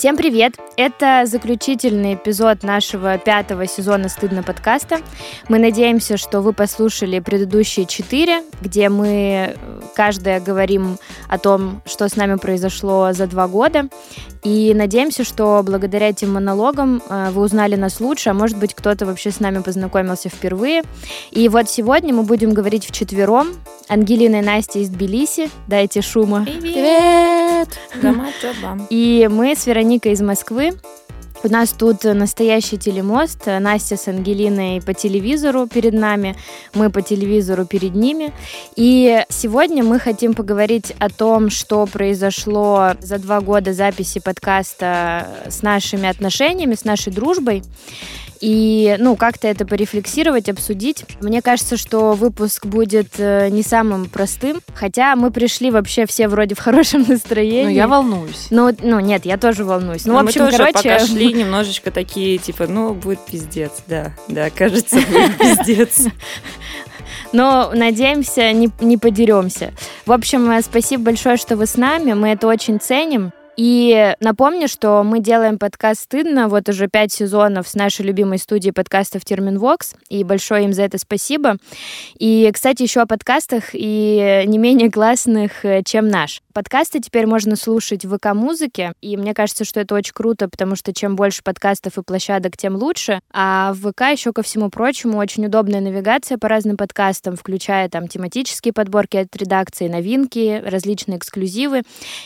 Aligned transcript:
Всем 0.00 0.16
привет! 0.16 0.54
Это 0.78 1.24
заключительный 1.26 2.14
эпизод 2.14 2.62
нашего 2.62 3.18
пятого 3.18 3.66
сезона 3.66 4.08
«Стыдно» 4.08 4.42
подкаста. 4.42 5.00
Мы 5.50 5.58
надеемся, 5.58 6.16
что 6.16 6.40
вы 6.40 6.54
послушали 6.54 7.20
предыдущие 7.20 7.84
четыре, 7.84 8.42
где 8.62 8.88
мы 8.88 9.58
каждая 9.94 10.40
говорим 10.40 10.96
о 11.28 11.36
том, 11.36 11.82
что 11.84 12.08
с 12.08 12.16
нами 12.16 12.36
произошло 12.36 13.12
за 13.12 13.26
два 13.26 13.46
года. 13.46 13.90
И 14.42 14.72
надеемся, 14.74 15.22
что 15.24 15.62
благодаря 15.64 16.08
этим 16.08 16.32
монологам 16.32 17.02
э, 17.08 17.30
вы 17.30 17.42
узнали 17.42 17.76
нас 17.76 18.00
лучше, 18.00 18.30
а 18.30 18.34
может 18.34 18.58
быть, 18.58 18.74
кто-то 18.74 19.04
вообще 19.04 19.30
с 19.30 19.40
нами 19.40 19.60
познакомился 19.60 20.28
впервые. 20.28 20.82
И 21.30 21.48
вот 21.48 21.68
сегодня 21.68 22.14
мы 22.14 22.22
будем 22.22 22.54
говорить 22.54 22.86
вчетвером. 22.86 23.48
Ангелина 23.88 24.36
и 24.36 24.42
Настя 24.42 24.78
из 24.78 24.88
Тбилиси. 24.88 25.50
Дайте 25.66 26.00
шума. 26.00 26.46
Привет! 26.46 27.68
И 28.88 29.28
мы 29.30 29.54
с 29.54 29.66
Вероникой 29.66 30.12
из 30.12 30.22
Москвы. 30.22 30.72
У 31.42 31.48
нас 31.48 31.70
тут 31.70 32.04
настоящий 32.04 32.76
телемост. 32.76 33.46
Настя 33.46 33.96
с 33.96 34.08
Ангелиной 34.08 34.82
по 34.82 34.92
телевизору 34.92 35.66
перед 35.66 35.94
нами, 35.94 36.36
мы 36.74 36.90
по 36.90 37.00
телевизору 37.00 37.64
перед 37.64 37.94
ними. 37.94 38.34
И 38.76 39.24
сегодня 39.30 39.82
мы 39.82 39.98
хотим 39.98 40.34
поговорить 40.34 40.92
о 40.98 41.08
том, 41.08 41.48
что 41.48 41.86
произошло 41.86 42.90
за 43.00 43.18
два 43.18 43.40
года 43.40 43.72
записи 43.72 44.20
подкаста 44.20 45.28
с 45.48 45.62
нашими 45.62 46.10
отношениями, 46.10 46.74
с 46.74 46.84
нашей 46.84 47.10
дружбой 47.10 47.62
и, 48.40 48.96
ну, 48.98 49.16
как-то 49.16 49.48
это 49.48 49.66
порефлексировать, 49.66 50.48
обсудить. 50.48 51.04
Мне 51.20 51.42
кажется, 51.42 51.76
что 51.76 52.12
выпуск 52.12 52.64
будет 52.64 53.08
э, 53.18 53.48
не 53.50 53.62
самым 53.62 54.06
простым, 54.08 54.62
хотя 54.74 55.14
мы 55.14 55.30
пришли 55.30 55.70
вообще 55.70 56.06
все 56.06 56.26
вроде 56.26 56.54
в 56.54 56.58
хорошем 56.58 57.04
настроении. 57.08 57.64
Ну, 57.64 57.70
я 57.70 57.86
волнуюсь. 57.86 58.46
Ну, 58.50 58.74
ну 58.82 58.98
нет, 59.00 59.26
я 59.26 59.36
тоже 59.36 59.64
волнуюсь. 59.64 60.06
Ну, 60.06 60.14
Но 60.14 60.20
в 60.20 60.26
общем, 60.26 60.42
мы 60.42 60.46
тоже 60.46 60.58
короче... 60.58 60.74
пока 60.74 61.06
шли 61.06 61.32
немножечко 61.34 61.90
такие, 61.90 62.38
типа, 62.38 62.66
ну, 62.66 62.94
будет 62.94 63.20
пиздец, 63.26 63.72
да, 63.86 64.12
да, 64.28 64.48
кажется, 64.50 64.96
будет 64.96 65.38
пиздец. 65.38 66.06
Но 67.32 67.70
надеемся, 67.74 68.52
не, 68.52 68.70
не 68.80 68.96
подеремся. 68.96 69.72
В 70.06 70.12
общем, 70.12 70.50
э, 70.50 70.62
спасибо 70.62 71.04
большое, 71.04 71.36
что 71.36 71.56
вы 71.56 71.66
с 71.66 71.76
нами. 71.76 72.14
Мы 72.14 72.28
это 72.30 72.46
очень 72.46 72.80
ценим. 72.80 73.32
И 73.62 74.16
напомню, 74.20 74.68
что 74.68 75.02
мы 75.04 75.20
делаем 75.20 75.58
подкаст 75.58 76.04
«Стыдно» 76.04 76.48
вот 76.48 76.70
уже 76.70 76.88
пять 76.88 77.12
сезонов 77.12 77.68
с 77.68 77.74
нашей 77.74 78.06
любимой 78.06 78.38
студией 78.38 78.72
подкастов 78.72 79.22
«Терминвокс», 79.26 79.96
и 80.08 80.24
большое 80.24 80.64
им 80.64 80.72
за 80.72 80.84
это 80.84 80.96
спасибо. 80.96 81.58
И, 82.18 82.50
кстати, 82.54 82.82
еще 82.84 83.02
о 83.02 83.06
подкастах 83.06 83.74
и 83.74 84.44
не 84.46 84.56
менее 84.56 84.90
классных, 84.90 85.62
э, 85.66 85.82
чем 85.84 86.08
наш. 86.08 86.40
Подкасты 86.54 87.00
теперь 87.00 87.26
можно 87.26 87.54
слушать 87.54 88.06
в 88.06 88.16
ВК-музыке, 88.16 88.94
и 89.02 89.18
мне 89.18 89.34
кажется, 89.34 89.66
что 89.66 89.80
это 89.80 89.94
очень 89.94 90.14
круто, 90.14 90.48
потому 90.48 90.74
что 90.74 90.94
чем 90.94 91.14
больше 91.14 91.42
подкастов 91.42 91.98
и 91.98 92.02
площадок, 92.02 92.56
тем 92.56 92.76
лучше. 92.76 93.20
А 93.30 93.74
в 93.74 93.90
ВК 93.90 94.12
еще 94.12 94.32
ко 94.32 94.42
всему 94.42 94.70
прочему 94.70 95.18
очень 95.18 95.44
удобная 95.44 95.82
навигация 95.82 96.38
по 96.38 96.48
разным 96.48 96.78
подкастам, 96.78 97.36
включая 97.36 97.90
там 97.90 98.08
тематические 98.08 98.72
подборки 98.72 99.18
от 99.18 99.36
редакции, 99.36 99.86
новинки, 99.86 100.62
различные 100.64 101.18
эксклюзивы. 101.18 101.82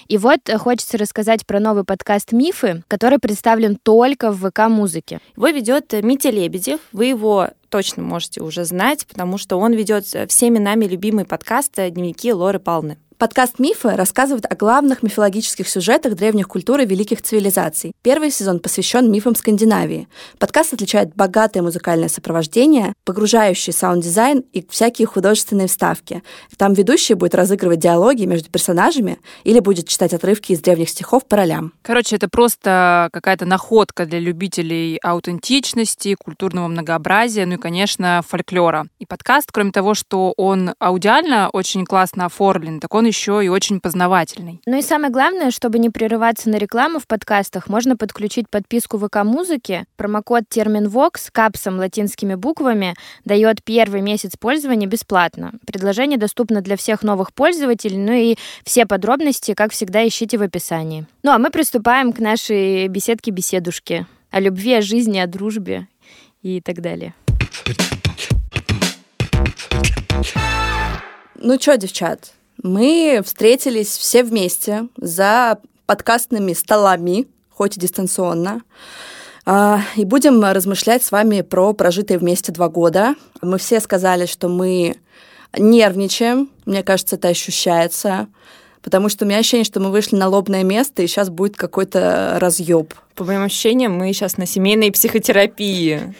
И 0.06 0.16
вот 0.16 0.48
э, 0.48 0.58
хочется 0.58 0.96
рассказать 0.96 1.23
рассказать 1.24 1.46
про 1.46 1.58
новый 1.58 1.84
подкаст 1.84 2.32
«Мифы», 2.32 2.82
который 2.86 3.18
представлен 3.18 3.76
только 3.82 4.30
в 4.30 4.46
ВК-музыке. 4.46 5.20
Его 5.36 5.48
ведет 5.48 5.94
Митя 6.02 6.28
Лебедев. 6.28 6.80
Вы 6.92 7.06
его 7.06 7.48
точно 7.70 8.02
можете 8.02 8.42
уже 8.42 8.64
знать, 8.66 9.06
потому 9.06 9.38
что 9.38 9.56
он 9.56 9.72
ведет 9.72 10.04
всеми 10.04 10.58
нами 10.58 10.84
любимый 10.84 11.24
подкаст 11.24 11.76
«Дневники 11.76 12.30
Лоры 12.30 12.58
Палны». 12.58 12.98
Подкаст 13.24 13.58
«Мифы» 13.58 13.96
рассказывает 13.96 14.44
о 14.44 14.54
главных 14.54 15.02
мифологических 15.02 15.66
сюжетах 15.66 16.14
древних 16.14 16.46
культур 16.46 16.80
и 16.80 16.84
великих 16.84 17.22
цивилизаций. 17.22 17.92
Первый 18.02 18.30
сезон 18.30 18.60
посвящен 18.60 19.10
мифам 19.10 19.34
Скандинавии. 19.34 20.08
Подкаст 20.38 20.74
отличает 20.74 21.16
богатое 21.16 21.62
музыкальное 21.62 22.10
сопровождение, 22.10 22.92
погружающий 23.06 23.72
саунд-дизайн 23.72 24.44
и 24.52 24.62
всякие 24.68 25.06
художественные 25.06 25.68
вставки. 25.68 26.22
Там 26.58 26.74
ведущий 26.74 27.14
будет 27.14 27.34
разыгрывать 27.34 27.78
диалоги 27.78 28.26
между 28.26 28.50
персонажами 28.50 29.18
или 29.44 29.58
будет 29.60 29.88
читать 29.88 30.12
отрывки 30.12 30.52
из 30.52 30.60
древних 30.60 30.90
стихов 30.90 31.24
по 31.24 31.38
ролям. 31.38 31.72
Короче, 31.80 32.16
это 32.16 32.28
просто 32.28 33.08
какая-то 33.10 33.46
находка 33.46 34.04
для 34.04 34.18
любителей 34.18 34.98
аутентичности, 35.02 36.14
культурного 36.22 36.68
многообразия, 36.68 37.46
ну 37.46 37.54
и, 37.54 37.56
конечно, 37.56 38.20
фольклора. 38.28 38.86
И 38.98 39.06
подкаст, 39.06 39.50
кроме 39.50 39.72
того, 39.72 39.94
что 39.94 40.34
он 40.36 40.74
аудиально 40.78 41.48
очень 41.50 41.86
классно 41.86 42.26
оформлен, 42.26 42.80
так 42.80 42.94
он 42.94 43.06
еще 43.14 43.44
и 43.44 43.48
очень 43.48 43.80
познавательный. 43.80 44.60
Ну 44.66 44.76
и 44.76 44.82
самое 44.82 45.12
главное, 45.12 45.52
чтобы 45.52 45.78
не 45.78 45.88
прерываться 45.88 46.50
на 46.50 46.56
рекламу 46.56 46.98
в 46.98 47.06
подкастах, 47.06 47.68
можно 47.68 47.96
подключить 47.96 48.50
подписку 48.50 48.98
ВК 48.98 49.22
Музыки. 49.22 49.84
Промокод 49.96 50.44
термин 50.48 50.88
Vox 50.88 51.28
капсом 51.30 51.78
латинскими 51.78 52.34
буквами 52.34 52.94
дает 53.24 53.62
первый 53.62 54.00
месяц 54.00 54.36
пользования 54.36 54.88
бесплатно. 54.88 55.52
Предложение 55.64 56.18
доступно 56.18 56.60
для 56.60 56.76
всех 56.76 57.02
новых 57.02 57.32
пользователей, 57.32 57.98
ну 57.98 58.12
и 58.12 58.36
все 58.64 58.84
подробности, 58.84 59.54
как 59.54 59.70
всегда, 59.70 60.06
ищите 60.06 60.36
в 60.36 60.42
описании. 60.42 61.06
Ну 61.22 61.30
а 61.30 61.38
мы 61.38 61.50
приступаем 61.50 62.12
к 62.12 62.18
нашей 62.18 62.88
беседке-беседушке 62.88 64.06
о 64.30 64.40
любви, 64.40 64.74
о 64.74 64.82
жизни, 64.82 65.18
о 65.18 65.28
дружбе 65.28 65.86
и 66.42 66.60
так 66.60 66.80
далее. 66.80 67.14
Ну 71.36 71.60
что, 71.60 71.76
девчат, 71.76 72.32
мы 72.64 73.20
встретились 73.22 73.88
все 73.88 74.24
вместе 74.24 74.88
за 74.96 75.58
подкастными 75.84 76.54
столами, 76.54 77.28
хоть 77.50 77.76
и 77.76 77.80
дистанционно, 77.80 78.62
а, 79.44 79.82
и 79.96 80.06
будем 80.06 80.42
размышлять 80.42 81.04
с 81.04 81.12
вами 81.12 81.42
про 81.42 81.74
прожитые 81.74 82.18
вместе 82.18 82.52
два 82.52 82.70
года. 82.70 83.16
Мы 83.42 83.58
все 83.58 83.80
сказали, 83.80 84.24
что 84.24 84.48
мы 84.48 84.96
нервничаем, 85.56 86.50
мне 86.64 86.82
кажется, 86.82 87.16
это 87.16 87.28
ощущается, 87.28 88.28
потому 88.82 89.10
что 89.10 89.26
у 89.26 89.28
меня 89.28 89.38
ощущение, 89.38 89.64
что 89.64 89.80
мы 89.80 89.90
вышли 89.90 90.16
на 90.16 90.28
лобное 90.28 90.64
место, 90.64 91.02
и 91.02 91.06
сейчас 91.06 91.28
будет 91.28 91.56
какой-то 91.56 92.38
разъеб. 92.40 92.94
По 93.14 93.24
моим 93.24 93.42
ощущениям, 93.42 93.92
мы 93.92 94.10
сейчас 94.14 94.38
на 94.38 94.46
семейной 94.46 94.90
психотерапии. 94.90 96.14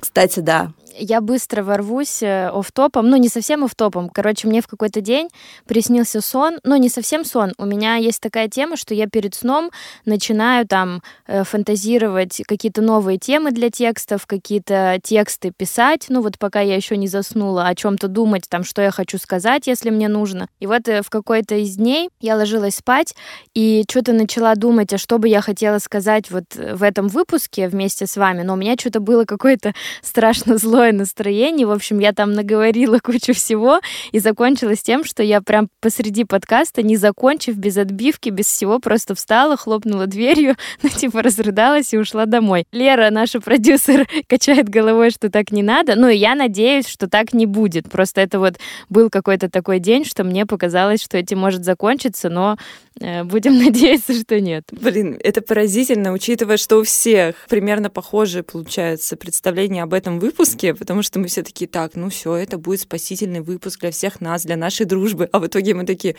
Кстати, 0.00 0.40
да 0.40 0.72
я 0.98 1.20
быстро 1.20 1.62
ворвусь 1.62 2.22
э, 2.22 2.48
оф-топом, 2.48 3.08
ну, 3.08 3.16
не 3.16 3.28
совсем 3.28 3.64
оф-топом. 3.64 4.08
Короче, 4.08 4.48
мне 4.48 4.60
в 4.60 4.66
какой-то 4.66 5.00
день 5.00 5.28
приснился 5.66 6.20
сон, 6.20 6.58
ну, 6.64 6.76
не 6.76 6.88
совсем 6.88 7.24
сон. 7.24 7.52
У 7.58 7.64
меня 7.64 7.96
есть 7.96 8.20
такая 8.20 8.48
тема, 8.48 8.76
что 8.76 8.94
я 8.94 9.06
перед 9.06 9.34
сном 9.34 9.70
начинаю 10.04 10.66
там 10.66 11.02
э, 11.26 11.44
фантазировать 11.44 12.42
какие-то 12.46 12.82
новые 12.82 13.18
темы 13.18 13.50
для 13.50 13.70
текстов, 13.70 14.26
какие-то 14.26 14.98
тексты 15.02 15.52
писать, 15.56 16.06
ну, 16.08 16.22
вот 16.22 16.38
пока 16.38 16.60
я 16.60 16.76
еще 16.76 16.96
не 16.96 17.08
заснула, 17.08 17.66
о 17.66 17.74
чем-то 17.74 18.08
думать, 18.08 18.44
там, 18.48 18.64
что 18.64 18.82
я 18.82 18.90
хочу 18.90 19.18
сказать, 19.18 19.66
если 19.66 19.90
мне 19.90 20.08
нужно. 20.08 20.48
И 20.60 20.66
вот 20.66 20.88
э, 20.88 21.02
в 21.02 21.10
какой-то 21.10 21.56
из 21.56 21.76
дней 21.76 22.10
я 22.20 22.36
ложилась 22.36 22.76
спать 22.76 23.14
и 23.54 23.84
что-то 23.88 24.12
начала 24.12 24.54
думать, 24.54 24.92
а 24.92 24.98
что 24.98 25.18
бы 25.18 25.28
я 25.28 25.40
хотела 25.40 25.78
сказать 25.78 26.30
вот 26.30 26.44
в 26.54 26.82
этом 26.82 27.08
выпуске 27.08 27.68
вместе 27.68 28.06
с 28.06 28.16
вами, 28.16 28.42
но 28.42 28.54
у 28.54 28.56
меня 28.56 28.74
что-то 28.78 29.00
было 29.00 29.24
какое-то 29.24 29.72
страшно 30.02 30.56
злое 30.56 30.83
плохое 30.84 30.92
настроение. 30.92 31.66
В 31.66 31.70
общем, 31.70 31.98
я 31.98 32.12
там 32.12 32.32
наговорила 32.34 32.98
кучу 33.02 33.32
всего, 33.32 33.80
и 34.12 34.18
закончилось 34.18 34.82
тем, 34.82 35.04
что 35.04 35.22
я 35.22 35.40
прям 35.40 35.68
посреди 35.80 36.24
подкаста, 36.24 36.82
не 36.82 36.96
закончив, 36.96 37.56
без 37.56 37.78
отбивки, 37.78 38.28
без 38.28 38.46
всего, 38.46 38.78
просто 38.78 39.14
встала, 39.14 39.56
хлопнула 39.56 40.06
дверью, 40.06 40.56
ну, 40.82 40.90
типа, 40.90 41.22
разрыдалась 41.22 41.94
и 41.94 41.98
ушла 41.98 42.26
домой. 42.26 42.64
Лера, 42.72 43.10
наша 43.10 43.40
продюсер, 43.40 44.06
качает 44.28 44.68
головой, 44.68 45.10
что 45.10 45.30
так 45.30 45.52
не 45.52 45.62
надо. 45.62 45.94
Ну, 45.96 46.08
и 46.08 46.16
я 46.16 46.34
надеюсь, 46.34 46.86
что 46.86 47.08
так 47.08 47.32
не 47.32 47.46
будет. 47.46 47.90
Просто 47.90 48.20
это 48.20 48.38
вот 48.38 48.56
был 48.90 49.08
какой-то 49.08 49.48
такой 49.48 49.78
день, 49.78 50.04
что 50.04 50.22
мне 50.22 50.44
показалось, 50.44 51.02
что 51.02 51.16
этим 51.16 51.38
может 51.38 51.64
закончиться, 51.64 52.28
но 52.28 52.58
будем 53.00 53.58
надеяться, 53.64 54.14
что 54.14 54.40
нет. 54.40 54.64
Блин, 54.70 55.18
это 55.22 55.42
поразительно, 55.42 56.12
учитывая, 56.12 56.56
что 56.56 56.78
у 56.78 56.82
всех 56.82 57.36
примерно 57.48 57.90
похожие, 57.90 58.42
получается, 58.42 59.16
представления 59.16 59.82
об 59.82 59.94
этом 59.94 60.18
выпуске, 60.18 60.74
потому 60.74 61.02
что 61.02 61.18
мы 61.18 61.28
все 61.28 61.42
такие, 61.42 61.68
так, 61.68 61.94
ну 61.94 62.08
все, 62.10 62.34
это 62.34 62.58
будет 62.58 62.80
спасительный 62.80 63.40
выпуск 63.40 63.80
для 63.80 63.90
всех 63.90 64.20
нас, 64.20 64.44
для 64.44 64.56
нашей 64.56 64.86
дружбы. 64.86 65.28
А 65.32 65.38
в 65.38 65.46
итоге 65.46 65.74
мы 65.74 65.84
такие, 65.84 66.16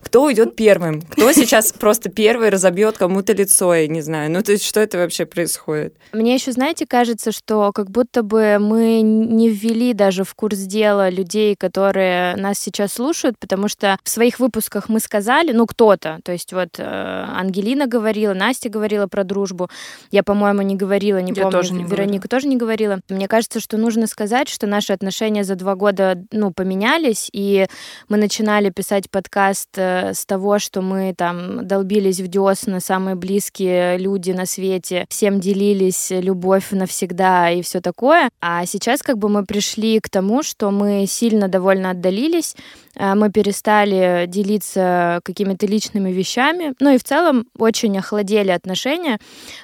кто 0.00 0.24
уйдет 0.24 0.56
первым? 0.56 1.02
Кто 1.02 1.32
сейчас 1.32 1.72
просто 1.72 2.10
первый 2.10 2.50
разобьет 2.50 2.96
кому-то 2.96 3.32
лицо, 3.32 3.74
я 3.74 3.88
не 3.88 4.02
знаю. 4.02 4.30
Ну, 4.30 4.42
то 4.42 4.52
есть, 4.52 4.64
что 4.64 4.80
это 4.80 4.98
вообще 4.98 5.26
происходит? 5.26 5.96
Мне 6.12 6.34
еще, 6.34 6.52
знаете, 6.52 6.86
кажется, 6.86 7.32
что 7.32 7.72
как 7.72 7.90
будто 7.90 8.22
бы 8.22 8.58
мы 8.60 9.00
не 9.00 9.48
ввели 9.48 9.94
даже 9.94 10.24
в 10.24 10.34
курс 10.34 10.58
дела 10.58 11.10
людей, 11.10 11.56
которые 11.56 12.36
нас 12.36 12.58
сейчас 12.58 12.94
слушают, 12.94 13.38
потому 13.38 13.68
что 13.68 13.98
в 14.04 14.08
своих 14.08 14.38
выпусках 14.38 14.88
мы 14.88 15.00
сказали, 15.00 15.52
ну, 15.52 15.66
кто-то, 15.66 16.15
То 16.22 16.32
есть 16.32 16.52
вот 16.52 16.78
э, 16.78 16.82
Ангелина 16.84 17.86
говорила, 17.86 18.34
Настя 18.34 18.68
говорила 18.68 19.06
про 19.06 19.24
дружбу. 19.24 19.68
Я, 20.10 20.22
по-моему, 20.22 20.62
не 20.62 20.76
говорила, 20.76 21.18
не 21.18 21.32
Я 21.32 21.42
помню. 21.42 21.58
тоже 21.58 21.72
не 21.72 21.84
Вероника 21.84 22.28
тоже 22.28 22.48
не 22.48 22.56
говорила. 22.56 23.00
Мне 23.08 23.28
кажется, 23.28 23.60
что 23.60 23.76
нужно 23.76 24.06
сказать, 24.06 24.48
что 24.48 24.66
наши 24.66 24.92
отношения 24.92 25.44
за 25.44 25.54
два 25.54 25.74
года, 25.74 26.22
ну, 26.32 26.52
поменялись, 26.52 27.28
и 27.32 27.66
мы 28.08 28.16
начинали 28.16 28.70
писать 28.70 29.10
подкаст 29.10 29.70
э, 29.76 30.14
с 30.14 30.24
того, 30.26 30.58
что 30.58 30.82
мы 30.82 31.14
там 31.16 31.66
долбились 31.66 32.20
в 32.20 32.28
десна, 32.28 32.80
самые 32.80 33.16
близкие 33.16 33.98
люди 33.98 34.32
на 34.32 34.46
свете, 34.46 35.06
всем 35.08 35.40
делились 35.40 36.10
любовь 36.10 36.70
навсегда 36.70 37.50
и 37.50 37.62
все 37.62 37.80
такое. 37.80 38.28
А 38.40 38.66
сейчас 38.66 39.02
как 39.02 39.18
бы 39.18 39.28
мы 39.28 39.44
пришли 39.44 40.00
к 40.00 40.08
тому, 40.08 40.42
что 40.42 40.70
мы 40.70 41.06
сильно 41.06 41.48
довольно 41.48 41.90
отдалились, 41.90 42.56
мы 42.98 43.30
перестали 43.30 44.24
делиться 44.26 45.20
какими-то 45.24 45.66
личными 45.66 46.10
вещами, 46.10 46.74
ну 46.80 46.94
и 46.94 46.98
в 46.98 47.04
целом 47.04 47.46
очень 47.58 47.96
охладели 47.98 48.50
отношения. 48.50 49.18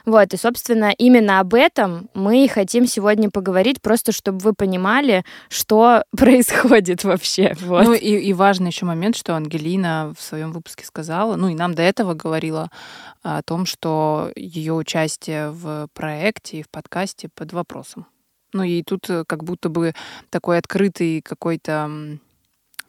Вот, 0.05 0.34
и, 0.34 0.37
собственно, 0.37 0.93
именно 0.96 1.40
об 1.40 1.55
этом 1.55 2.08
мы 2.14 2.44
и 2.44 2.49
хотим 2.49 2.87
сегодня 2.87 3.31
поговорить, 3.31 3.81
просто 3.81 4.12
чтобы 4.12 4.38
вы 4.38 4.52
понимали, 4.52 5.25
что 5.49 6.05
происходит 6.17 7.05
вообще. 7.05 7.55
Вот. 7.61 7.84
Ну 7.84 7.94
и, 7.94 8.17
и 8.17 8.32
важный 8.32 8.69
еще 8.69 8.87
момент, 8.87 9.17
что 9.17 9.34
Ангелина 9.34 10.14
в 10.17 10.23
своем 10.23 10.52
выпуске 10.52 10.84
сказала, 10.84 11.37
ну 11.37 11.49
и 11.49 11.55
нам 11.55 11.75
до 11.75 11.82
этого 11.82 12.14
говорила 12.14 12.70
о 13.23 13.43
том, 13.43 13.67
что 13.67 14.31
ее 14.37 14.75
участие 14.75 15.50
в 15.50 15.88
проекте 15.94 16.58
и 16.58 16.62
в 16.62 16.69
подкасте 16.69 17.29
под 17.34 17.52
вопросом. 17.52 18.06
Ну 18.52 18.62
и 18.64 18.82
тут 18.82 19.08
э, 19.08 19.25
как 19.26 19.44
будто 19.44 19.69
бы 19.69 19.94
такой 20.31 20.58
открытый 20.58 21.23
какой-то 21.23 22.19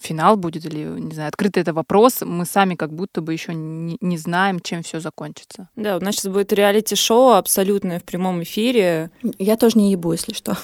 финал 0.04 0.38
будет, 0.38 0.66
или, 0.66 1.00
не 1.00 1.14
знаю, 1.14 1.30
открытый 1.30 1.62
это 1.62 1.74
вопрос, 1.74 2.22
мы 2.22 2.46
сами 2.46 2.76
как 2.76 2.94
будто 2.94 3.22
бы 3.22 3.34
еще 3.34 3.54
не, 3.54 3.98
не 4.02 4.18
знаем, 4.18 4.60
чем 4.60 4.84
все 4.84 5.00
закончится. 5.00 5.70
Да, 5.76 5.98
у 5.98 6.00
нас 6.00 6.16
сейчас 6.16 6.32
будет 6.32 6.54
реалити-шоу 6.54 7.32
абсолютное 7.32 8.00
в 8.00 8.04
прямом 8.04 8.44
эфире. 8.44 9.10
Я 9.40 9.58
тоже 9.58 9.78
не 9.78 9.92
ебу, 9.92 10.12
если 10.12 10.34
что. 10.34 10.58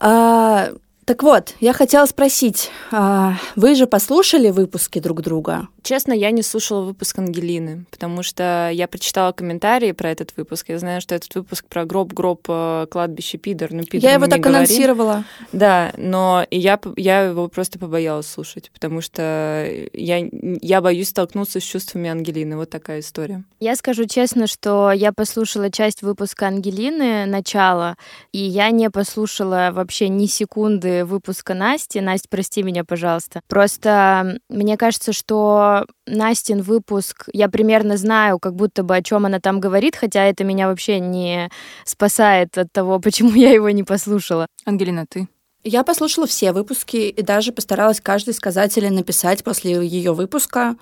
Так 1.08 1.22
вот, 1.22 1.54
я 1.60 1.72
хотела 1.72 2.04
спросить, 2.04 2.70
а, 2.92 3.32
вы 3.56 3.74
же 3.76 3.86
послушали 3.86 4.50
выпуски 4.50 4.98
друг 4.98 5.22
друга? 5.22 5.68
Честно, 5.82 6.12
я 6.12 6.30
не 6.32 6.42
слушала 6.42 6.82
выпуск 6.82 7.18
Ангелины, 7.18 7.86
потому 7.90 8.22
что 8.22 8.68
я 8.70 8.86
прочитала 8.86 9.32
комментарии 9.32 9.92
про 9.92 10.10
этот 10.10 10.34
выпуск. 10.36 10.68
Я 10.68 10.78
знаю, 10.78 11.00
что 11.00 11.14
этот 11.14 11.34
выпуск 11.34 11.64
про 11.64 11.86
гроб-гроб 11.86 12.44
э, 12.46 12.86
кладбище 12.90 13.38
Пидор. 13.38 13.72
Ну, 13.72 13.84
Пидор 13.84 14.06
я 14.10 14.12
его 14.16 14.26
так 14.26 14.40
говорим. 14.40 14.56
анонсировала. 14.56 15.24
Да, 15.50 15.94
но 15.96 16.44
я, 16.50 16.78
я 16.96 17.22
его 17.22 17.48
просто 17.48 17.78
побоялась 17.78 18.26
слушать, 18.26 18.70
потому 18.74 19.00
что 19.00 19.66
я, 19.94 20.28
я 20.60 20.82
боюсь 20.82 21.08
столкнуться 21.08 21.58
с 21.58 21.62
чувствами 21.62 22.10
Ангелины. 22.10 22.58
Вот 22.58 22.68
такая 22.68 23.00
история. 23.00 23.44
Я 23.60 23.76
скажу 23.76 24.04
честно, 24.04 24.46
что 24.46 24.92
я 24.92 25.12
послушала 25.12 25.70
часть 25.70 26.02
выпуска 26.02 26.48
Ангелины, 26.48 27.24
начало, 27.24 27.96
и 28.32 28.40
я 28.40 28.70
не 28.72 28.90
послушала 28.90 29.70
вообще 29.72 30.10
ни 30.10 30.26
секунды 30.26 30.97
выпуска 31.04 31.54
Насти. 31.54 32.00
Настя, 32.00 32.28
прости 32.30 32.62
меня, 32.62 32.84
пожалуйста. 32.84 33.40
Просто 33.48 34.38
мне 34.48 34.76
кажется, 34.76 35.12
что 35.12 35.86
Настин 36.06 36.62
выпуск, 36.62 37.28
я 37.32 37.48
примерно 37.48 37.96
знаю, 37.96 38.38
как 38.38 38.54
будто 38.54 38.82
бы 38.82 38.96
о 38.96 39.02
чем 39.02 39.26
она 39.26 39.40
там 39.40 39.60
говорит, 39.60 39.96
хотя 39.96 40.24
это 40.24 40.44
меня 40.44 40.68
вообще 40.68 41.00
не 41.00 41.50
спасает 41.84 42.56
от 42.58 42.72
того, 42.72 42.98
почему 43.00 43.32
я 43.34 43.52
его 43.52 43.70
не 43.70 43.84
послушала. 43.84 44.46
Ангелина, 44.64 45.06
ты? 45.08 45.28
Я 45.64 45.82
послушала 45.82 46.26
все 46.26 46.52
выпуски 46.52 46.96
и 46.96 47.22
даже 47.22 47.52
постаралась 47.52 48.00
каждый 48.00 48.32
сказать 48.32 48.78
или 48.78 48.88
написать 48.88 49.42
после 49.42 49.72
ее 49.86 50.14
выпуска, 50.14 50.76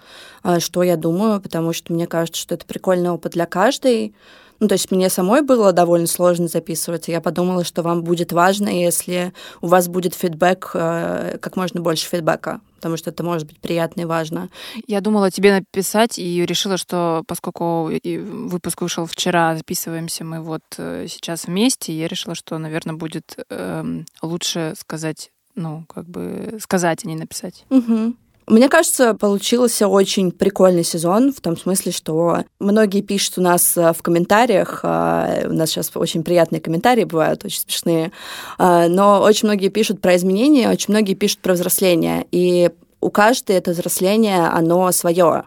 э, 0.44 0.60
что 0.60 0.82
я 0.82 0.96
думаю, 0.96 1.40
потому 1.40 1.72
что 1.72 1.92
мне 1.92 2.06
кажется, 2.06 2.40
что 2.40 2.54
это 2.54 2.66
прикольный 2.66 3.10
опыт 3.10 3.32
для 3.32 3.46
каждой. 3.46 4.14
Ну, 4.60 4.68
то 4.68 4.74
есть 4.74 4.90
мне 4.90 5.08
самой 5.10 5.42
было 5.42 5.72
довольно 5.72 6.06
сложно 6.06 6.48
записывать, 6.48 7.08
я 7.08 7.20
подумала, 7.20 7.64
что 7.64 7.82
вам 7.82 8.02
будет 8.02 8.32
важно, 8.32 8.68
если 8.68 9.32
у 9.60 9.66
вас 9.68 9.88
будет 9.88 10.14
фидбэк, 10.14 10.70
э, 10.74 11.38
как 11.40 11.56
можно 11.56 11.80
больше 11.80 12.06
фидбэка, 12.06 12.60
потому 12.76 12.96
что 12.96 13.10
это 13.10 13.22
может 13.22 13.46
быть 13.46 13.60
приятно 13.60 14.02
и 14.02 14.04
важно. 14.04 14.48
Я 14.86 15.00
думала 15.00 15.30
тебе 15.30 15.52
написать 15.54 16.18
и 16.18 16.44
решила, 16.46 16.76
что 16.76 17.22
поскольку 17.26 17.90
выпуск 18.04 18.82
вышел 18.82 19.06
вчера, 19.06 19.56
записываемся 19.56 20.24
мы 20.24 20.40
вот 20.40 20.62
э, 20.78 21.06
сейчас 21.08 21.46
вместе, 21.46 21.92
я 21.92 22.08
решила, 22.08 22.34
что, 22.34 22.58
наверное, 22.58 22.94
будет 22.94 23.36
эм, 23.50 24.06
лучше 24.22 24.74
сказать, 24.78 25.30
ну, 25.54 25.84
как 25.88 26.06
бы 26.08 26.58
сказать, 26.60 27.04
а 27.04 27.08
не 27.08 27.16
написать. 27.16 27.64
Мгм. 27.70 28.16
Мне 28.48 28.68
кажется, 28.68 29.14
получился 29.14 29.88
очень 29.88 30.30
прикольный 30.30 30.84
сезон, 30.84 31.32
в 31.32 31.40
том 31.40 31.56
смысле, 31.56 31.90
что 31.90 32.44
многие 32.60 33.00
пишут 33.00 33.38
у 33.38 33.40
нас 33.42 33.76
э, 33.76 33.92
в 33.92 34.02
комментариях, 34.02 34.80
э, 34.84 35.48
у 35.48 35.52
нас 35.52 35.70
сейчас 35.70 35.90
очень 35.96 36.22
приятные 36.22 36.60
комментарии 36.60 37.02
бывают, 37.02 37.44
очень 37.44 37.60
смешные, 37.62 38.12
э, 38.58 38.86
но 38.88 39.20
очень 39.20 39.48
многие 39.48 39.68
пишут 39.68 40.00
про 40.00 40.14
изменения, 40.14 40.70
очень 40.70 40.92
многие 40.94 41.14
пишут 41.14 41.40
про 41.40 41.54
взросление, 41.54 42.24
и 42.30 42.70
у 43.00 43.10
каждой 43.10 43.56
это 43.56 43.72
взросление, 43.72 44.46
оно 44.46 44.92
свое. 44.92 45.44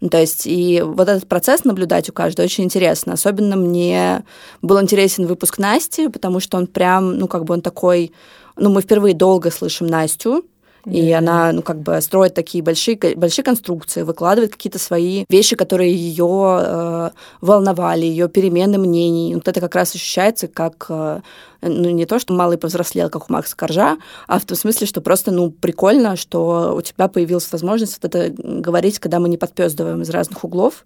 Ну, 0.00 0.10
То 0.10 0.20
есть 0.20 0.46
и 0.46 0.82
вот 0.84 1.08
этот 1.08 1.26
процесс 1.26 1.64
наблюдать 1.64 2.10
у 2.10 2.12
каждой 2.12 2.44
очень 2.44 2.64
интересно. 2.64 3.14
Особенно 3.14 3.56
мне 3.56 4.22
был 4.60 4.78
интересен 4.82 5.26
выпуск 5.26 5.56
Насти, 5.56 6.08
потому 6.08 6.40
что 6.40 6.58
он 6.58 6.66
прям, 6.66 7.16
ну, 7.16 7.26
как 7.26 7.44
бы 7.44 7.54
он 7.54 7.62
такой... 7.62 8.12
Ну, 8.56 8.70
мы 8.70 8.82
впервые 8.82 9.14
долго 9.14 9.50
слышим 9.50 9.86
Настю, 9.86 10.44
и 10.86 11.10
она, 11.12 11.52
ну, 11.52 11.62
как 11.62 11.80
бы 11.80 12.00
строит 12.00 12.34
такие 12.34 12.62
большие, 12.62 12.98
большие 13.16 13.44
конструкции, 13.44 14.02
выкладывает 14.02 14.52
какие-то 14.52 14.78
свои 14.78 15.24
вещи, 15.28 15.56
которые 15.56 15.94
ее 15.94 16.58
э, 16.60 17.10
волновали, 17.40 18.04
ее 18.04 18.28
перемены 18.28 18.78
мнений. 18.78 19.34
Вот 19.34 19.48
это 19.48 19.60
как 19.60 19.74
раз 19.74 19.94
ощущается 19.94 20.46
как, 20.46 20.86
э, 20.88 21.20
ну, 21.62 21.90
не 21.90 22.04
то, 22.06 22.18
что 22.18 22.34
малый 22.34 22.58
повзрослел, 22.58 23.08
как 23.08 23.30
у 23.30 23.32
Макса 23.32 23.56
Коржа, 23.56 23.96
а 24.26 24.38
в 24.38 24.44
том 24.44 24.56
смысле, 24.56 24.86
что 24.86 25.00
просто, 25.00 25.30
ну, 25.30 25.50
прикольно, 25.50 26.16
что 26.16 26.74
у 26.76 26.82
тебя 26.82 27.08
появилась 27.08 27.50
возможность 27.50 27.98
вот 28.02 28.14
это 28.14 28.34
говорить, 28.36 28.98
когда 28.98 29.20
мы 29.20 29.28
не 29.28 29.38
подпездываем 29.38 30.02
из 30.02 30.10
разных 30.10 30.44
углов, 30.44 30.84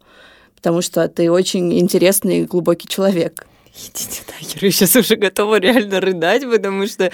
потому 0.55 0.81
что 0.81 1.09
ты 1.09 1.31
очень 1.31 1.79
интересный 1.79 2.41
и 2.41 2.45
глубокий 2.45 2.89
человек. 2.89 3.47
Идите 3.75 4.23
нахер, 4.29 4.65
я 4.65 4.71
сейчас 4.73 4.97
уже 4.97 5.17
готова 5.17 5.61
реально 5.61 6.01
рыдать, 6.01 6.43
потому 6.51 6.87
что 6.87 7.13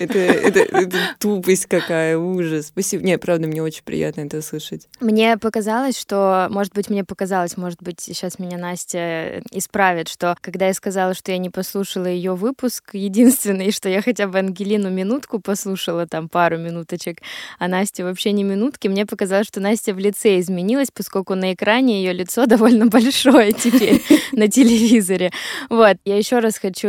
это, 0.00 0.18
это, 0.18 0.60
это 0.60 0.96
тупость 1.18 1.66
какая, 1.66 2.16
ужас. 2.16 2.68
Спасибо. 2.68 3.04
Не, 3.04 3.18
правда, 3.18 3.46
мне 3.46 3.62
очень 3.62 3.82
приятно 3.84 4.22
это 4.22 4.40
слышать. 4.40 4.88
Мне 5.00 5.36
показалось, 5.36 5.98
что, 5.98 6.48
может 6.50 6.72
быть, 6.72 6.88
мне 6.88 7.04
показалось, 7.04 7.58
может 7.58 7.82
быть, 7.82 8.00
сейчас 8.00 8.38
меня 8.38 8.56
Настя 8.56 9.42
исправит, 9.50 10.08
что 10.08 10.36
когда 10.40 10.68
я 10.68 10.74
сказала, 10.74 11.12
что 11.12 11.32
я 11.32 11.38
не 11.38 11.50
послушала 11.50 12.06
ее 12.06 12.34
выпуск, 12.34 12.94
единственный, 12.94 13.72
что 13.72 13.90
я 13.90 14.00
хотя 14.00 14.26
бы 14.26 14.38
Ангелину 14.38 14.88
минутку 14.88 15.38
послушала, 15.38 16.06
там 16.06 16.30
пару 16.30 16.56
минуточек, 16.56 17.18
а 17.58 17.68
Настя 17.68 18.04
вообще 18.04 18.32
не 18.32 18.42
минутки, 18.42 18.88
мне 18.88 19.04
показалось, 19.04 19.46
что 19.46 19.60
Настя 19.60 19.92
в 19.92 19.98
лице 19.98 20.38
изменилась, 20.40 20.88
поскольку 20.90 21.34
на 21.34 21.52
экране 21.52 22.02
ее 22.02 22.14
лицо 22.14 22.46
довольно 22.50 22.86
большое 22.86 23.52
теперь 23.52 24.02
на 24.32 24.48
телевизоре. 24.48 25.30
Вот, 25.68 25.98
я 26.06 26.16
еще 26.16 26.38
раз 26.38 26.58
хочу 26.58 26.88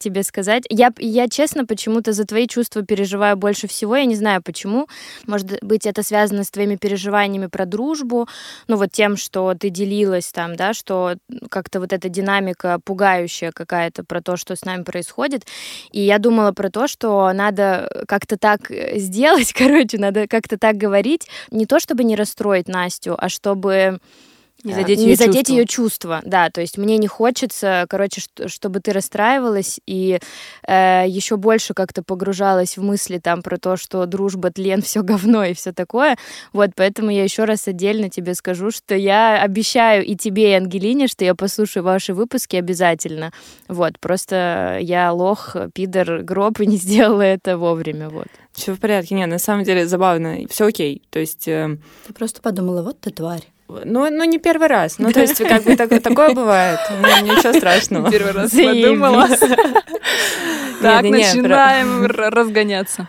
тебе 0.00 0.22
сказать, 0.22 0.64
я, 0.70 0.90
я 0.98 1.28
честно 1.28 1.66
почему-то 1.66 2.14
за 2.14 2.24
твои 2.24 2.45
чувства 2.46 2.82
переживаю 2.82 3.36
больше 3.36 3.68
всего, 3.68 3.96
я 3.96 4.04
не 4.04 4.16
знаю 4.16 4.42
почему, 4.42 4.88
может 5.26 5.62
быть, 5.62 5.86
это 5.86 6.02
связано 6.02 6.44
с 6.44 6.50
твоими 6.50 6.76
переживаниями 6.76 7.46
про 7.46 7.66
дружбу, 7.66 8.28
ну 8.68 8.76
вот 8.76 8.92
тем, 8.92 9.16
что 9.16 9.54
ты 9.54 9.70
делилась 9.70 10.32
там, 10.32 10.56
да, 10.56 10.74
что 10.74 11.16
как-то 11.50 11.80
вот 11.80 11.92
эта 11.92 12.08
динамика 12.08 12.78
пугающая 12.84 13.52
какая-то 13.52 14.04
про 14.04 14.20
то, 14.20 14.36
что 14.36 14.56
с 14.56 14.64
нами 14.64 14.82
происходит. 14.82 15.44
И 15.92 16.00
я 16.00 16.18
думала 16.18 16.52
про 16.52 16.70
то, 16.70 16.86
что 16.86 17.32
надо 17.32 18.04
как-то 18.08 18.36
так 18.36 18.70
сделать, 18.94 19.52
короче, 19.56 19.98
надо 19.98 20.26
как-то 20.28 20.58
так 20.58 20.76
говорить, 20.76 21.28
не 21.50 21.66
то 21.66 21.80
чтобы 21.80 22.04
не 22.04 22.16
расстроить 22.16 22.68
Настю, 22.68 23.16
а 23.18 23.28
чтобы 23.28 23.98
Не 24.66 24.74
задеть 24.74 24.98
не 24.98 25.06
её 25.06 25.16
задеть 25.16 25.46
чувства. 25.46 25.52
ее 25.52 25.66
чувства, 25.66 26.22
да, 26.24 26.50
то 26.50 26.60
есть 26.60 26.76
мне 26.76 26.98
не 26.98 27.06
хочется, 27.06 27.86
короче, 27.88 28.20
чтобы 28.46 28.80
ты 28.80 28.92
расстраивалась 28.92 29.80
и 29.86 30.18
э, 30.66 31.04
еще 31.06 31.36
больше 31.36 31.72
как-то 31.72 32.02
погружалась 32.02 32.76
в 32.76 32.82
мысли 32.82 33.18
там 33.18 33.42
про 33.42 33.58
то, 33.58 33.76
что 33.76 34.04
дружба, 34.06 34.50
тлен, 34.50 34.82
все 34.82 35.02
говно 35.02 35.44
и 35.44 35.54
все 35.54 35.72
такое, 35.72 36.16
вот, 36.52 36.70
поэтому 36.74 37.10
я 37.10 37.22
еще 37.22 37.44
раз 37.44 37.68
отдельно 37.68 38.10
тебе 38.10 38.34
скажу, 38.34 38.70
что 38.70 38.94
я 38.94 39.40
обещаю 39.42 40.04
и 40.04 40.16
тебе, 40.16 40.50
и 40.50 40.54
Ангелине, 40.54 41.06
что 41.06 41.24
я 41.24 41.34
послушаю 41.34 41.84
ваши 41.84 42.12
выпуски 42.12 42.56
обязательно, 42.56 43.32
вот, 43.68 43.98
просто 44.00 44.78
я 44.80 45.12
лох, 45.12 45.56
пидор, 45.74 46.22
гроб 46.22 46.60
и 46.60 46.66
не 46.66 46.76
сделала 46.86 47.22
это 47.22 47.56
вовремя, 47.56 48.08
вот. 48.08 48.26
Все 48.52 48.72
в 48.72 48.80
порядке. 48.80 49.14
Не, 49.14 49.26
на 49.26 49.38
самом 49.38 49.64
деле 49.64 49.86
забавно. 49.86 50.38
Все 50.48 50.66
окей. 50.66 51.02
То 51.10 51.18
есть, 51.18 51.46
э, 51.46 51.76
Я 52.08 52.14
просто 52.14 52.40
подумала, 52.40 52.82
вот 52.82 52.98
ты 53.00 53.10
тварь. 53.10 53.42
Ну, 53.68 54.10
ну, 54.10 54.24
не 54.24 54.38
первый 54.38 54.68
раз. 54.68 54.98
Ну, 54.98 55.12
то 55.12 55.20
есть, 55.20 55.36
как 55.38 55.62
бы 55.64 55.76
так- 55.76 56.02
такое 56.02 56.34
бывает. 56.34 56.78
Ну, 57.00 57.08
ничего 57.26 57.52
страшного. 57.52 58.10
Первый 58.10 58.32
раз 58.32 58.50
подумала. 58.50 59.28
Так, 60.82 61.04
начинаем 61.04 62.06
разгоняться. 62.06 63.08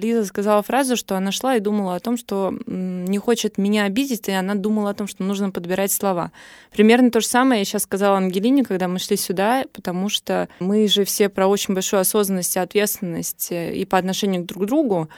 Лиза 0.00 0.24
сказала 0.24 0.62
фразу, 0.62 0.96
что 0.96 1.16
она 1.16 1.30
шла 1.30 1.56
и 1.56 1.60
думала 1.60 1.94
о 1.94 2.00
том, 2.00 2.16
что 2.16 2.54
не 2.66 3.18
хочет 3.18 3.58
меня 3.58 3.84
обидеть, 3.84 4.28
и 4.28 4.32
она 4.32 4.54
думала 4.54 4.90
о 4.90 4.94
том, 4.94 5.06
что 5.06 5.22
нужно 5.22 5.50
подбирать 5.50 5.92
слова. 5.92 6.32
Примерно 6.72 7.10
то 7.10 7.20
же 7.20 7.26
самое 7.26 7.60
я 7.60 7.64
сейчас 7.64 7.82
сказала 7.82 8.16
Ангелине, 8.16 8.64
когда 8.64 8.88
мы 8.88 8.98
шли 8.98 9.16
сюда, 9.16 9.64
потому 9.72 10.08
что 10.08 10.48
мы 10.58 10.88
же 10.88 11.04
все 11.04 11.28
про 11.28 11.46
очень 11.46 11.74
большую 11.74 12.00
осознанность 12.00 12.56
и 12.56 12.60
ответственность 12.60 13.52
э, 13.52 13.74
и 13.74 13.84
по 13.84 13.98
отношению 13.98 14.44
друг 14.44 14.64
к 14.64 14.66
другу, 14.66 15.08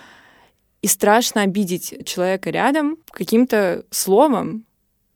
и 0.83 0.89
страшно 0.89 1.43
обидеть 1.43 2.05
человека 2.05 2.51
рядом 2.51 2.99
каким-то 3.11 3.87
словом, 3.91 4.67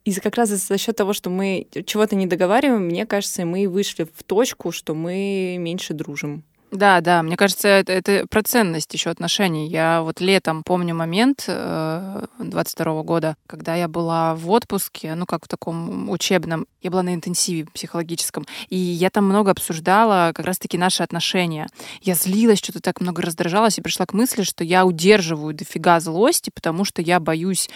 и 0.05 0.13
как 0.13 0.35
раз 0.35 0.49
за 0.49 0.77
счет 0.77 0.95
того, 0.95 1.11
что 1.11 1.29
мы 1.29 1.67
чего-то 1.85 2.15
не 2.15 2.25
договариваем, 2.25 2.85
мне 2.85 3.05
кажется, 3.05 3.45
мы 3.45 3.67
вышли 3.67 4.03
в 4.03 4.23
точку, 4.23 4.71
что 4.71 4.95
мы 4.95 5.57
меньше 5.59 5.93
дружим. 5.93 6.45
Да, 6.71 6.99
да, 6.99 7.23
мне 7.23 7.37
кажется, 7.37 7.69
это, 7.69 7.93
это 7.93 8.27
про 8.29 8.43
ценность 8.43 8.93
еще 8.93 9.09
отношений. 9.09 9.69
Я 9.69 10.01
вот 10.01 10.19
летом 10.19 10.63
помню 10.63 10.93
момент 10.93 11.45
э, 11.47 12.25
22 12.39 13.03
года, 13.03 13.37
когда 13.47 13.75
я 13.75 13.87
была 13.87 14.35
в 14.35 14.51
отпуске, 14.51 15.15
ну 15.15 15.25
как 15.25 15.45
в 15.45 15.47
таком 15.47 16.09
учебном, 16.09 16.67
я 16.81 16.91
была 16.91 17.03
на 17.03 17.15
интенсиве 17.15 17.67
психологическом, 17.73 18.45
и 18.67 18.75
я 18.75 19.09
там 19.09 19.25
много 19.25 19.51
обсуждала 19.51 20.31
как 20.35 20.45
раз-таки 20.45 20.77
наши 20.77 21.03
отношения. 21.03 21.67
Я 22.01 22.15
злилась, 22.15 22.59
что-то 22.59 22.81
так 22.81 22.99
много 22.99 23.21
раздражалась, 23.21 23.77
и 23.77 23.81
пришла 23.81 24.05
к 24.05 24.13
мысли, 24.13 24.43
что 24.43 24.65
я 24.65 24.85
удерживаю 24.85 25.53
дофига 25.53 26.01
злости, 26.01 26.49
потому 26.53 26.83
что 26.83 27.01
я 27.01 27.21
боюсь 27.21 27.69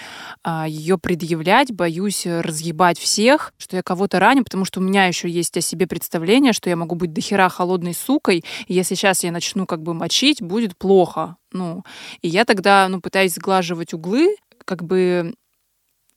э, 0.44 0.66
ее 0.68 0.98
предъявлять, 0.98 1.72
боюсь 1.72 2.26
разъебать 2.26 3.00
всех, 3.00 3.54
что 3.58 3.78
я 3.78 3.84
кого-то 3.84 4.20
раню, 4.20 4.44
потому 4.44 4.66
что 4.66 4.82
у 4.82 4.84
меня 4.84 5.06
еще 5.06 5.30
есть 5.30 5.56
о 5.56 5.62
себе 5.62 5.88
представление, 5.88 6.52
что 6.52 6.70
я 6.70 6.76
могу 6.76 6.96
быть 6.96 7.14
дохера 7.14 7.48
холодной 7.48 7.94
сукой, 7.94 8.44
и 8.68 8.81
если 8.82 8.96
сейчас 8.96 9.24
я 9.24 9.32
начну 9.32 9.66
как 9.66 9.82
бы 9.82 9.94
мочить, 9.94 10.42
будет 10.42 10.78
плохо. 10.78 11.38
Ну, 11.52 11.84
и 12.22 12.28
я 12.28 12.46
тогда, 12.46 12.88
ну, 12.90 13.02
пытаюсь 13.02 13.34
сглаживать 13.34 13.94
углы, 13.94 14.36
как 14.66 14.84
бы 14.84 15.34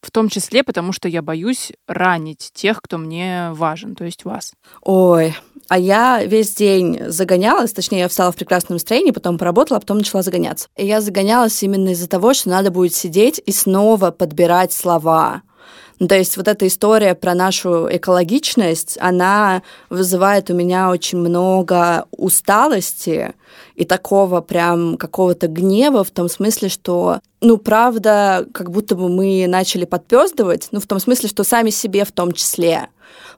в 0.05 0.11
том 0.11 0.29
числе 0.29 0.63
потому, 0.63 0.93
что 0.93 1.09
я 1.09 1.23
боюсь 1.23 1.73
ранить 1.89 2.51
тех, 2.53 2.81
кто 2.83 2.99
мне 2.99 3.51
важен, 3.53 3.95
то 3.95 4.05
есть 4.05 4.25
вас. 4.25 4.53
Ой, 4.83 5.35
а 5.69 5.79
я 5.79 6.23
весь 6.25 6.55
день 6.55 6.99
загонялась, 7.09 7.73
точнее, 7.73 8.01
я 8.01 8.09
встала 8.09 8.31
в 8.31 8.37
прекрасном 8.37 8.77
настроении, 8.77 9.13
потом 9.13 9.39
поработала, 9.39 9.79
а 9.79 9.81
потом 9.81 9.99
начала 9.99 10.23
загоняться. 10.23 10.69
И 10.77 10.87
я 10.87 11.01
загонялась 11.01 11.63
именно 11.63 11.91
из-за 11.91 12.09
того, 12.09 12.35
что 12.35 12.51
надо 12.51 12.71
будет 12.71 12.95
сидеть 12.95 13.41
и 13.45 13.51
снова 13.51 14.11
подбирать 14.11 14.73
слова. 14.73 15.43
Ну, 16.01 16.09
то 16.09 16.17
есть 16.17 16.37
вот 16.37 16.49
эта 16.49 16.67
история 16.67 17.15
про 17.15 17.35
нашу 17.35 17.89
экологичность, 17.91 18.99
она 19.01 19.63
вызывает 19.91 20.51
у 20.51 20.55
меня 20.55 20.91
очень 20.91 21.19
много 21.19 22.07
усталости 22.11 23.35
и 23.77 23.85
такого 23.85 24.41
прям 24.41 24.97
какого-то 24.97 25.47
гнева 25.47 26.03
в 26.03 26.11
том 26.11 26.29
смысле, 26.29 26.69
что, 26.69 27.21
ну, 27.41 27.59
правда, 27.59 28.47
как 28.53 28.71
будто 28.71 28.97
бы 28.97 29.09
мы 29.09 29.47
начали 29.47 29.85
подпездывать, 29.85 30.69
ну, 30.73 30.81
в 30.81 30.87
том 30.87 30.99
смысле, 30.99 31.29
что 31.29 31.45
сами 31.45 31.71
себе 31.71 32.05
в 32.05 32.13
том 32.13 32.33
числе. 32.33 32.89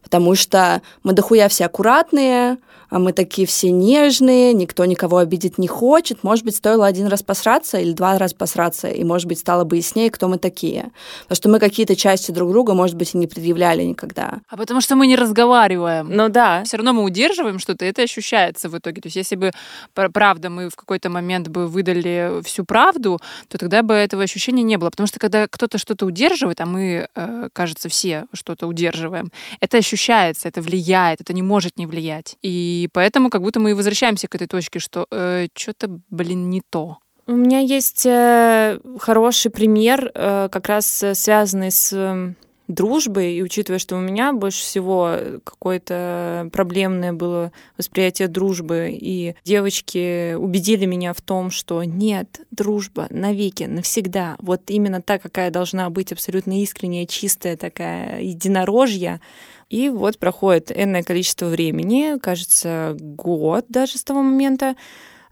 Потому 0.03 0.35
что 0.35 0.81
мы 1.03 1.13
дохуя 1.13 1.49
все 1.49 1.67
аккуратные, 1.67 2.57
мы 2.91 3.13
такие 3.13 3.47
все 3.47 3.71
нежные, 3.71 4.53
никто 4.53 4.85
никого 4.85 5.19
обидеть 5.19 5.59
не 5.59 5.69
хочет. 5.69 6.23
Может 6.23 6.45
быть, 6.45 6.57
стоило 6.57 6.87
один 6.87 7.07
раз 7.07 7.23
посраться 7.23 7.79
или 7.79 7.93
два 7.93 8.19
раза 8.19 8.35
посраться, 8.35 8.89
и, 8.89 9.05
может 9.05 9.27
быть, 9.27 9.39
стало 9.39 9.65
бы 9.65 9.77
яснее, 9.77 10.11
кто 10.11 10.29
мы 10.29 10.39
такие. 10.39 10.93
Потому 11.23 11.37
что 11.37 11.49
мы 11.49 11.59
какие-то 11.59 11.97
части 11.97 12.31
друг 12.31 12.51
друга, 12.51 12.75
может 12.75 12.97
быть, 12.97 13.15
и 13.15 13.19
не 13.19 13.27
предъявляли 13.27 13.83
никогда. 13.83 14.41
А 14.49 14.57
потому 14.57 14.81
что 14.81 14.97
мы 14.97 15.07
не 15.07 15.17
разговариваем. 15.17 16.09
Ну 16.11 16.29
да. 16.29 16.63
Все 16.65 16.77
равно 16.77 16.93
мы 16.93 17.03
удерживаем 17.05 17.59
что-то, 17.59 17.85
и 17.85 17.89
это 17.89 18.03
ощущается 18.03 18.69
в 18.69 18.79
итоге. 18.79 19.01
То 19.01 19.07
есть 19.07 19.17
если 19.17 19.37
бы, 19.37 19.51
правда, 19.95 20.51
мы 20.51 20.69
в 20.69 20.77
какой-то 20.77 21.11
момент 21.11 21.49
бы 21.49 21.67
выдали 21.67 22.43
всю 22.45 22.65
правду, 22.65 23.19
то 23.49 23.59
тогда 23.59 23.83
бы 23.83 23.95
этого 23.95 24.23
ощущения 24.23 24.63
не 24.63 24.77
было. 24.77 24.91
Потому 24.91 25.07
что 25.07 25.19
когда 25.19 25.47
кто-то 25.49 25.79
что-то 25.79 26.07
удерживает, 26.07 26.61
а 26.61 26.67
мы, 26.67 27.09
э, 27.15 27.49
кажется, 27.53 27.89
все 27.89 28.27
что-то 28.33 28.67
удерживаем, 28.67 29.31
это 29.61 29.79
ощущается, 29.79 30.49
это 30.49 30.61
влияет, 30.61 31.21
это 31.21 31.33
не 31.33 31.43
может 31.43 31.79
не 31.79 31.87
влиять. 31.87 32.37
И 32.43 32.76
и 32.83 32.89
поэтому 32.89 33.31
как 33.31 33.43
будто 33.43 33.61
мы 33.61 33.71
и 33.71 33.75
возвращаемся 33.75 34.29
к 34.29 34.35
этой 34.35 34.47
точке, 34.47 34.79
что 34.79 35.07
э, 35.11 35.49
что-то, 35.55 36.01
блин, 36.11 36.51
не 36.51 36.63
то. 36.69 36.99
У 37.27 37.33
меня 37.33 37.59
есть 37.59 38.07
э, 38.07 38.79
хороший 39.01 39.51
пример, 39.51 40.13
э, 40.15 40.49
как 40.51 40.69
раз 40.69 41.03
э, 41.03 41.15
связанный 41.15 41.73
с 41.73 41.93
э, 41.93 42.35
дружбой, 42.69 43.35
и 43.35 43.43
учитывая, 43.43 43.79
что 43.79 43.97
у 43.97 44.01
меня 44.01 44.33
больше 44.33 44.63
всего 44.63 45.17
какое-то 45.45 46.49
проблемное 46.53 47.13
было 47.13 47.53
восприятие 47.77 48.29
дружбы, 48.29 48.91
и 48.93 49.35
девочки 49.45 50.35
убедили 50.35 50.87
меня 50.87 51.13
в 51.13 51.21
том, 51.21 51.51
что 51.51 51.83
нет, 51.85 52.41
дружба 52.51 53.07
навеки, 53.11 53.65
навсегда, 53.65 54.37
вот 54.41 54.63
именно 54.69 55.01
та, 55.01 55.19
какая 55.19 55.51
должна 55.51 55.91
быть, 55.91 56.13
абсолютно 56.13 56.61
искренняя, 56.63 57.07
чистая 57.07 57.57
такая 57.57 58.21
единорожья, 58.21 59.21
и 59.69 59.89
вот 59.89 60.19
проходит 60.19 60.71
энное 60.71 61.03
количество 61.03 61.47
времени, 61.47 62.19
кажется, 62.19 62.97
год 62.99 63.67
даже 63.69 63.99
с 63.99 64.05
того 64.05 64.23
момента. 64.23 64.77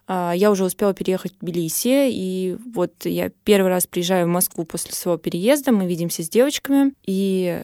А, 0.06 0.32
я 0.34 0.50
уже 0.50 0.64
успела 0.64 0.92
переехать 0.92 1.32
в 1.34 1.38
Тбилиси, 1.38 2.10
и 2.10 2.56
вот 2.66 3.04
я 3.04 3.30
первый 3.44 3.68
раз 3.68 3.86
приезжаю 3.86 4.26
в 4.26 4.30
Москву 4.30 4.64
после 4.64 4.92
своего 4.92 5.18
переезда, 5.18 5.72
мы 5.72 5.86
видимся 5.86 6.22
с 6.22 6.28
девочками, 6.28 6.92
и 7.04 7.62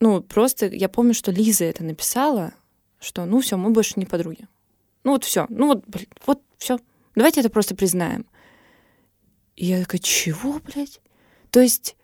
ну, 0.00 0.22
просто 0.22 0.66
я 0.66 0.88
помню, 0.88 1.14
что 1.14 1.32
Лиза 1.32 1.64
это 1.64 1.82
написала, 1.82 2.52
что 3.00 3.24
ну 3.24 3.40
все, 3.40 3.56
мы 3.56 3.70
больше 3.70 3.94
не 3.96 4.06
подруги. 4.06 4.46
Ну 5.04 5.12
вот 5.12 5.24
все, 5.24 5.46
ну 5.48 5.66
вот, 5.68 5.84
блин, 5.86 6.08
вот 6.24 6.40
все, 6.58 6.78
давайте 7.14 7.40
это 7.40 7.50
просто 7.50 7.74
признаем. 7.74 8.26
И 9.56 9.66
я 9.66 9.80
такая, 9.80 10.00
чего, 10.00 10.60
блядь? 10.60 11.00
То 11.50 11.60
есть 11.60 11.96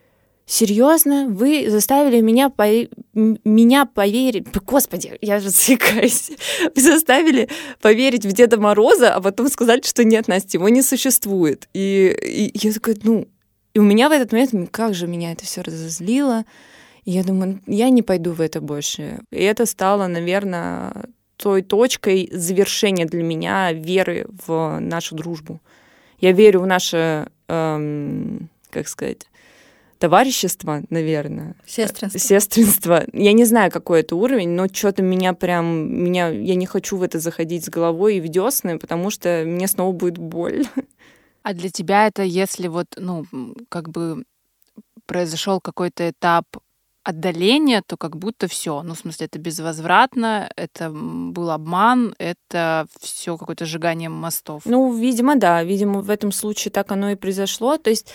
серьезно, 0.47 1.27
вы 1.29 1.71
заставили 1.71 2.21
меня, 2.21 2.51
по... 2.51 2.67
меня 3.15 3.87
поверить... 3.87 4.47
Господи, 4.65 5.19
я 5.21 5.41
же 5.41 5.51
заикаюсь. 5.51 6.31
Вы 6.75 6.83
заставили 6.83 7.49
поверить 7.81 8.27
в 8.27 8.33
Деда 8.33 8.59
Мороза, 8.59 9.15
а 9.15 9.21
потом 9.21 9.49
сказать, 9.49 9.85
что 9.85 10.05
нет, 10.05 10.29
Настя, 10.29 10.59
его 10.59 10.69
не 10.69 10.83
существует. 10.83 11.69
И, 11.75 12.15
и 12.23 12.67
я 12.67 12.73
такая, 12.73 12.97
ну... 13.03 13.27
И 13.75 13.79
у 13.79 13.83
меня 13.83 14.11
в 14.11 14.13
этот 14.13 14.33
момент, 14.33 14.71
как 14.71 14.95
же 14.95 15.07
меня 15.07 15.33
это 15.33 15.45
все 15.47 15.63
разозлило. 15.63 16.45
И 17.05 17.13
я 17.13 17.25
думаю, 17.25 17.61
я 17.67 17.89
не 17.89 18.03
пойду 18.03 18.33
в 18.33 18.41
это 18.41 18.61
больше. 18.61 19.21
И 19.31 19.43
это 19.43 19.65
стало, 19.65 20.07
наверное, 20.09 20.93
той 21.37 21.63
точкой 21.63 22.29
завершения 22.33 23.07
для 23.07 23.23
меня 23.23 23.73
веры 23.73 24.27
в 24.47 24.79
нашу 24.79 25.17
дружбу. 25.17 25.61
Я 26.21 26.33
верю 26.33 26.61
в 26.61 26.67
наше, 26.67 27.29
эм, 27.49 28.49
как 28.71 28.87
сказать, 28.87 29.27
товарищество, 30.03 30.83
наверное. 30.91 31.55
Сестринство. 31.65 32.19
Сестринство. 32.19 33.05
Я 33.13 33.33
не 33.33 33.45
знаю, 33.45 33.71
какой 33.71 34.01
это 34.01 34.17
уровень, 34.17 34.49
но 34.49 34.67
что-то 34.67 35.01
меня 35.01 35.33
прям... 35.33 35.65
Меня, 36.05 36.29
я 36.29 36.57
не 36.57 36.67
хочу 36.67 36.97
в 36.97 37.05
это 37.05 37.21
заходить 37.21 37.65
с 37.65 37.69
головой 37.69 38.17
и 38.17 38.21
в 38.21 38.27
десны, 38.27 38.81
потому 38.81 39.11
что 39.11 39.45
мне 39.47 39.69
снова 39.69 39.93
будет 39.93 40.19
боль. 40.19 40.67
А 41.45 41.55
для 41.55 41.71
тебя 41.71 42.09
это, 42.09 42.25
если 42.25 42.67
вот, 42.67 42.87
ну, 42.97 43.25
как 43.69 43.91
бы 43.91 44.25
произошел 45.07 45.61
какой-то 45.61 46.11
этап 46.11 46.47
отдаления, 47.05 47.81
то 47.87 47.97
как 47.97 48.17
будто 48.17 48.49
все. 48.49 48.83
Ну, 48.83 48.95
в 48.95 48.99
смысле, 48.99 49.27
это 49.27 49.39
безвозвратно, 49.39 50.51
это 50.57 50.91
был 50.91 51.51
обман, 51.53 52.15
это 52.19 52.87
все 53.01 53.37
какое-то 53.39 53.67
сжигание 53.67 54.09
мостов. 54.09 54.63
Ну, 54.65 54.93
видимо, 54.93 55.37
да. 55.37 55.63
Видимо, 55.63 56.01
в 56.01 56.11
этом 56.11 56.33
случае 56.33 56.73
так 56.73 56.91
оно 56.91 57.11
и 57.11 57.15
произошло. 57.15 57.77
То 57.77 57.91
есть 57.91 58.13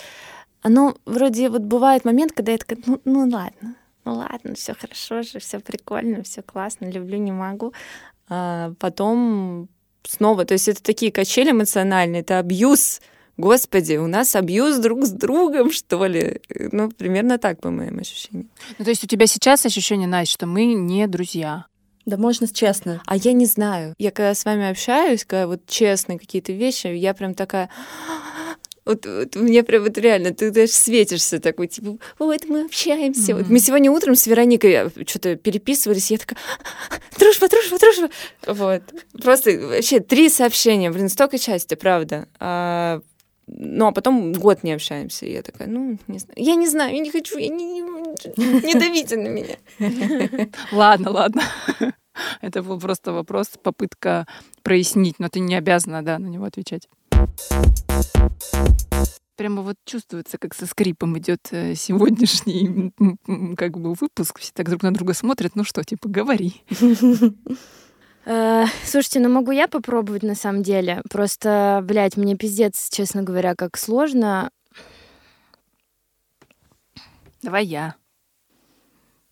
оно 0.62 0.96
вроде 1.04 1.48
вот 1.48 1.62
бывает 1.62 2.04
момент, 2.04 2.32
когда 2.32 2.52
я 2.52 2.58
такая, 2.58 2.78
ну, 2.86 3.00
ну 3.04 3.20
ладно, 3.20 3.74
ну 4.04 4.14
ладно, 4.14 4.54
все 4.54 4.74
хорошо 4.74 5.22
же, 5.22 5.38
все 5.38 5.60
прикольно, 5.60 6.22
все 6.22 6.42
классно, 6.42 6.86
люблю, 6.86 7.18
не 7.18 7.32
могу. 7.32 7.72
А 8.28 8.72
потом 8.78 9.68
снова, 10.02 10.44
то 10.44 10.54
есть 10.54 10.68
это 10.68 10.82
такие 10.82 11.12
качели 11.12 11.50
эмоциональные, 11.50 12.22
это 12.22 12.38
абьюз. 12.38 13.00
Господи, 13.36 13.94
у 13.94 14.08
нас 14.08 14.34
абьюз 14.34 14.78
друг 14.78 15.04
с 15.04 15.10
другом, 15.10 15.70
что 15.70 16.06
ли? 16.06 16.40
Ну, 16.72 16.90
примерно 16.90 17.38
так, 17.38 17.60
по 17.60 17.70
моим 17.70 18.00
ощущениям. 18.00 18.50
Ну, 18.78 18.84
то 18.84 18.90
есть 18.90 19.04
у 19.04 19.06
тебя 19.06 19.28
сейчас 19.28 19.64
ощущение, 19.64 20.08
Настя, 20.08 20.32
что 20.32 20.46
мы 20.46 20.64
не 20.64 21.06
друзья? 21.06 21.66
Да 22.04 22.16
можно 22.16 22.48
честно. 22.48 23.02
А 23.06 23.16
я 23.16 23.32
не 23.34 23.44
знаю. 23.44 23.94
Я 23.98 24.10
когда 24.10 24.34
с 24.34 24.44
вами 24.44 24.70
общаюсь, 24.70 25.24
когда 25.24 25.46
вот 25.46 25.66
честные 25.66 26.18
какие-то 26.18 26.52
вещи, 26.52 26.86
я 26.86 27.12
прям 27.12 27.34
такая 27.34 27.68
вот, 28.88 29.04
вот 29.04 29.36
мне 29.36 29.62
прям 29.62 29.82
вот 29.82 29.98
реально, 29.98 30.32
ты 30.32 30.50
даже 30.50 30.72
светишься 30.72 31.40
такой, 31.40 31.68
типа, 31.68 31.98
вот 32.18 32.44
мы 32.48 32.64
общаемся. 32.64 33.32
Mm-hmm. 33.32 33.36
Вот 33.36 33.48
мы 33.48 33.60
сегодня 33.60 33.90
утром 33.90 34.14
с 34.14 34.26
Вероникой 34.26 34.70
э, 34.72 34.90
что-то 35.06 35.36
переписывались, 35.36 36.10
я 36.10 36.16
такая, 36.16 36.38
дружба, 37.18 37.48
дружба, 37.48 37.78
дружба. 37.78 38.10
Вот. 38.46 38.82
Просто 39.22 39.58
вообще 39.58 40.00
три 40.00 40.30
сообщения, 40.30 40.90
блин, 40.90 41.10
столько 41.10 41.36
счастья, 41.36 41.76
правда. 41.76 42.28
А, 42.40 43.02
ну, 43.46 43.86
а 43.86 43.92
потом 43.92 44.32
год 44.32 44.62
не 44.62 44.72
общаемся. 44.72 45.26
И 45.26 45.32
я 45.32 45.42
такая, 45.42 45.68
ну, 45.68 45.98
не 46.06 46.18
знаю. 46.18 46.34
Я 46.36 46.54
не 46.54 46.66
знаю, 46.66 46.94
я 46.94 47.00
не 47.00 47.10
хочу, 47.10 47.36
я 47.36 47.48
не, 47.48 47.64
не, 47.64 48.66
не 48.66 48.74
давите 48.74 49.16
на 49.18 49.28
меня. 49.28 49.56
Ладно, 50.72 51.10
ладно. 51.10 51.42
Это 52.40 52.62
был 52.62 52.80
просто 52.80 53.12
вопрос, 53.12 53.48
попытка 53.62 54.26
прояснить, 54.62 55.18
но 55.18 55.28
ты 55.28 55.40
не 55.40 55.54
обязана, 55.54 56.02
да, 56.02 56.18
на 56.18 56.26
него 56.26 56.46
отвечать. 56.46 56.88
Прямо 59.36 59.62
вот 59.62 59.76
чувствуется, 59.84 60.36
как 60.36 60.54
со 60.54 60.66
скрипом 60.66 61.16
идет 61.18 61.40
э, 61.52 61.74
сегодняшний 61.76 62.92
как 63.56 63.78
бы 63.78 63.94
выпуск. 63.94 64.40
Все 64.40 64.50
так 64.52 64.68
друг 64.68 64.82
на 64.82 64.92
друга 64.92 65.14
смотрят. 65.14 65.52
Ну 65.54 65.64
что, 65.64 65.82
типа, 65.84 66.08
говори. 66.08 66.62
Э, 68.30 68.66
слушайте, 68.84 69.20
ну 69.20 69.30
могу 69.30 69.52
я 69.52 69.68
попробовать 69.68 70.22
на 70.22 70.34
самом 70.34 70.62
деле. 70.62 71.00
Просто, 71.08 71.80
блядь, 71.82 72.18
мне 72.18 72.36
пиздец, 72.36 72.90
честно 72.90 73.22
говоря, 73.22 73.54
как 73.54 73.78
сложно. 73.78 74.50
Давай 77.42 77.64
я. 77.64 77.94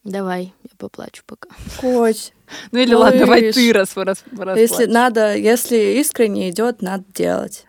Давай, 0.02 0.54
я 0.62 0.70
поплачу 0.78 1.24
пока. 1.26 1.50
Коть. 1.78 2.32
Ну 2.70 2.78
или 2.78 2.94
ладно, 2.94 3.20
давай 3.20 3.52
ты 3.52 3.72
раз, 3.72 3.96
раз, 3.96 4.24
раз 4.38 4.56
Если 4.56 4.86
надо, 4.86 5.36
если 5.36 5.98
искренне 6.00 6.48
идет, 6.48 6.80
надо 6.80 7.04
делать. 7.12 7.65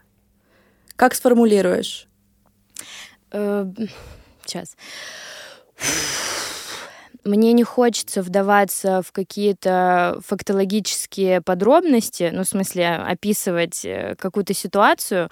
Как 0.98 1.14
сформулируешь? 1.16 2.08
Сейчас. 3.32 4.76
Мне 7.28 7.52
не 7.52 7.64
хочется 7.64 8.22
вдаваться 8.22 9.02
в 9.02 9.12
какие-то 9.12 10.20
фактологические 10.26 11.42
подробности, 11.42 12.32
ну, 12.34 12.44
в 12.44 12.48
смысле, 12.48 12.96
описывать 12.96 13.84
э, 13.84 14.16
какую-то 14.18 14.54
ситуацию. 14.54 15.30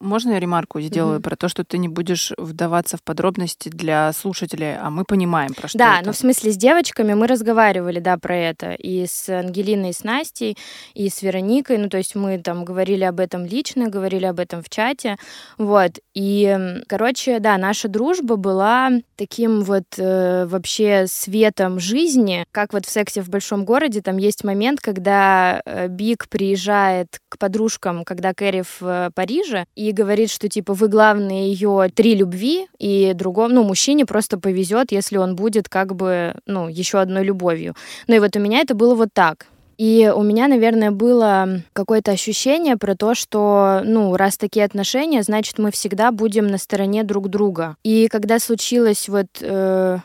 Можно 0.00 0.32
я 0.32 0.40
ремарку 0.40 0.80
сделаю 0.80 1.18
mm-hmm. 1.18 1.22
про 1.22 1.36
то, 1.36 1.48
что 1.48 1.64
ты 1.64 1.76
не 1.76 1.88
будешь 1.88 2.32
вдаваться 2.38 2.96
в 2.96 3.02
подробности 3.02 3.68
для 3.68 4.12
слушателей, 4.14 4.76
а 4.76 4.88
мы 4.88 5.04
понимаем, 5.04 5.52
про 5.52 5.68
что 5.68 5.78
Да, 5.78 5.96
это. 5.98 6.06
ну, 6.06 6.12
в 6.12 6.16
смысле, 6.16 6.50
с 6.50 6.56
девочками 6.56 7.12
мы 7.12 7.26
разговаривали, 7.26 8.00
да, 8.00 8.16
про 8.16 8.36
это. 8.36 8.72
И 8.72 9.06
с 9.06 9.28
Ангелиной, 9.28 9.90
и 9.90 9.92
с 9.92 10.02
Настей, 10.02 10.56
и 10.94 11.10
с 11.10 11.22
Вероникой. 11.22 11.76
Ну, 11.76 11.90
то 11.90 11.98
есть 11.98 12.14
мы 12.14 12.38
там 12.38 12.64
говорили 12.64 13.04
об 13.04 13.20
этом 13.20 13.44
лично, 13.44 13.90
говорили 13.90 14.24
об 14.24 14.40
этом 14.40 14.62
в 14.62 14.70
чате. 14.70 15.16
Вот. 15.58 15.98
И, 16.14 16.58
короче, 16.88 17.38
да, 17.38 17.58
наша 17.58 17.88
дружба 17.88 18.36
была 18.36 18.90
таким 19.16 19.62
вот 19.62 19.84
э, 19.98 20.46
вообще 20.46 21.06
светом 21.34 21.80
жизни, 21.80 22.46
как 22.52 22.72
вот 22.72 22.86
в 22.86 22.90
«Сексе 22.90 23.20
в 23.20 23.28
большом 23.28 23.64
городе», 23.64 24.00
там 24.02 24.18
есть 24.18 24.44
момент, 24.44 24.78
когда 24.80 25.60
э, 25.64 25.88
Биг 25.88 26.28
приезжает 26.28 27.18
к 27.28 27.38
подружкам, 27.38 28.04
когда 28.04 28.32
Кэрри 28.32 28.62
в 28.62 28.82
э, 28.82 29.10
Париже, 29.12 29.64
и 29.74 29.90
говорит, 29.90 30.30
что, 30.30 30.48
типа, 30.48 30.74
вы 30.74 30.86
главные 30.86 31.50
ее 31.50 31.90
три 31.92 32.14
любви, 32.14 32.68
и 32.78 33.14
другому, 33.14 33.52
ну, 33.52 33.64
мужчине 33.64 34.06
просто 34.06 34.38
повезет, 34.38 34.92
если 34.92 35.16
он 35.16 35.34
будет 35.34 35.68
как 35.68 35.96
бы, 35.96 36.36
ну, 36.46 36.68
еще 36.68 37.00
одной 37.00 37.24
любовью. 37.24 37.74
Ну 38.06 38.14
и 38.14 38.20
вот 38.20 38.36
у 38.36 38.38
меня 38.38 38.60
это 38.60 38.76
было 38.76 38.94
вот 38.94 39.08
так. 39.12 39.46
И 39.76 40.12
у 40.14 40.22
меня, 40.22 40.46
наверное, 40.46 40.92
было 40.92 41.62
какое-то 41.72 42.12
ощущение 42.12 42.76
про 42.76 42.94
то, 42.94 43.16
что, 43.16 43.80
ну, 43.84 44.16
раз 44.16 44.36
такие 44.36 44.64
отношения, 44.64 45.24
значит, 45.24 45.58
мы 45.58 45.72
всегда 45.72 46.12
будем 46.12 46.46
на 46.46 46.58
стороне 46.58 47.02
друг 47.02 47.28
друга. 47.28 47.74
И 47.82 48.06
когда 48.06 48.38
случилось 48.38 49.08
вот... 49.08 49.26
Э, 49.40 49.98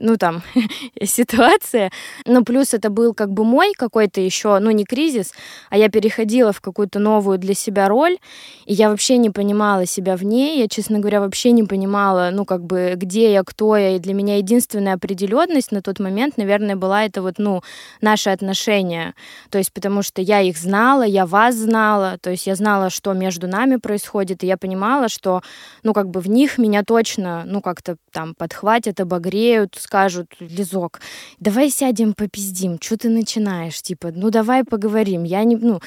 ну, 0.00 0.16
там, 0.16 0.42
ситуация. 1.02 1.90
Ну, 2.24 2.44
плюс 2.44 2.74
это 2.74 2.90
был 2.90 3.14
как 3.14 3.32
бы 3.32 3.44
мой 3.44 3.72
какой-то 3.76 4.20
еще, 4.20 4.58
ну, 4.58 4.70
не 4.70 4.84
кризис, 4.84 5.32
а 5.70 5.78
я 5.78 5.88
переходила 5.88 6.52
в 6.52 6.60
какую-то 6.60 6.98
новую 6.98 7.38
для 7.38 7.54
себя 7.54 7.88
роль, 7.88 8.18
и 8.66 8.74
я 8.74 8.90
вообще 8.90 9.16
не 9.16 9.30
понимала 9.30 9.86
себя 9.86 10.16
в 10.16 10.24
ней, 10.24 10.58
я, 10.58 10.68
честно 10.68 10.98
говоря, 10.98 11.20
вообще 11.20 11.52
не 11.52 11.64
понимала, 11.64 12.30
ну, 12.32 12.44
как 12.44 12.64
бы, 12.64 12.94
где 12.96 13.32
я, 13.32 13.42
кто 13.42 13.76
я, 13.76 13.96
и 13.96 13.98
для 13.98 14.14
меня 14.14 14.36
единственная 14.38 14.94
определенность 14.94 15.72
на 15.72 15.82
тот 15.82 15.98
момент, 15.98 16.36
наверное, 16.36 16.76
была 16.76 17.04
это 17.04 17.22
вот, 17.22 17.34
ну, 17.38 17.62
наши 18.00 18.30
отношения, 18.30 19.14
то 19.50 19.58
есть 19.58 19.72
потому 19.72 20.02
что 20.02 20.22
я 20.22 20.40
их 20.40 20.56
знала, 20.56 21.02
я 21.02 21.26
вас 21.26 21.54
знала, 21.54 22.18
то 22.20 22.30
есть 22.30 22.46
я 22.46 22.54
знала, 22.54 22.90
что 22.90 23.12
между 23.12 23.46
нами 23.46 23.76
происходит, 23.76 24.44
и 24.44 24.46
я 24.46 24.56
понимала, 24.56 25.08
что, 25.08 25.42
ну, 25.82 25.92
как 25.92 26.08
бы 26.10 26.20
в 26.20 26.28
них 26.28 26.58
меня 26.58 26.82
точно, 26.82 27.44
ну, 27.46 27.60
как-то 27.60 27.96
там 28.12 28.34
подхватят, 28.34 29.00
обогреют, 29.00 29.76
скажут, 29.86 30.34
Лизок, 30.40 31.00
давай 31.38 31.70
сядем 31.70 32.12
попиздим, 32.12 32.78
что 32.80 32.96
ты 32.96 33.08
начинаешь, 33.08 33.80
типа, 33.80 34.10
ну 34.12 34.30
давай 34.30 34.64
поговорим, 34.64 35.22
я 35.22 35.44
не, 35.44 35.56
ну, 35.56 35.80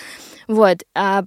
вот, 0.47 0.77
а, 0.95 1.25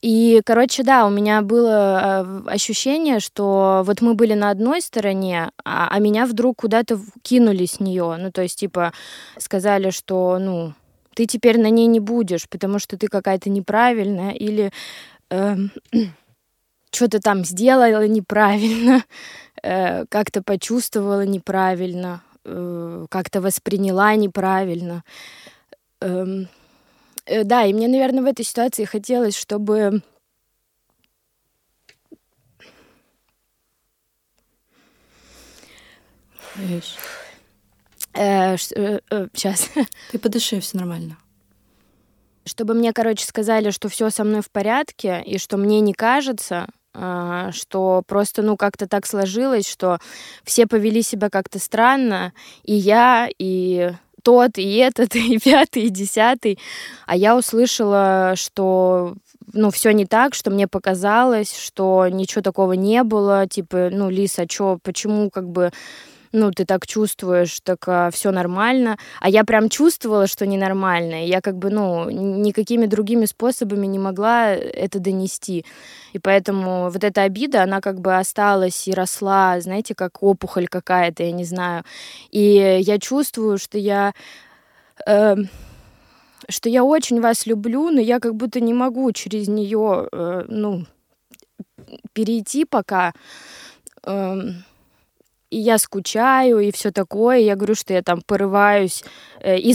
и, 0.00 0.40
короче, 0.44 0.82
да, 0.82 1.06
у 1.06 1.10
меня 1.10 1.42
было 1.42 1.70
а, 1.70 2.42
ощущение, 2.46 3.20
что 3.20 3.82
вот 3.86 4.00
мы 4.02 4.14
были 4.14 4.34
на 4.34 4.50
одной 4.50 4.82
стороне, 4.82 5.50
а, 5.64 5.88
а 5.88 5.98
меня 6.00 6.26
вдруг 6.26 6.56
куда-то 6.56 7.00
кинули 7.22 7.66
с 7.66 7.78
нее, 7.78 8.16
ну, 8.18 8.32
то 8.32 8.42
есть, 8.42 8.58
типа, 8.58 8.92
сказали, 9.38 9.90
что, 9.90 10.38
ну, 10.40 10.74
ты 11.14 11.26
теперь 11.26 11.60
на 11.60 11.70
ней 11.70 11.86
не 11.86 12.00
будешь, 12.00 12.48
потому 12.48 12.80
что 12.80 12.98
ты 12.98 13.06
какая-то 13.06 13.48
неправильная, 13.48 14.32
или 14.32 14.72
э, 15.30 15.56
что-то 16.90 17.20
там 17.20 17.44
сделала 17.44 18.06
неправильно, 18.08 19.04
э, 19.62 20.06
как-то 20.06 20.42
почувствовала 20.42 21.24
неправильно, 21.24 22.22
э, 22.44 23.06
как-то 23.10 23.40
восприняла 23.40 24.14
неправильно. 24.14 25.04
Эм, 26.00 26.48
э, 27.26 27.44
да, 27.44 27.64
и 27.64 27.72
мне, 27.72 27.88
наверное, 27.88 28.22
в 28.22 28.26
этой 28.26 28.44
ситуации 28.44 28.84
хотелось, 28.84 29.36
чтобы 29.36 30.02
Видишь? 36.56 36.96
Э, 38.14 38.56
э, 38.56 39.00
э, 39.10 39.28
сейчас. 39.32 39.70
Ты 40.10 40.18
подыши, 40.18 40.60
все 40.60 40.76
нормально. 40.76 41.16
Чтобы 42.44 42.74
мне, 42.74 42.92
короче, 42.92 43.24
сказали, 43.24 43.70
что 43.70 43.88
все 43.88 44.10
со 44.10 44.24
мной 44.24 44.42
в 44.42 44.50
порядке, 44.50 45.22
и 45.24 45.38
что 45.38 45.56
мне 45.56 45.80
не 45.80 45.94
кажется, 45.94 46.66
что 46.94 48.02
просто, 48.06 48.42
ну, 48.42 48.56
как-то 48.56 48.86
так 48.86 49.06
сложилось, 49.06 49.68
что 49.68 49.98
все 50.44 50.66
повели 50.66 51.02
себя 51.02 51.30
как-то 51.30 51.58
странно, 51.58 52.32
и 52.64 52.74
я, 52.74 53.28
и 53.38 53.92
тот, 54.22 54.58
и 54.58 54.76
этот, 54.76 55.14
и 55.16 55.38
пятый, 55.38 55.84
и 55.84 55.90
десятый. 55.90 56.58
А 57.06 57.16
я 57.16 57.36
услышала, 57.36 58.34
что 58.36 59.14
ну, 59.52 59.70
все 59.70 59.92
не 59.92 60.06
так, 60.06 60.34
что 60.34 60.50
мне 60.50 60.68
показалось, 60.68 61.56
что 61.56 62.08
ничего 62.08 62.42
такого 62.42 62.72
не 62.72 63.02
было, 63.02 63.46
типа, 63.46 63.90
ну, 63.90 64.08
Лиса, 64.08 64.46
чё, 64.46 64.78
почему, 64.82 65.30
как 65.30 65.48
бы, 65.48 65.72
ну, 66.32 66.50
ты 66.50 66.64
так 66.64 66.86
чувствуешь, 66.86 67.60
так 67.60 67.86
а, 67.86 68.10
все 68.10 68.30
нормально. 68.30 68.96
А 69.20 69.28
я 69.28 69.44
прям 69.44 69.68
чувствовала, 69.68 70.26
что 70.26 70.46
ненормально. 70.46 71.24
И 71.24 71.28
я 71.28 71.40
как 71.40 71.56
бы, 71.56 71.70
ну, 71.70 72.08
никакими 72.10 72.86
другими 72.86 73.26
способами 73.26 73.86
не 73.86 73.98
могла 73.98 74.50
это 74.52 74.98
донести. 74.98 75.64
И 76.14 76.18
поэтому 76.18 76.90
вот 76.90 77.04
эта 77.04 77.22
обида, 77.22 77.62
она 77.62 77.80
как 77.80 78.00
бы 78.00 78.16
осталась 78.16 78.88
и 78.88 78.92
росла, 78.92 79.60
знаете, 79.60 79.94
как 79.94 80.22
опухоль 80.22 80.68
какая-то, 80.68 81.22
я 81.22 81.32
не 81.32 81.44
знаю. 81.44 81.84
И 82.30 82.80
я 82.80 82.98
чувствую, 82.98 83.58
что 83.58 83.78
я... 83.78 84.14
Э, 85.06 85.36
что 86.48 86.68
я 86.68 86.82
очень 86.82 87.20
вас 87.20 87.46
люблю, 87.46 87.90
но 87.90 88.00
я 88.00 88.20
как 88.20 88.34
будто 88.34 88.60
не 88.60 88.74
могу 88.74 89.12
через 89.12 89.48
нее, 89.48 90.08
э, 90.10 90.44
ну, 90.48 90.86
перейти 92.12 92.64
пока. 92.64 93.12
Э, 94.04 94.38
и 95.52 95.58
я 95.58 95.76
скучаю, 95.76 96.60
и 96.60 96.72
все 96.72 96.90
такое. 96.90 97.38
Я 97.38 97.56
говорю, 97.56 97.74
что 97.74 97.92
я 97.92 98.02
там 98.02 98.22
порываюсь 98.22 99.04
э, 99.40 99.58
и 99.58 99.74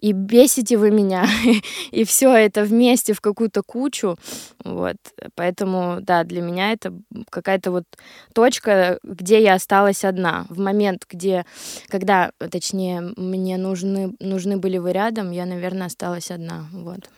и 0.00 0.12
бесите 0.12 0.76
вы 0.76 0.90
меня, 0.90 1.26
и 1.90 2.04
все 2.04 2.32
это 2.32 2.62
вместе 2.62 3.12
в 3.12 3.20
какую-то 3.20 3.62
кучу. 3.62 4.16
Вот. 4.64 4.96
Поэтому, 5.34 5.98
да, 6.00 6.22
для 6.22 6.40
меня 6.40 6.72
это 6.72 6.94
какая-то 7.30 7.72
вот 7.72 7.84
точка, 8.32 9.00
где 9.02 9.42
я 9.42 9.54
осталась 9.54 10.04
одна. 10.04 10.46
В 10.48 10.60
момент, 10.60 11.04
где, 11.10 11.44
когда, 11.88 12.30
точнее, 12.38 13.12
мне 13.16 13.56
нужны, 13.56 14.14
нужны 14.20 14.56
были 14.56 14.78
вы 14.78 14.92
рядом, 14.92 15.32
я, 15.32 15.46
наверное, 15.46 15.88
осталась 15.88 16.30
одна. 16.30 16.66
Вот. 16.72 17.10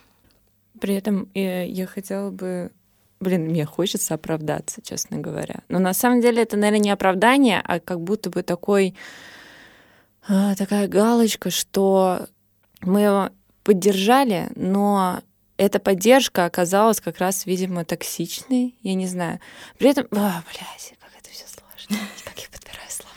При 0.80 0.94
этом 0.94 1.28
э, 1.34 1.68
я 1.68 1.86
хотела 1.86 2.30
бы 2.30 2.70
Блин, 3.22 3.42
мне 3.44 3.64
хочется 3.64 4.14
оправдаться, 4.14 4.82
честно 4.82 5.18
говоря. 5.18 5.60
Но 5.68 5.78
на 5.78 5.94
самом 5.94 6.20
деле 6.20 6.42
это, 6.42 6.56
наверное, 6.56 6.80
не 6.80 6.90
оправдание, 6.90 7.62
а 7.64 7.78
как 7.78 8.00
будто 8.00 8.30
бы 8.30 8.42
такой, 8.42 8.96
а, 10.26 10.56
такая 10.56 10.88
галочка, 10.88 11.50
что 11.50 12.26
мы 12.80 13.02
его 13.02 13.30
поддержали, 13.62 14.50
но 14.56 15.20
эта 15.56 15.78
поддержка 15.78 16.46
оказалась 16.46 17.00
как 17.00 17.18
раз, 17.18 17.46
видимо, 17.46 17.84
токсичной, 17.84 18.74
я 18.82 18.94
не 18.94 19.06
знаю. 19.06 19.38
При 19.78 19.90
этом, 19.90 20.06
о, 20.10 20.42
блядь, 20.50 20.94
как 20.98 21.10
это 21.16 21.30
все 21.30 21.44
сложно, 21.46 22.04
как 22.24 22.36
я 22.40 22.48
подбираю 22.50 22.90
слова. 22.90 23.14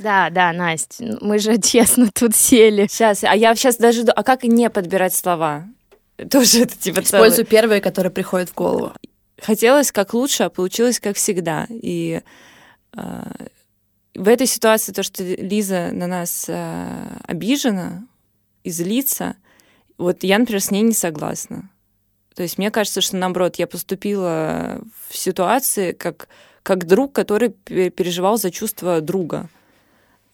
Да, 0.00 0.30
да, 0.30 0.52
Настя, 0.52 1.16
мы 1.20 1.38
же 1.38 1.58
честно 1.58 2.10
тут 2.12 2.34
сели. 2.34 2.88
Сейчас, 2.88 3.22
а 3.22 3.36
я 3.36 3.54
сейчас 3.54 3.76
даже... 3.76 4.02
А 4.02 4.24
как 4.24 4.42
не 4.42 4.68
подбирать 4.68 5.14
слова? 5.14 5.68
Тоже 6.28 6.62
это 6.62 6.76
типа 6.76 7.02
Используй 7.02 7.44
целый... 7.44 7.46
первые, 7.46 7.80
которые 7.80 8.10
приходят 8.10 8.48
в 8.48 8.54
голову 8.54 8.92
хотелось 9.40 9.92
как 9.92 10.14
лучше, 10.14 10.44
а 10.44 10.50
получилось 10.50 11.00
как 11.00 11.16
всегда. 11.16 11.66
И 11.70 12.22
э, 12.96 13.22
в 14.14 14.28
этой 14.28 14.46
ситуации 14.46 14.92
то, 14.92 15.02
что 15.02 15.22
Лиза 15.22 15.90
на 15.92 16.06
нас 16.06 16.46
э, 16.48 17.16
обижена 17.24 18.06
и 18.64 18.70
злится, 18.70 19.36
вот 19.96 20.22
я, 20.22 20.38
например, 20.38 20.62
с 20.62 20.70
ней 20.70 20.82
не 20.82 20.92
согласна. 20.92 21.70
То 22.34 22.42
есть 22.42 22.58
мне 22.58 22.70
кажется, 22.70 23.00
что 23.00 23.16
наоборот, 23.16 23.56
я 23.56 23.66
поступила 23.66 24.80
в 25.08 25.16
ситуации 25.16 25.92
как, 25.92 26.28
как 26.62 26.86
друг, 26.86 27.12
который 27.12 27.50
переживал 27.50 28.38
за 28.38 28.50
чувства 28.50 29.00
друга. 29.00 29.48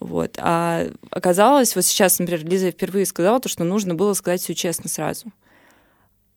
Вот. 0.00 0.36
А 0.38 0.86
оказалось, 1.10 1.74
вот 1.74 1.84
сейчас, 1.86 2.18
например, 2.18 2.44
Лиза 2.46 2.70
впервые 2.70 3.06
сказала 3.06 3.40
то, 3.40 3.48
что 3.48 3.64
нужно 3.64 3.94
было 3.94 4.12
сказать 4.12 4.42
все 4.42 4.54
честно 4.54 4.90
сразу. 4.90 5.32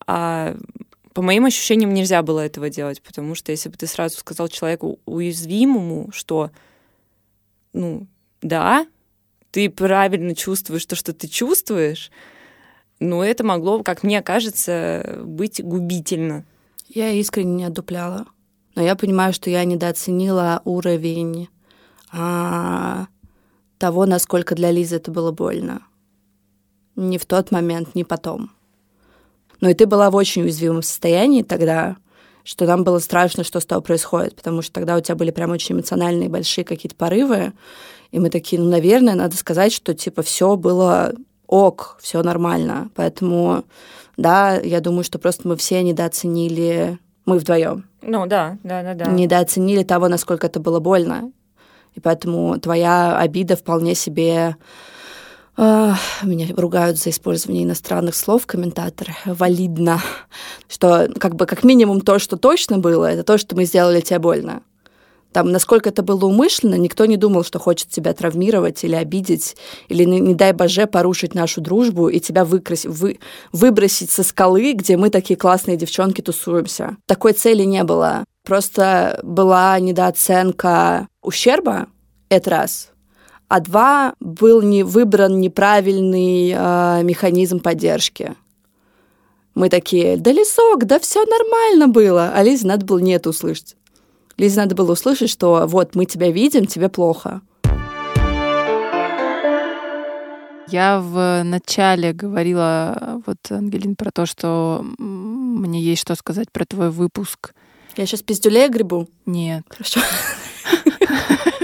А 0.06 0.56
по 1.17 1.23
моим 1.23 1.45
ощущениям 1.45 1.95
нельзя 1.95 2.21
было 2.21 2.41
этого 2.41 2.69
делать, 2.69 3.01
потому 3.01 3.34
что 3.34 3.51
если 3.51 3.69
бы 3.69 3.75
ты 3.75 3.88
сразу 3.88 4.19
сказал 4.19 4.49
человеку 4.49 4.99
уязвимому, 5.08 6.12
что, 6.12 6.51
ну, 7.73 8.06
да, 8.43 8.86
ты 9.49 9.71
правильно 9.71 10.36
чувствуешь 10.36 10.86
то, 10.86 10.95
что 10.95 11.13
ты 11.13 11.27
чувствуешь, 11.27 12.12
но 12.99 13.23
это 13.23 13.43
могло, 13.43 13.82
как 13.82 14.03
мне 14.03 14.21
кажется, 14.21 15.23
быть 15.25 15.60
губительно. 15.60 16.45
Я 16.88 17.10
искренне 17.10 17.56
не 17.56 17.63
отдупляла. 17.63 18.27
Но 18.75 18.84
я 18.84 18.95
понимаю, 18.95 19.34
что 19.34 19.49
я 19.49 19.65
недооценила 19.65 20.62
уровень 20.65 21.49
а, 22.12 23.08
того, 23.80 24.06
насколько 24.06 24.53
для 24.53 24.69
Лизы 24.69 24.97
это 24.97 25.10
было 25.10 25.32
больно. 25.32 25.82
Не 26.95 27.17
в 27.17 27.25
тот 27.25 27.49
момент, 27.49 27.95
не 27.95 28.03
потом. 28.03 28.51
Но 29.62 29.70
и 29.70 29.74
ты 29.74 29.86
была 29.86 30.10
в 30.10 30.15
очень 30.15 30.43
уязвимом 30.43 30.84
состоянии 30.84 31.41
тогда, 31.41 31.98
что 32.43 32.65
нам 32.65 32.84
было 32.84 33.00
страшно, 33.00 33.43
что 33.43 33.60
с 33.60 33.65
тобой 33.65 33.84
происходит, 33.84 34.36
потому 34.36 34.62
что 34.62 34.74
тогда 34.74 34.96
у 34.96 35.02
тебя 35.02 35.15
были 35.15 35.32
прям 35.32 35.52
очень 35.52 35.76
эмоциональные 35.76 36.30
большие 36.30 36.63
какие-то 36.63 36.96
порывы, 36.96 37.54
и 38.12 38.20
мы 38.20 38.30
такие, 38.30 38.62
ну, 38.62 38.70
наверное, 38.70 39.15
надо 39.15 39.36
сказать, 39.36 39.74
что 39.74 39.93
типа 39.93 40.22
все 40.22 40.56
было 40.56 41.13
ок, 41.48 41.98
все 42.02 42.22
нормально. 42.24 42.89
Поэтому, 42.96 43.63
да, 44.15 44.56
я 44.56 44.80
думаю, 44.80 45.04
что 45.04 45.20
просто 45.20 45.48
мы 45.48 45.58
все 45.58 45.82
недооценили, 45.82 47.00
мы 47.26 47.39
вдвоем. 47.39 47.86
Ну 48.02 48.26
да, 48.28 48.58
да, 48.63 48.84
да, 48.84 48.93
да. 48.93 49.12
Недооценили 49.12 49.84
того, 49.84 50.08
насколько 50.08 50.48
это 50.48 50.60
было 50.60 50.80
больно. 50.80 51.32
И 51.96 52.00
поэтому 52.00 52.60
твоя 52.60 53.17
обида 53.17 53.56
вполне 53.56 53.96
себе 53.96 54.56
меня 55.58 56.48
ругают 56.56 56.98
за 56.98 57.10
использование 57.10 57.63
иностранных 57.63 58.15
слов 58.15 58.46
комментаторы. 58.46 59.15
Валидно. 59.26 60.02
Что 60.70 61.08
как 61.20 61.36
бы 61.36 61.46
как 61.46 61.63
минимум 61.63 62.02
то, 62.02 62.20
что 62.20 62.38
точно 62.38 62.78
было, 62.78 63.06
это 63.06 63.24
то, 63.24 63.38
что 63.38 63.56
мы 63.56 63.65
сделали 63.65 64.02
тебе 64.02 64.20
больно. 64.20 64.62
Там, 65.34 65.52
насколько 65.52 65.89
это 65.89 66.04
было 66.04 66.26
умышленно, 66.26 66.76
никто 66.76 67.06
не 67.06 67.17
думал, 67.17 67.43
что 67.43 67.60
хочет 67.60 67.89
тебя 67.89 68.13
травмировать 68.13 68.84
или 68.84 68.96
обидеть, 68.96 69.58
или, 69.88 70.04
не, 70.04 70.34
дай 70.34 70.54
боже, 70.54 70.88
порушить 70.88 71.36
нашу 71.36 71.62
дружбу 71.62 72.08
и 72.08 72.20
тебя 72.20 72.46
выкрасить, 72.46 72.89
вы, 72.89 73.20
выбросить 73.52 74.10
со 74.10 74.24
скалы, 74.24 74.74
где 74.74 74.98
мы 74.98 75.10
такие 75.10 75.38
классные 75.38 75.78
девчонки 75.78 76.22
тусуемся. 76.22 76.98
Такой 77.06 77.34
цели 77.34 77.63
не 77.63 77.84
было. 77.84 78.24
Просто 78.43 79.20
была 79.22 79.78
недооценка 79.80 81.08
ущерба, 81.22 81.88
это 82.30 82.50
раз. 82.50 82.89
А 83.47 83.62
два, 83.62 84.13
был 84.19 84.62
не 84.62 84.83
выбран 84.83 85.39
неправильный 85.39 86.51
э, 86.53 87.03
механизм 87.03 87.60
поддержки. 87.62 88.36
Мы 89.55 89.69
такие, 89.69 90.17
да 90.17 90.31
лесок, 90.31 90.86
да 90.86 90.99
все 90.99 91.23
нормально 91.25 91.88
было. 91.88 92.31
А 92.36 92.43
Лизе 92.43 92.67
надо 92.67 92.86
было 92.86 92.99
нет 92.99 93.25
услышать. 93.25 93.77
Лизе 94.38 94.57
надо 94.57 94.75
было 94.75 94.91
услышать, 94.91 95.29
что 95.29 95.63
вот 95.65 95.95
мы 95.95 96.05
тебя 96.05 96.29
видим, 96.29 96.65
тебе 96.65 96.89
плохо. 96.89 97.41
Я 100.67 100.99
в 100.99 101.43
начале 101.43 102.12
говорила, 102.12 103.21
вот, 103.25 103.38
Ангелин, 103.49 103.95
про 103.95 104.12
то, 104.12 104.25
что 104.25 104.86
мне 104.97 105.81
есть 105.81 106.01
что 106.01 106.15
сказать 106.15 106.51
про 106.51 106.65
твой 106.65 106.89
выпуск. 106.89 107.53
Я 107.95 108.05
сейчас 108.05 108.21
пиздюлей 108.21 108.67
грибу? 108.67 109.07
Нет. 109.25 109.63
Хорошо. 109.69 110.01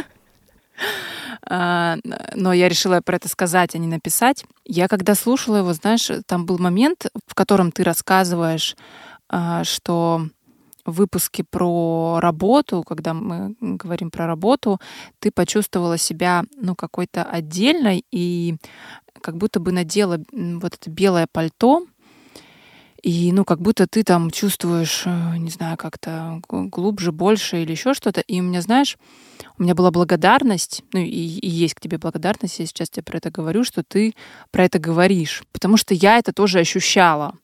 А, 1.45 1.97
но 2.35 2.53
я 2.53 2.69
решила 2.69 3.01
про 3.01 3.17
это 3.17 3.27
сказать, 3.27 3.75
а 3.75 3.77
не 3.77 3.87
написать. 3.87 4.45
Я 4.65 4.87
когда 4.87 5.15
слушала 5.15 5.57
его, 5.57 5.73
знаешь, 5.73 6.09
там 6.25 6.45
был 6.45 6.57
момент, 6.57 7.07
в 7.27 7.35
котором 7.35 7.71
ты 7.71 7.83
рассказываешь, 7.83 8.75
а, 9.29 9.63
что 9.63 10.27
выпуске 10.85 11.43
про 11.49 12.19
работу, 12.19 12.83
когда 12.83 13.13
мы 13.13 13.55
говорим 13.59 14.11
про 14.11 14.27
работу, 14.27 14.79
ты 15.19 15.31
почувствовала 15.31 15.97
себя, 15.97 16.43
ну, 16.57 16.75
какой-то 16.75 17.23
отдельной 17.23 18.05
и 18.11 18.57
как 19.21 19.37
будто 19.37 19.59
бы 19.59 19.71
надела 19.71 20.19
вот 20.31 20.73
это 20.73 20.89
белое 20.89 21.27
пальто, 21.31 21.85
и, 23.03 23.33
ну, 23.33 23.43
как 23.43 23.59
будто 23.61 23.85
ты 23.85 24.03
там 24.03 24.31
чувствуешь, 24.31 25.03
э, 25.05 25.37
не 25.37 25.49
знаю, 25.49 25.75
как-то 25.75 26.41
глубже, 26.47 27.11
больше 27.11 27.61
или 27.61 27.71
еще 27.71 27.93
что-то. 27.93 28.21
И 28.21 28.39
у 28.39 28.43
меня, 28.43 28.61
знаешь, 28.61 28.97
у 29.57 29.63
меня 29.63 29.75
была 29.75 29.91
благодарность, 29.91 30.83
ну, 30.93 31.01
и, 31.01 31.09
и 31.09 31.49
есть 31.49 31.73
к 31.73 31.81
тебе 31.81 31.97
благодарность, 31.97 32.59
я 32.59 32.65
сейчас 32.65 32.89
тебе 32.89 33.03
про 33.03 33.17
это 33.17 33.29
говорю, 33.29 33.65
что 33.65 33.83
ты 33.83 34.13
про 34.51 34.63
это 34.63 34.79
говоришь. 34.79 35.43
Потому 35.51 35.75
что 35.75 35.93
я 35.93 36.17
это 36.17 36.31
тоже 36.31 36.59
ощущала. 36.59 37.35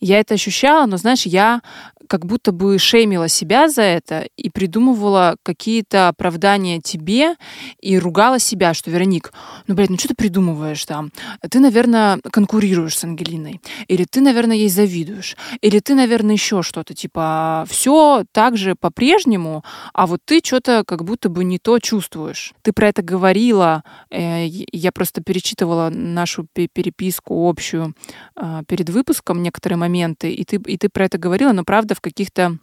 Я 0.00 0.18
это 0.18 0.34
ощущала, 0.34 0.86
но, 0.86 0.96
знаешь, 0.96 1.24
я 1.24 1.62
как 2.08 2.26
будто 2.26 2.52
бы 2.52 2.78
шеймила 2.78 3.28
себя 3.28 3.68
за 3.68 3.82
это 3.82 4.28
и 4.36 4.50
придумывала 4.50 5.36
какие-то 5.42 6.08
оправдания 6.08 6.80
тебе 6.80 7.36
и 7.80 7.98
ругала 7.98 8.38
себя, 8.38 8.74
что, 8.74 8.90
Вероник, 8.90 9.32
ну, 9.66 9.74
блядь, 9.74 9.90
ну 9.90 9.98
что 9.98 10.08
ты 10.08 10.14
придумываешь 10.14 10.84
там? 10.84 11.10
Ты, 11.48 11.60
наверное, 11.60 12.20
конкурируешь 12.30 12.96
с 12.96 13.04
Ангелиной. 13.04 13.60
Или 13.88 14.04
ты, 14.04 14.20
наверное, 14.20 14.56
ей 14.56 14.68
завидуешь. 14.68 15.36
Или 15.60 15.80
ты, 15.80 15.94
наверное, 15.94 16.34
еще 16.34 16.62
что-то. 16.62 16.94
Типа, 16.94 17.66
все 17.68 18.24
так 18.32 18.56
же 18.56 18.74
по-прежнему, 18.74 19.64
а 19.92 20.06
вот 20.06 20.20
ты 20.24 20.40
что-то 20.42 20.84
как 20.86 21.04
будто 21.04 21.28
бы 21.28 21.44
не 21.44 21.58
то 21.58 21.78
чувствуешь. 21.78 22.52
Ты 22.62 22.72
про 22.72 22.88
это 22.88 23.02
говорила. 23.02 23.82
Э, 24.10 24.46
я 24.46 24.92
просто 24.92 25.22
перечитывала 25.22 25.90
нашу 25.90 26.46
переписку 26.52 27.48
общую 27.48 27.94
а, 28.34 28.62
перед 28.64 28.90
выпуском 28.90 29.42
некоторые 29.42 29.76
моменты, 29.76 30.32
и 30.32 30.44
ты, 30.44 30.56
и 30.56 30.76
ты 30.76 30.88
про 30.88 31.06
это 31.06 31.18
говорила, 31.18 31.52
но 31.52 31.64
правда 31.64 31.94
в 31.96 32.00
каких-то 32.00 32.58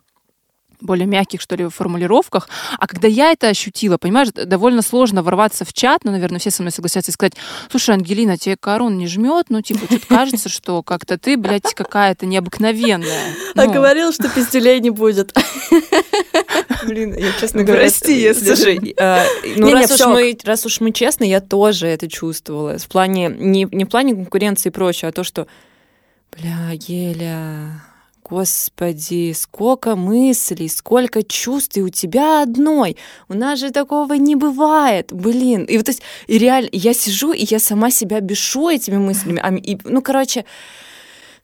более 0.84 1.08
мягких, 1.08 1.42
что 1.42 1.56
ли, 1.56 1.68
формулировках. 1.70 2.50
А 2.78 2.88
когда 2.88 3.08
я 3.08 3.32
это 3.32 3.48
ощутила, 3.48 3.98
понимаешь, 3.98 4.30
довольно 4.34 4.82
сложно 4.82 5.24
ворваться 5.24 5.66
в 5.66 5.74
чат, 5.74 6.02
ну, 6.04 6.12
наверное, 6.12 6.40
все 6.40 6.52
со 6.52 6.62
мной 6.62 6.72
согласятся 6.72 7.12
и 7.12 7.14
сказать, 7.14 7.34
слушай, 7.72 7.96
Ангелина, 7.96 8.38
тебе 8.38 8.58
корон 8.58 8.98
не 8.98 9.08
жмет, 9.08 9.46
ну, 9.50 9.62
типа, 9.62 9.88
тут 9.88 10.06
кажется, 10.06 10.50
что 10.50 10.84
как-то 10.84 11.18
ты, 11.18 11.38
блядь, 11.38 11.74
какая-то 11.74 12.26
необыкновенная. 12.26 13.34
А 13.56 13.66
ну. 13.66 13.72
говорил, 13.72 14.12
что 14.12 14.30
пиздюлей 14.30 14.80
не 14.80 14.90
будет. 14.90 15.34
Блин, 16.86 17.16
я 17.18 17.32
честно 17.40 17.64
говоря... 17.64 17.84
Прости, 17.84 18.20
если... 18.20 18.54
Слушай, 18.54 18.96
а, 19.00 19.24
ну, 19.56 19.72
раз, 19.72 19.92
уж 19.92 20.06
мы, 20.08 20.38
раз 20.44 20.66
уж 20.66 20.82
мы 20.82 20.92
честны, 20.92 21.24
я 21.24 21.40
тоже 21.40 21.88
это 21.88 22.10
чувствовала. 22.10 22.78
В 22.78 22.88
плане, 22.88 23.30
не, 23.30 23.68
не 23.72 23.86
в 23.86 23.90
плане 23.90 24.14
конкуренции 24.16 24.70
и 24.70 24.72
прочее, 24.72 25.10
а 25.10 25.12
то, 25.12 25.24
что 25.24 25.48
Бля, 26.36 26.72
Еля, 26.72 27.84
Господи, 28.24 29.34
сколько 29.34 29.96
мыслей, 29.96 30.70
сколько 30.70 31.24
чувств, 31.24 31.78
и 31.78 31.82
у 31.82 31.90
тебя 31.90 32.42
одной. 32.44 32.98
У 33.28 33.34
нас 33.34 33.60
же 33.60 33.72
такого 33.72 34.14
не 34.14 34.36
бывает. 34.36 35.12
Блин. 35.12 35.66
И 35.66 35.78
вот 35.78 35.86
то 35.86 35.92
есть, 35.92 36.02
и 36.28 36.38
реально, 36.38 36.70
я 36.72 36.94
сижу, 36.94 37.34
и 37.34 37.46
я 37.46 37.60
сама 37.60 37.92
себя 37.92 38.20
бешу 38.22 38.70
этими 38.70 38.98
мыслями. 38.98 39.40
А, 39.44 39.54
и, 39.54 39.78
ну, 39.84 40.02
короче, 40.02 40.46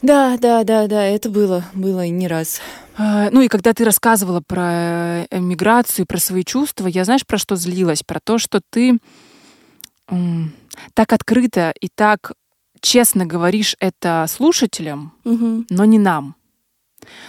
да, 0.02 0.38
да, 0.38 0.64
да, 0.64 0.88
да, 0.88 1.04
это 1.04 1.30
было, 1.30 1.66
было 1.74 2.06
и 2.06 2.10
не 2.10 2.28
раз. 2.28 2.62
А, 2.98 3.30
ну 3.32 3.42
и 3.42 3.50
когда 3.50 3.74
ты 3.74 3.84
рассказывала 3.84 4.42
про 4.46 5.26
эмиграцию, 5.30 6.06
про 6.06 6.20
свои 6.20 6.44
чувства, 6.44 6.88
я 6.88 7.04
знаешь, 7.04 7.26
про 7.26 7.38
что 7.38 7.56
злилась? 7.56 8.04
Про 8.04 8.20
то, 8.20 8.38
что 8.38 8.62
ты 8.70 8.98
так 10.94 11.14
открыто 11.14 11.74
и 11.80 11.88
так 11.88 12.34
честно 12.82 13.26
говоришь 13.26 13.76
это 13.80 14.26
слушателям, 14.30 15.14
угу. 15.24 15.66
но 15.70 15.86
не 15.86 16.00
нам. 16.00 16.36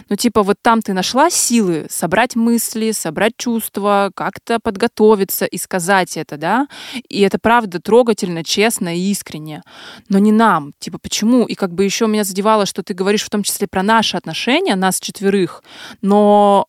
Ну, 0.09 0.17
типа, 0.17 0.43
вот 0.43 0.57
там 0.63 0.83
ты 0.83 0.93
нашла 0.93 1.31
силы 1.31 1.87
собрать 1.91 2.37
мысли, 2.37 2.93
собрать 2.93 3.37
чувства, 3.37 4.11
как-то 4.15 4.59
подготовиться 4.61 5.45
и 5.45 5.59
сказать 5.59 6.17
это, 6.17 6.37
да? 6.37 6.69
И 7.09 7.21
это 7.21 7.39
правда 7.39 7.81
трогательно, 7.81 8.45
честно 8.45 8.97
и 8.97 9.11
искренне. 9.11 9.63
Но 10.09 10.19
не 10.19 10.33
нам. 10.33 10.73
Типа, 10.79 10.99
почему? 10.99 11.45
И 11.45 11.55
как 11.55 11.73
бы 11.73 11.85
еще 11.85 12.07
меня 12.07 12.25
задевало, 12.25 12.67
что 12.67 12.83
ты 12.83 12.95
говоришь 12.95 13.23
в 13.23 13.31
том 13.31 13.43
числе 13.43 13.67
про 13.67 13.83
наши 13.83 14.17
отношения, 14.17 14.77
нас 14.77 15.01
четверых, 15.01 15.63
но 16.03 16.67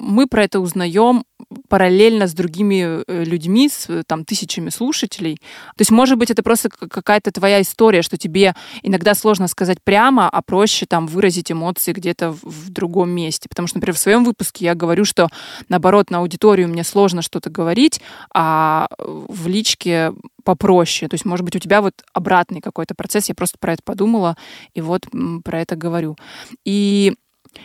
мы 0.00 0.26
про 0.26 0.44
это 0.44 0.60
узнаем 0.60 1.24
параллельно 1.68 2.26
с 2.26 2.32
другими 2.32 3.02
э, 3.06 3.24
людьми, 3.24 3.68
с 3.68 3.88
э, 3.88 4.02
там, 4.06 4.24
тысячами 4.24 4.70
слушателей. 4.70 5.36
То 5.76 5.82
есть, 5.82 5.90
может 5.90 6.18
быть, 6.18 6.30
это 6.30 6.42
просто 6.42 6.68
какая-то 6.68 7.30
твоя 7.32 7.60
история, 7.60 8.02
что 8.02 8.16
тебе 8.16 8.54
иногда 8.82 9.14
сложно 9.14 9.46
сказать 9.46 9.78
прямо, 9.82 10.28
а 10.28 10.42
проще 10.42 10.86
там 10.86 11.06
выразить 11.06 11.52
эмоции 11.52 11.92
где-то 11.92 12.32
в, 12.32 12.70
другом 12.70 13.10
месте. 13.10 13.48
Потому 13.48 13.68
что, 13.68 13.78
например, 13.78 13.94
в 13.96 13.98
своем 13.98 14.24
выпуске 14.24 14.64
я 14.64 14.74
говорю, 14.74 15.04
что 15.04 15.28
наоборот, 15.68 16.10
на 16.10 16.18
аудиторию 16.18 16.68
мне 16.68 16.84
сложно 16.84 17.20
что-то 17.20 17.50
говорить, 17.50 18.00
а 18.32 18.88
в 18.98 19.48
личке 19.48 20.12
попроще. 20.44 21.08
То 21.08 21.14
есть, 21.14 21.24
может 21.24 21.44
быть, 21.44 21.56
у 21.56 21.58
тебя 21.58 21.82
вот 21.82 21.94
обратный 22.12 22.60
какой-то 22.60 22.94
процесс, 22.94 23.28
я 23.28 23.34
просто 23.34 23.58
про 23.58 23.74
это 23.74 23.82
подумала, 23.84 24.36
и 24.74 24.80
вот 24.80 25.06
про 25.44 25.60
это 25.60 25.76
говорю. 25.76 26.16
И 26.64 27.14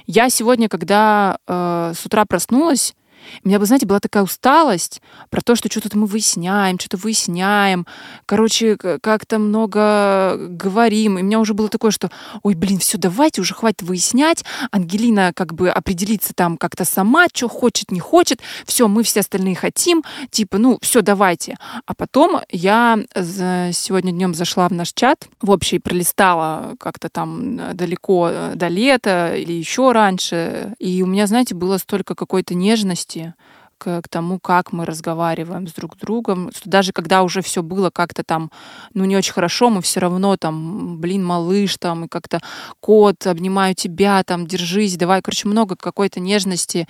Я 0.08 0.30
сегодня, 0.30 0.70
когда 0.70 1.38
э, 1.48 1.94
с 1.96 2.06
утра 2.06 2.26
проснулась, 2.26 2.96
у 3.44 3.48
меня, 3.48 3.60
вы 3.60 3.66
знаете, 3.66 3.86
была 3.86 4.00
такая 4.00 4.24
усталость 4.24 5.02
про 5.30 5.42
то, 5.42 5.56
что 5.56 5.70
что-то 5.70 5.98
мы 5.98 6.06
выясняем, 6.08 6.80
что-то 6.80 6.98
выясняем. 6.98 7.86
Короче, 8.26 8.78
как-то 8.78 9.40
много 9.40 10.38
говорим. 10.38 11.18
И 11.18 11.22
у 11.22 11.26
меня 11.26 11.40
уже 11.40 11.54
было 11.54 11.70
такое, 11.70 11.92
что, 11.92 12.10
ой, 12.44 12.56
блин, 12.56 12.80
все, 12.80 12.98
давайте 12.98 13.42
уже 13.42 13.54
хватит 13.54 13.82
выяснять. 13.82 14.44
Ангелина 14.72 15.32
как 15.36 15.54
бы 15.54 15.70
определится 15.70 16.34
там 16.34 16.58
как-то 16.58 16.86
сама, 16.86 17.28
что 17.34 17.48
хочет, 17.48 17.92
не 17.92 18.00
хочет. 18.00 18.42
Все, 18.66 18.88
мы 18.88 19.04
все 19.04 19.22
остальные 19.22 19.56
хотим. 19.56 20.04
Типа, 20.30 20.58
ну, 20.58 20.78
все, 20.82 21.02
давайте. 21.02 21.58
А 21.86 21.94
потом 21.94 22.42
я 22.50 23.00
сегодня 23.16 24.12
днем 24.12 24.34
зашла 24.34 24.68
в 24.68 24.72
наш 24.72 24.94
чат, 24.94 25.28
в 25.42 25.50
общий 25.52 25.80
пролистала 25.80 26.76
как-то 26.80 27.10
там 27.10 27.76
далеко 27.76 28.30
э, 28.32 28.54
до 28.56 28.68
лета 28.68 29.36
или 29.36 29.54
еще 29.54 29.92
раньше. 29.92 30.74
И 30.80 31.02
у 31.04 31.06
меня, 31.06 31.28
знаете, 31.28 31.56
было 31.56 31.78
столько 31.78 32.16
какой-то 32.16 32.54
нежности, 32.56 33.15
нежности 33.16 33.34
к, 33.78 34.02
к 34.02 34.08
тому, 34.08 34.40
как 34.40 34.72
мы 34.72 34.86
разговариваем 34.86 35.68
с 35.68 35.74
друг 35.74 35.98
другом. 35.98 36.52
Что 36.56 36.70
даже 36.70 36.94
когда 36.94 37.24
уже 37.24 37.42
все 37.42 37.62
было 37.62 37.90
как-то 37.90 38.24
там, 38.24 38.50
ну, 38.94 39.04
не 39.06 39.18
очень 39.18 39.34
хорошо, 39.34 39.70
мы 39.70 39.82
все 39.82 40.00
равно 40.00 40.38
там, 40.38 41.00
блин, 41.02 41.26
малыш, 41.26 41.78
там, 41.78 42.06
и 42.06 42.08
как-то 42.08 42.40
кот, 42.80 43.28
обнимаю 43.28 43.76
тебя, 43.76 44.24
там, 44.24 44.48
держись, 44.48 44.98
давай. 44.98 45.22
Короче, 45.22 45.48
много 45.48 45.76
какой-то 45.76 46.20
нежности. 46.22 46.88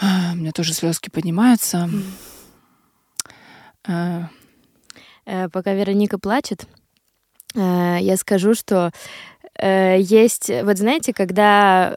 У 0.00 0.36
меня 0.36 0.52
тоже 0.52 0.74
слезки 0.74 1.10
поднимаются. 1.10 1.90
Э, 3.86 4.28
пока 5.50 5.72
Вероника 5.72 6.18
плачет, 6.18 6.66
э, 7.54 7.98
я 8.00 8.16
скажу, 8.16 8.54
что 8.54 8.92
есть, 9.62 10.50
вот 10.64 10.78
знаете, 10.78 11.12
когда 11.12 11.94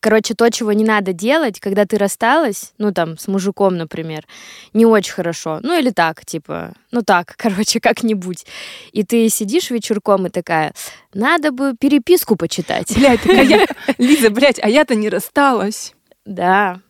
короче, 0.00 0.34
то, 0.34 0.48
чего 0.50 0.72
не 0.72 0.84
надо 0.84 1.12
делать, 1.12 1.58
когда 1.60 1.84
ты 1.84 1.98
рассталась, 1.98 2.72
ну, 2.78 2.92
там, 2.92 3.18
с 3.18 3.26
мужиком, 3.28 3.76
например, 3.76 4.26
не 4.72 4.86
очень 4.86 5.12
хорошо. 5.12 5.58
Ну, 5.62 5.78
или 5.78 5.90
так, 5.90 6.24
типа, 6.24 6.72
ну, 6.90 7.02
так, 7.02 7.34
короче, 7.38 7.80
как-нибудь. 7.80 8.46
И 8.92 9.04
ты 9.04 9.28
сидишь 9.28 9.70
вечерком 9.70 10.26
и 10.26 10.30
такая, 10.30 10.74
надо 11.14 11.50
бы 11.50 11.74
переписку 11.78 12.36
почитать. 12.36 12.94
Блядь, 12.96 13.26
а 13.26 13.42
я... 13.42 13.66
Лиза, 13.98 14.30
блядь, 14.30 14.60
а 14.62 14.68
я-то 14.68 14.94
не 14.94 15.08
рассталась. 15.08 15.94
Да. 16.24 16.80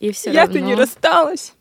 И 0.00 0.12
все 0.12 0.32
Я-то 0.32 0.60
не 0.60 0.74
рассталась. 0.74 1.52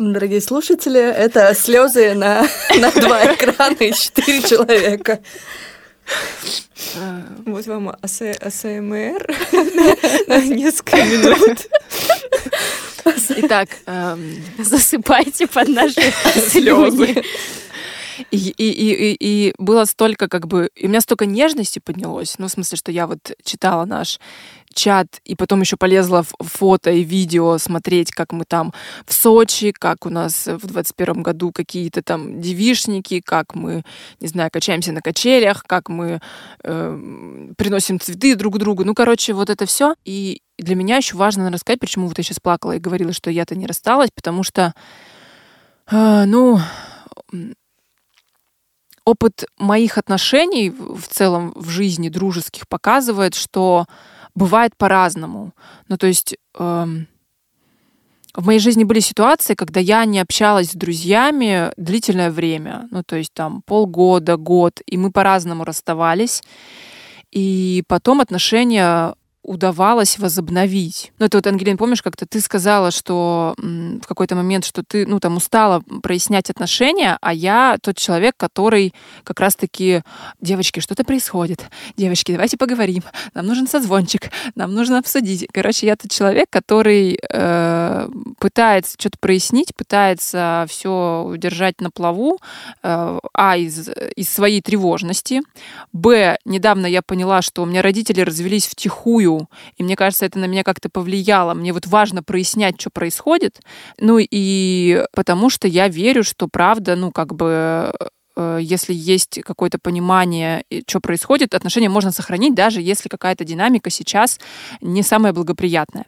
Дорогие 0.00 0.40
слушатели, 0.40 0.98
это 0.98 1.54
слезы 1.54 2.14
на, 2.14 2.46
на 2.74 2.90
два 2.90 3.34
экрана 3.34 3.76
и 3.80 3.92
четыре 3.92 4.40
человека. 4.40 5.20
А, 6.96 7.22
вот 7.44 7.66
вам 7.66 7.94
АСМР 8.00 9.26
на 10.26 10.38
несколько 10.38 11.04
минут. 11.04 11.68
Итак, 13.36 13.68
эм, 13.84 14.42
засыпайте 14.56 15.46
под 15.46 15.68
наши 15.68 16.00
слезы. 16.48 17.22
И, 18.30 18.54
и, 18.56 18.70
и, 18.70 19.16
и 19.18 19.54
было 19.58 19.84
столько 19.84 20.28
как 20.28 20.46
бы... 20.46 20.70
И 20.74 20.86
у 20.86 20.88
меня 20.88 21.00
столько 21.00 21.26
нежности 21.26 21.78
поднялось. 21.78 22.36
Ну, 22.38 22.48
в 22.48 22.50
смысле, 22.50 22.76
что 22.76 22.92
я 22.92 23.06
вот 23.06 23.32
читала 23.44 23.84
наш 23.84 24.18
чат, 24.72 25.20
и 25.24 25.34
потом 25.34 25.60
еще 25.60 25.76
полезла 25.76 26.22
в 26.22 26.46
фото 26.46 26.90
и 26.90 27.02
видео 27.02 27.58
смотреть, 27.58 28.12
как 28.12 28.32
мы 28.32 28.44
там 28.44 28.72
в 29.04 29.12
Сочи, 29.12 29.72
как 29.72 30.06
у 30.06 30.10
нас 30.10 30.46
в 30.46 30.66
21 30.66 31.22
году 31.22 31.50
какие-то 31.52 32.02
там 32.02 32.40
девишники, 32.40 33.20
как 33.20 33.54
мы, 33.54 33.82
не 34.20 34.28
знаю, 34.28 34.50
качаемся 34.52 34.92
на 34.92 35.00
качелях, 35.00 35.64
как 35.64 35.88
мы 35.88 36.20
э, 36.62 37.50
приносим 37.56 37.98
цветы 37.98 38.36
друг 38.36 38.58
другу. 38.58 38.84
Ну, 38.84 38.94
короче, 38.94 39.32
вот 39.32 39.50
это 39.50 39.66
все. 39.66 39.94
И 40.04 40.42
для 40.58 40.76
меня 40.76 40.96
еще 40.96 41.16
важно 41.16 41.42
наверное, 41.42 41.56
рассказать, 41.56 41.80
почему 41.80 42.06
вот 42.06 42.18
я 42.18 42.24
сейчас 42.24 42.38
плакала 42.40 42.72
и 42.72 42.80
говорила, 42.80 43.12
что 43.12 43.30
я-то 43.30 43.56
не 43.56 43.66
рассталась, 43.66 44.10
потому 44.14 44.42
что, 44.42 44.72
э, 45.90 46.24
ну, 46.26 46.60
опыт 49.10 49.44
моих 49.58 49.98
отношений 49.98 50.70
в 50.70 51.06
целом 51.08 51.52
в 51.56 51.68
жизни 51.68 52.08
дружеских 52.08 52.68
показывает, 52.68 53.34
что 53.34 53.86
бывает 54.34 54.76
по-разному. 54.76 55.52
Ну, 55.88 55.96
то 55.96 56.06
есть 56.06 56.36
эм, 56.58 57.08
в 58.34 58.46
моей 58.46 58.60
жизни 58.60 58.84
были 58.84 59.00
ситуации, 59.00 59.54
когда 59.54 59.80
я 59.80 60.04
не 60.04 60.20
общалась 60.20 60.70
с 60.70 60.74
друзьями 60.74 61.72
длительное 61.76 62.30
время, 62.30 62.86
ну, 62.90 63.02
то 63.02 63.16
есть 63.16 63.32
там 63.34 63.62
полгода, 63.62 64.36
год, 64.36 64.80
и 64.86 64.96
мы 64.96 65.10
по-разному 65.10 65.64
расставались. 65.64 66.42
И 67.32 67.82
потом 67.86 68.20
отношения 68.20 69.14
удавалось 69.42 70.18
возобновить. 70.18 71.12
Ну, 71.18 71.26
это 71.26 71.38
вот, 71.38 71.46
Ангелин, 71.46 71.78
помнишь, 71.78 72.02
как-то 72.02 72.26
ты 72.26 72.40
сказала, 72.40 72.90
что 72.90 73.54
в 73.56 74.06
какой-то 74.06 74.34
момент, 74.34 74.64
что 74.64 74.82
ты, 74.82 75.06
ну, 75.06 75.18
там, 75.18 75.36
устала 75.36 75.82
прояснять 76.02 76.50
отношения, 76.50 77.16
а 77.20 77.32
я 77.32 77.78
тот 77.82 77.96
человек, 77.96 78.34
который 78.36 78.94
как 79.24 79.40
раз-таки, 79.40 80.02
девочки, 80.40 80.80
что-то 80.80 81.04
происходит, 81.04 81.64
девочки, 81.96 82.32
давайте 82.32 82.58
поговорим, 82.58 83.02
нам 83.32 83.46
нужен 83.46 83.66
созвончик, 83.66 84.30
нам 84.54 84.74
нужно 84.74 84.98
обсудить. 84.98 85.46
Короче, 85.52 85.86
я 85.86 85.96
тот 85.96 86.10
человек, 86.10 86.48
который 86.50 87.18
э, 87.32 88.08
пытается 88.38 88.96
что-то 88.98 89.18
прояснить, 89.18 89.74
пытается 89.74 90.66
все 90.68 91.24
удержать 91.26 91.80
на 91.80 91.90
плаву, 91.90 92.38
э, 92.82 93.18
а, 93.32 93.56
из, 93.56 93.88
из 94.16 94.28
своей 94.28 94.60
тревожности, 94.60 95.40
б, 95.92 96.36
недавно 96.44 96.86
я 96.86 97.00
поняла, 97.00 97.40
что 97.40 97.62
у 97.62 97.66
меня 97.66 97.80
родители 97.80 98.20
развелись 98.20 98.66
втихую, 98.66 99.29
люблю. 99.30 99.48
И 99.76 99.82
мне 99.82 99.96
кажется, 99.96 100.26
это 100.26 100.38
на 100.38 100.46
меня 100.46 100.62
как-то 100.62 100.88
повлияло. 100.88 101.54
Мне 101.54 101.72
вот 101.72 101.86
важно 101.86 102.22
прояснять, 102.22 102.80
что 102.80 102.90
происходит. 102.90 103.60
Ну 103.98 104.18
и 104.18 105.04
потому 105.14 105.50
что 105.50 105.68
я 105.68 105.88
верю, 105.88 106.24
что 106.24 106.48
правда, 106.48 106.96
ну 106.96 107.10
как 107.12 107.34
бы 107.34 107.92
э, 108.36 108.58
если 108.60 108.94
есть 108.94 109.40
какое-то 109.42 109.78
понимание, 109.78 110.64
что 110.86 111.00
происходит, 111.00 111.54
отношения 111.54 111.88
можно 111.88 112.12
сохранить, 112.12 112.54
даже 112.54 112.80
если 112.80 113.08
какая-то 113.08 113.44
динамика 113.44 113.90
сейчас 113.90 114.38
не 114.80 115.02
самая 115.02 115.32
благоприятная. 115.32 116.04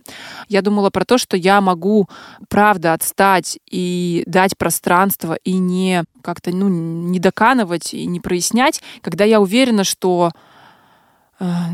Я 0.49 0.63
думала 0.63 0.91
про 0.91 1.05
то, 1.05 1.19
что 1.19 1.37
я 1.37 1.61
могу, 1.61 2.09
правда, 2.49 2.93
отстать 2.95 3.59
и 3.71 4.23
дать 4.27 4.57
пространство 4.57 5.37
и 5.45 5.55
не 5.55 6.05
как-то, 6.23 6.51
ну, 6.51 6.69
не 6.69 7.19
доканывать 7.19 7.95
и 7.95 8.07
не 8.07 8.21
прояснять, 8.21 8.83
когда 9.03 9.25
я 9.25 9.41
уверена, 9.41 9.85
что 9.85 10.31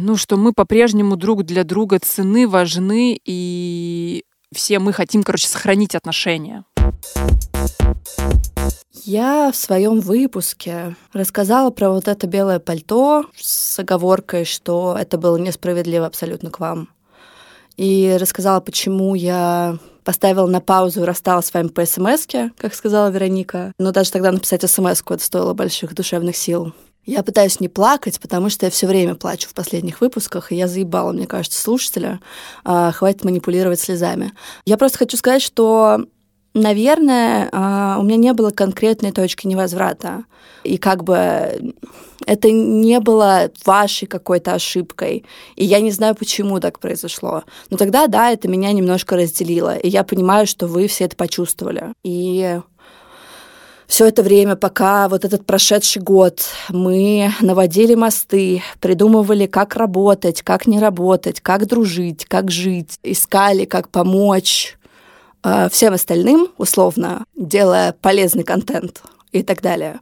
ну, 0.01 0.17
что 0.17 0.37
мы 0.37 0.53
по-прежнему 0.53 1.17
друг 1.17 1.45
для 1.45 1.65
друга 1.65 1.99
цены, 1.99 2.49
важны, 2.49 3.19
и 3.25 4.25
все 4.55 4.79
мы 4.79 4.93
хотим, 4.93 5.23
короче, 5.23 5.47
сохранить 5.47 5.95
отношения. 5.95 6.65
Я 9.05 9.51
в 9.53 9.57
своем 9.57 10.01
выпуске 10.01 10.97
рассказала 11.13 11.71
про 11.71 11.91
вот 11.91 12.09
это 12.09 12.27
белое 12.27 12.59
пальто 12.59 13.27
с 13.37 13.79
оговоркой, 13.79 14.45
что 14.45 14.97
это 14.99 15.19
было 15.19 15.37
несправедливо 15.37 16.07
абсолютно 16.07 16.51
к 16.51 16.61
вам. 16.61 16.89
И 17.77 18.17
рассказала, 18.19 18.61
почему 18.61 19.15
я 19.15 19.79
поставила 20.03 20.47
на 20.47 20.61
паузу 20.61 21.03
и 21.03 21.05
рассталась 21.05 21.47
с 21.47 21.55
вами 21.55 21.69
по 21.69 21.85
смс 21.85 22.27
как 22.57 22.75
сказала 22.75 23.11
Вероника. 23.11 23.73
Но 23.79 23.93
даже 23.93 24.11
тогда 24.11 24.33
написать 24.33 24.69
смс 24.69 25.03
это 25.07 25.23
стоило 25.23 25.53
больших 25.53 25.95
душевных 25.95 26.37
сил. 26.37 26.73
Я 27.09 27.23
пытаюсь 27.23 27.59
не 27.59 27.69
плакать, 27.69 28.21
потому 28.21 28.51
что 28.51 28.67
я 28.67 28.71
все 28.71 28.87
время 28.87 29.15
плачу 29.15 29.49
в 29.49 29.55
последних 29.55 30.03
выпусках, 30.03 30.53
и 30.53 30.57
я 30.57 30.69
заебала, 30.69 31.11
мне 31.13 31.27
кажется, 31.27 31.59
слушателя. 31.59 32.21
А, 32.65 32.93
хватит 32.93 33.25
манипулировать 33.25 33.81
слезами. 33.81 34.35
Я 34.67 34.77
просто 34.77 34.99
хочу 34.99 35.17
сказать, 35.17 35.41
что 35.41 36.05
Наверное, 36.55 37.49
а, 37.53 37.99
у 38.01 38.03
меня 38.03 38.17
не 38.17 38.33
было 38.33 38.51
конкретной 38.51 39.13
точки 39.13 39.47
невозврата. 39.47 40.25
И 40.65 40.77
как 40.77 41.05
бы 41.05 41.75
это 42.27 42.51
не 42.51 42.99
было 43.01 43.51
вашей 43.65 44.09
какой-то 44.09 44.55
ошибкой. 44.55 45.25
И 45.57 45.65
я 45.65 45.81
не 45.81 45.93
знаю, 45.93 46.15
почему 46.15 46.59
так 46.59 46.81
произошло. 46.81 47.45
Но 47.71 47.77
тогда, 47.77 48.07
да, 48.07 48.33
это 48.33 48.49
меня 48.49 48.73
немножко 48.73 49.15
разделило. 49.15 49.77
И 49.77 49.89
я 49.89 50.05
понимаю, 50.05 50.47
что 50.47 50.67
вы 50.67 50.89
все 50.89 51.05
это 51.05 51.17
почувствовали. 51.17 51.93
И 52.03 52.61
все 53.89 54.07
это 54.07 54.23
время, 54.23 54.55
пока 54.55 55.09
вот 55.09 55.25
этот 55.25 55.47
прошедший 55.47 56.03
год 56.03 56.43
мы 56.69 57.33
наводили 57.41 57.95
мосты, 57.95 58.63
придумывали, 58.81 59.47
как 59.47 59.77
работать, 59.77 60.43
как 60.43 60.67
не 60.67 60.79
работать, 60.79 61.41
как 61.41 61.67
дружить, 61.67 62.27
как 62.27 62.51
жить, 62.51 62.99
искали, 63.03 63.65
как 63.65 63.89
помочь 63.89 64.77
э, 65.43 65.71
всем 65.71 65.95
остальным, 65.95 66.49
условно, 66.59 67.25
делая 67.35 67.95
полезный 67.99 68.45
контент 68.45 69.01
и 69.33 69.43
так 69.43 69.63
далее, 69.63 70.01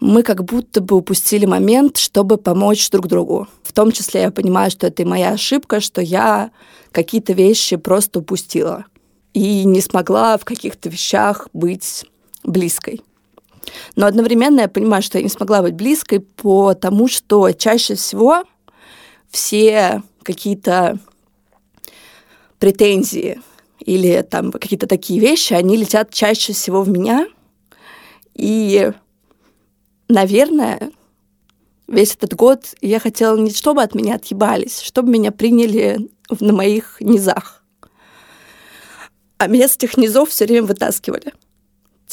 мы 0.00 0.22
как 0.22 0.42
будто 0.42 0.80
бы 0.80 0.96
упустили 0.96 1.44
момент, 1.44 1.98
чтобы 1.98 2.38
помочь 2.38 2.88
друг 2.88 3.06
другу. 3.06 3.48
В 3.62 3.74
том 3.74 3.92
числе 3.92 4.22
я 4.22 4.30
понимаю, 4.30 4.70
что 4.70 4.86
это 4.86 5.02
и 5.02 5.06
моя 5.06 5.32
ошибка, 5.32 5.80
что 5.80 6.00
я 6.00 6.50
какие-то 6.90 7.34
вещи 7.34 7.76
просто 7.76 8.20
упустила 8.20 8.86
и 9.34 9.64
не 9.64 9.82
смогла 9.82 10.38
в 10.38 10.46
каких-то 10.46 10.88
вещах 10.88 11.48
быть 11.52 12.06
близкой. 12.44 13.02
Но 13.96 14.06
одновременно 14.06 14.60
я 14.60 14.68
понимаю, 14.68 15.02
что 15.02 15.18
я 15.18 15.24
не 15.24 15.30
смогла 15.30 15.62
быть 15.62 15.74
близкой, 15.74 16.20
потому 16.20 17.08
что 17.08 17.50
чаще 17.52 17.94
всего 17.94 18.44
все 19.30 20.02
какие-то 20.22 20.98
претензии 22.58 23.40
или 23.80 24.22
там 24.22 24.52
какие-то 24.52 24.86
такие 24.86 25.20
вещи, 25.20 25.52
они 25.52 25.76
летят 25.76 26.10
чаще 26.12 26.52
всего 26.52 26.82
в 26.82 26.88
меня. 26.88 27.26
И, 28.34 28.90
наверное, 30.08 30.90
весь 31.86 32.14
этот 32.14 32.34
год 32.34 32.74
я 32.80 32.98
хотела 33.00 33.36
не 33.36 33.50
чтобы 33.50 33.82
от 33.82 33.94
меня 33.94 34.16
отъебались, 34.16 34.80
чтобы 34.80 35.10
меня 35.10 35.32
приняли 35.32 36.08
на 36.40 36.52
моих 36.52 37.00
низах. 37.00 37.62
А 39.38 39.46
меня 39.46 39.68
с 39.68 39.76
этих 39.76 39.96
низов 39.96 40.30
все 40.30 40.46
время 40.46 40.66
вытаскивали. 40.66 41.32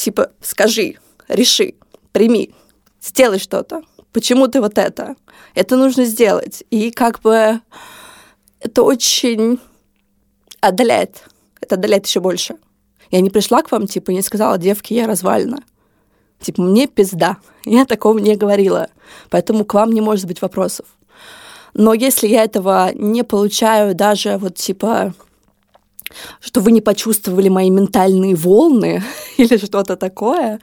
Типа, 0.02 0.32
скажи, 0.42 0.96
реши, 1.28 1.76
прими, 2.12 2.56
сделай 3.00 3.38
что-то. 3.38 3.84
Почему 4.12 4.48
ты 4.48 4.60
вот 4.60 4.80
это? 4.80 5.16
Это 5.54 5.78
нужно 5.78 6.06
сделать. 6.06 6.64
И 6.72 6.90
как 6.90 7.22
бы 7.22 7.62
это 8.60 8.82
очень 8.82 9.60
отдаляет. 10.60 11.24
Это 11.62 11.76
отдаляет 11.76 12.08
еще 12.08 12.20
больше. 12.20 12.56
Я 13.12 13.22
не 13.22 13.30
пришла 13.30 13.62
к 13.62 13.72
вам, 13.72 13.86
типа, 13.86 14.10
не 14.10 14.24
сказала, 14.24 14.58
девки, 14.58 14.96
я 14.96 15.06
развалена. 15.06 15.60
Типа, 16.40 16.64
мне 16.64 16.88
пизда. 16.88 17.38
Я 17.64 17.86
такого 17.86 18.18
не 18.18 18.36
говорила. 18.36 18.90
Поэтому 19.30 19.66
к 19.66 19.76
вам 19.76 19.92
не 19.92 20.02
может 20.02 20.26
быть 20.26 20.42
вопросов. 20.42 20.88
Но 21.76 21.94
если 21.94 22.28
я 22.28 22.44
этого 22.44 22.90
не 22.96 23.24
получаю 23.24 23.94
даже 23.94 24.40
вот 24.40 24.56
типа 24.56 25.14
что 26.40 26.62
вы 26.62 26.72
не 26.72 26.82
почувствовали 26.82 27.50
мои 27.50 27.70
ментальные 27.70 28.36
волны 28.36 29.04
или 29.38 29.58
что-то 29.58 29.96
такое, 29.96 30.60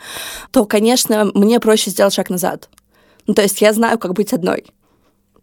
то, 0.51 0.65
конечно, 0.65 1.31
мне 1.35 1.61
проще 1.61 1.91
сделать 1.91 2.15
шаг 2.15 2.31
назад. 2.31 2.69
Ну, 3.27 3.35
то 3.35 3.43
есть 3.43 3.61
я 3.61 3.73
знаю, 3.73 3.99
как 3.99 4.15
быть 4.15 4.33
одной. 4.33 4.67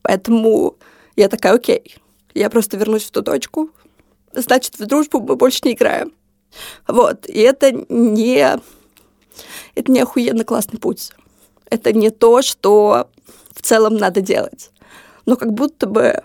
Поэтому 0.02 0.76
я 1.16 1.30
такая, 1.30 1.54
окей, 1.54 1.96
я 2.34 2.50
просто 2.50 2.78
вернусь 2.78 3.04
в 3.04 3.12
ту 3.12 3.22
точку, 3.22 3.70
значит, 4.34 4.78
в 4.78 4.86
дружбу 4.86 5.20
мы 5.20 5.36
больше 5.36 5.62
не 5.64 5.74
играем. 5.74 6.14
Вот, 6.88 7.28
и 7.28 7.40
это 7.40 7.72
не... 7.90 8.60
Это 9.76 9.92
не 9.92 10.00
охуенно 10.00 10.46
классный 10.46 10.80
путь. 10.80 11.12
Это 11.70 11.92
не 11.92 12.10
то, 12.10 12.42
что 12.42 13.10
в 13.54 13.62
целом 13.62 13.98
надо 13.98 14.22
делать. 14.22 14.72
Но 15.26 15.36
как 15.36 15.52
будто 15.52 15.88
бы 15.88 16.24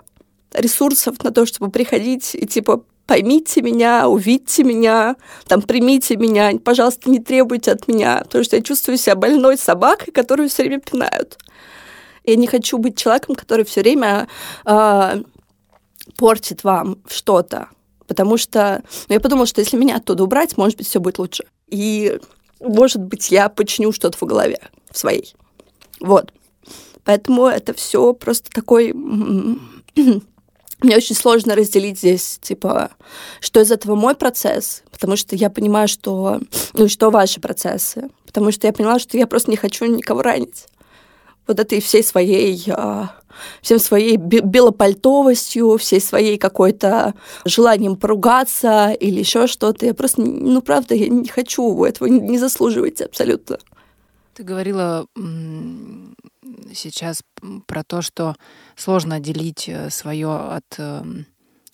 ресурсов 0.53 1.21
на 1.23 1.31
то, 1.31 1.45
чтобы 1.45 1.71
приходить 1.71 2.35
и, 2.35 2.45
типа, 2.45 2.83
поймите 3.11 3.61
меня, 3.61 4.07
увидьте 4.07 4.63
меня, 4.63 5.17
там, 5.45 5.61
примите 5.61 6.15
меня, 6.15 6.53
пожалуйста, 6.63 7.09
не 7.09 7.19
требуйте 7.19 7.73
от 7.73 7.89
меня, 7.89 8.21
потому 8.23 8.45
что 8.45 8.55
я 8.55 8.61
чувствую 8.61 8.97
себя 8.97 9.17
больной 9.17 9.57
собакой, 9.57 10.13
которую 10.13 10.47
все 10.47 10.63
время 10.63 10.79
пинают. 10.79 11.37
Я 12.23 12.37
не 12.37 12.47
хочу 12.47 12.77
быть 12.77 12.97
человеком, 12.97 13.35
который 13.35 13.65
все 13.65 13.81
время 13.81 14.29
э, 14.65 15.23
портит 16.15 16.63
вам 16.63 16.99
что-то, 17.05 17.67
потому 18.07 18.37
что 18.37 18.81
ну, 19.09 19.15
я 19.15 19.19
подумала, 19.19 19.45
что 19.45 19.59
если 19.59 19.75
меня 19.75 19.97
оттуда 19.97 20.23
убрать, 20.23 20.55
может 20.55 20.77
быть, 20.77 20.87
все 20.87 21.01
будет 21.01 21.19
лучше. 21.19 21.43
И, 21.67 22.17
может 22.61 23.01
быть, 23.01 23.29
я 23.29 23.49
починю 23.49 23.91
что-то 23.91 24.17
в 24.17 24.23
голове 24.23 24.61
в 24.89 24.97
своей. 24.97 25.35
Вот. 25.99 26.31
Поэтому 27.03 27.47
это 27.47 27.73
все 27.73 28.13
просто 28.13 28.49
такой 28.51 28.93
мне 30.81 30.97
очень 30.97 31.15
сложно 31.15 31.55
разделить 31.55 31.99
здесь, 31.99 32.39
типа, 32.41 32.91
что 33.39 33.61
из 33.61 33.71
этого 33.71 33.95
мой 33.95 34.15
процесс, 34.15 34.83
потому 34.91 35.15
что 35.15 35.35
я 35.35 35.49
понимаю, 35.49 35.87
что, 35.87 36.39
ну, 36.73 36.87
что 36.87 37.09
ваши 37.09 37.39
процессы, 37.39 38.09
потому 38.25 38.51
что 38.51 38.67
я 38.67 38.73
поняла, 38.73 38.99
что 38.99 39.17
я 39.17 39.27
просто 39.27 39.51
не 39.51 39.57
хочу 39.57 39.85
никого 39.85 40.21
ранить. 40.21 40.65
Вот 41.47 41.59
этой 41.59 41.81
всей 41.81 42.03
своей, 42.03 42.63
а, 42.69 43.15
всем 43.61 43.79
своей 43.79 44.17
белопальтовостью, 44.17 45.77
всей 45.77 45.99
своей 45.99 46.37
какой-то 46.37 47.13
желанием 47.45 47.95
поругаться 47.95 48.91
или 48.91 49.19
еще 49.19 49.47
что-то. 49.47 49.85
Я 49.85 49.93
просто, 49.93 50.21
ну, 50.21 50.61
правда, 50.61 50.95
я 50.95 51.09
не 51.09 51.27
хочу 51.27 51.83
этого, 51.83 52.07
не 52.07 52.37
заслуживаете 52.37 53.05
абсолютно. 53.05 53.57
Ты 54.33 54.43
говорила 54.43 55.05
сейчас 56.73 57.23
про 57.65 57.83
то, 57.83 58.01
что 58.01 58.35
сложно 58.75 59.15
отделить 59.15 59.67
э, 59.67 59.89
свое 59.89 60.29
от, 60.29 60.65
эм, 60.77 61.25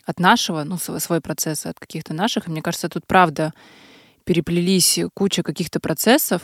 от 0.06 0.20
нашего, 0.20 0.64
ну, 0.64 0.78
свой 0.78 1.22
процесс 1.22 1.66
от 1.66 1.80
каких-то 1.80 2.14
наших. 2.14 2.48
И 2.48 2.52
мне 2.52 2.62
кажется, 2.62 2.90
тут 2.90 3.06
правда 3.06 3.54
переплелись 4.24 5.00
куча 5.14 5.44
каких-то 5.44 5.80
процессов, 5.80 6.42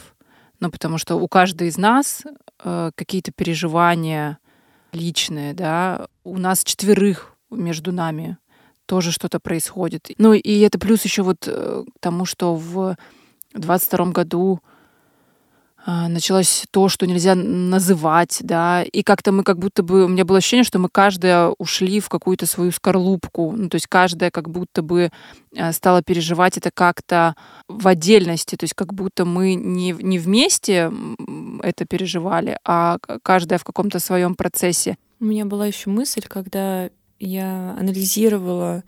ну, 0.59 0.71
потому 0.71 0.97
что 0.97 1.15
у 1.15 1.27
каждой 1.27 1.67
из 1.67 1.77
нас 1.77 2.23
э, 2.63 2.91
какие-то 2.95 3.31
переживания 3.31 4.37
личные, 4.91 5.53
да, 5.53 6.07
у 6.23 6.37
нас 6.37 6.63
четверых 6.63 7.35
между 7.49 7.91
нами 7.91 8.37
тоже 8.85 9.11
что-то 9.11 9.39
происходит. 9.39 10.11
Ну, 10.17 10.33
и 10.33 10.59
это 10.59 10.79
плюс 10.79 11.03
еще 11.03 11.23
вот 11.23 11.47
э, 11.47 11.83
к 11.95 11.99
тому, 11.99 12.25
что 12.25 12.55
в 12.55 12.95
22 13.53 14.05
году 14.07 14.59
началось 15.85 16.63
то, 16.71 16.87
что 16.87 17.05
нельзя 17.05 17.35
называть, 17.35 18.39
да, 18.41 18.83
и 18.83 19.03
как-то 19.03 19.33
мы 19.33 19.43
как 19.43 19.59
будто 19.59 19.83
бы, 19.83 20.05
у 20.05 20.07
меня 20.07 20.23
было 20.23 20.37
ощущение, 20.37 20.63
что 20.63 20.79
мы 20.79 20.87
каждая 20.89 21.49
ушли 21.57 21.99
в 21.99 22.07
какую-то 22.07 22.45
свою 22.45 22.71
скорлупку, 22.71 23.51
ну, 23.51 23.67
то 23.67 23.75
есть 23.75 23.87
каждая 23.87 24.31
как 24.31 24.49
будто 24.49 24.81
бы 24.81 25.11
а, 25.57 25.73
стала 25.73 26.01
переживать 26.01 26.57
это 26.57 26.71
как-то 26.73 27.35
в 27.67 27.85
отдельности, 27.87 28.55
то 28.55 28.63
есть 28.63 28.75
как 28.75 28.93
будто 28.93 29.25
мы 29.25 29.55
не, 29.55 29.91
не 29.91 30.19
вместе 30.19 30.91
это 31.61 31.85
переживали, 31.85 32.57
а 32.63 32.97
каждая 33.21 33.59
в 33.59 33.65
каком-то 33.65 33.99
своем 33.99 34.35
процессе. 34.35 34.97
У 35.19 35.25
меня 35.25 35.45
была 35.45 35.67
еще 35.67 35.89
мысль, 35.89 36.23
когда 36.27 36.89
я 37.19 37.75
анализировала, 37.77 38.83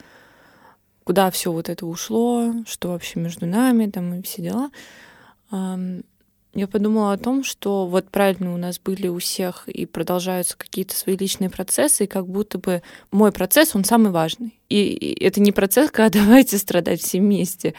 куда 1.04 1.30
все 1.30 1.52
вот 1.52 1.68
это 1.68 1.86
ушло, 1.86 2.54
что 2.66 2.90
вообще 2.90 3.20
между 3.20 3.46
нами, 3.46 3.88
там 3.88 4.14
и 4.14 4.22
все 4.22 4.42
дела 4.42 4.70
я 6.56 6.68
подумала 6.68 7.12
о 7.12 7.18
том, 7.18 7.44
что 7.44 7.86
вот 7.86 8.10
правильно 8.10 8.54
у 8.54 8.58
нас 8.58 8.80
были 8.80 9.10
у 9.10 9.20
всех 9.20 9.68
и 9.68 9.86
продолжаются 9.86 10.58
какие-то 10.58 10.96
свои 10.96 11.18
личные 11.18 11.50
процессы, 11.50 12.06
и 12.06 12.08
как 12.08 12.28
будто 12.28 12.58
бы 12.58 12.82
мой 13.12 13.34
процесс, 13.34 13.76
он 13.76 13.84
самый 13.84 14.12
важный. 14.12 14.58
И, 14.70 15.18
это 15.20 15.42
не 15.42 15.52
процесс, 15.52 15.92
когда 15.92 16.20
давайте 16.22 16.58
страдать 16.58 17.02
все 17.02 17.20
вместе, 17.20 17.74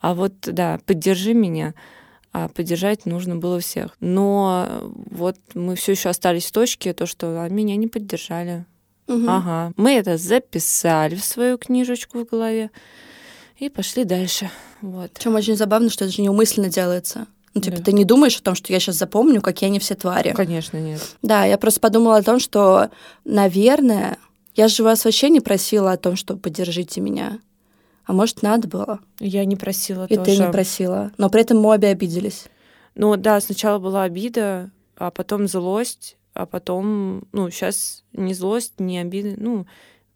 а 0.00 0.14
вот, 0.14 0.32
да, 0.42 0.80
поддержи 0.84 1.32
меня, 1.32 1.74
а 2.32 2.48
поддержать 2.48 3.06
нужно 3.06 3.36
было 3.36 3.60
всех. 3.60 3.96
Но 4.00 4.92
вот 5.10 5.36
мы 5.54 5.76
все 5.76 5.92
еще 5.92 6.08
остались 6.08 6.46
в 6.46 6.52
точке, 6.52 6.94
то, 6.94 7.06
что 7.06 7.42
а, 7.42 7.48
меня 7.48 7.76
не 7.76 7.86
поддержали. 7.86 8.66
Угу. 9.06 9.26
Ага. 9.28 9.72
Мы 9.76 9.92
это 9.92 10.18
записали 10.18 11.14
в 11.14 11.24
свою 11.24 11.56
книжечку 11.56 12.18
в 12.18 12.24
голове 12.28 12.70
и 13.58 13.68
пошли 13.68 14.02
дальше. 14.02 14.50
Вот. 14.82 15.12
Чем 15.18 15.36
очень 15.36 15.56
забавно, 15.56 15.88
что 15.88 16.04
это 16.04 16.14
же 16.14 16.22
неумысленно 16.22 16.68
делается. 16.68 17.28
Ну, 17.54 17.60
типа, 17.60 17.78
да. 17.78 17.82
ты 17.84 17.92
не 17.92 18.04
думаешь 18.04 18.38
о 18.38 18.42
том, 18.42 18.54
что 18.54 18.72
я 18.72 18.80
сейчас 18.80 18.96
запомню, 18.96 19.40
какие 19.40 19.68
они 19.68 19.78
все 19.78 19.94
твари. 19.94 20.32
Конечно, 20.32 20.76
нет. 20.78 21.00
Да, 21.22 21.44
я 21.44 21.58
просто 21.58 21.80
подумала 21.80 22.16
о 22.16 22.22
том, 22.22 22.40
что, 22.40 22.90
наверное, 23.24 24.18
я 24.54 24.68
же 24.68 24.82
вас 24.82 25.04
вообще 25.04 25.30
не 25.30 25.40
просила 25.40 25.92
о 25.92 25.96
том, 25.96 26.16
что 26.16 26.36
поддержите 26.36 27.00
меня. 27.00 27.38
А 28.04 28.12
может, 28.12 28.42
надо 28.42 28.68
было? 28.68 29.00
Я 29.20 29.44
не 29.44 29.56
просила 29.56 30.06
И 30.08 30.16
тоже. 30.16 30.36
ты 30.36 30.42
не 30.44 30.50
просила. 30.50 31.12
Но 31.18 31.28
при 31.28 31.42
этом 31.42 31.60
мы 31.60 31.74
обе 31.74 31.88
обиделись. 31.88 32.46
Ну 32.94 33.16
да, 33.16 33.40
сначала 33.40 33.78
была 33.78 34.04
обида, 34.04 34.70
а 34.96 35.10
потом 35.10 35.46
злость, 35.46 36.16
а 36.34 36.46
потом, 36.46 37.24
ну, 37.32 37.50
сейчас 37.50 38.04
не 38.12 38.34
злость, 38.34 38.80
не 38.80 38.98
обида, 38.98 39.34
ну, 39.36 39.66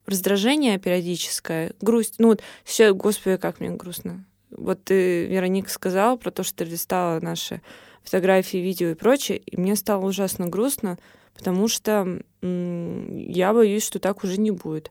раздражение 0.06 0.78
периодическое, 0.78 1.72
грусть. 1.80 2.14
Ну, 2.18 2.28
вот 2.28 2.42
сейчас, 2.64 2.94
господи, 2.94 3.36
как 3.36 3.60
мне 3.60 3.70
грустно. 3.70 4.24
Вот 4.56 4.84
ты, 4.84 5.26
Вероника, 5.26 5.70
сказала 5.70 6.16
про 6.16 6.30
то, 6.30 6.42
что 6.42 6.58
ты 6.58 6.70
листала 6.70 7.20
наши 7.20 7.62
фотографии, 8.02 8.58
видео 8.58 8.90
и 8.90 8.94
прочее, 8.94 9.38
и 9.38 9.56
мне 9.56 9.76
стало 9.76 10.06
ужасно 10.06 10.48
грустно, 10.48 10.98
потому 11.34 11.68
что 11.68 12.20
я 12.42 13.52
боюсь, 13.52 13.84
что 13.84 13.98
так 13.98 14.24
уже 14.24 14.38
не 14.38 14.50
будет, 14.50 14.90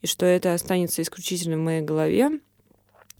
и 0.00 0.06
что 0.06 0.26
это 0.26 0.54
останется 0.54 1.02
исключительно 1.02 1.56
в 1.56 1.60
моей 1.60 1.82
голове, 1.82 2.40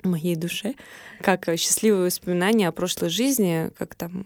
в 0.03 0.09
моей 0.09 0.37
душе, 0.37 0.75
как 1.21 1.49
счастливые 1.57 2.07
воспоминания 2.07 2.69
о 2.69 2.73
прошлой 2.73 3.09
жизни, 3.09 3.71
как 3.79 3.95
там 3.95 4.25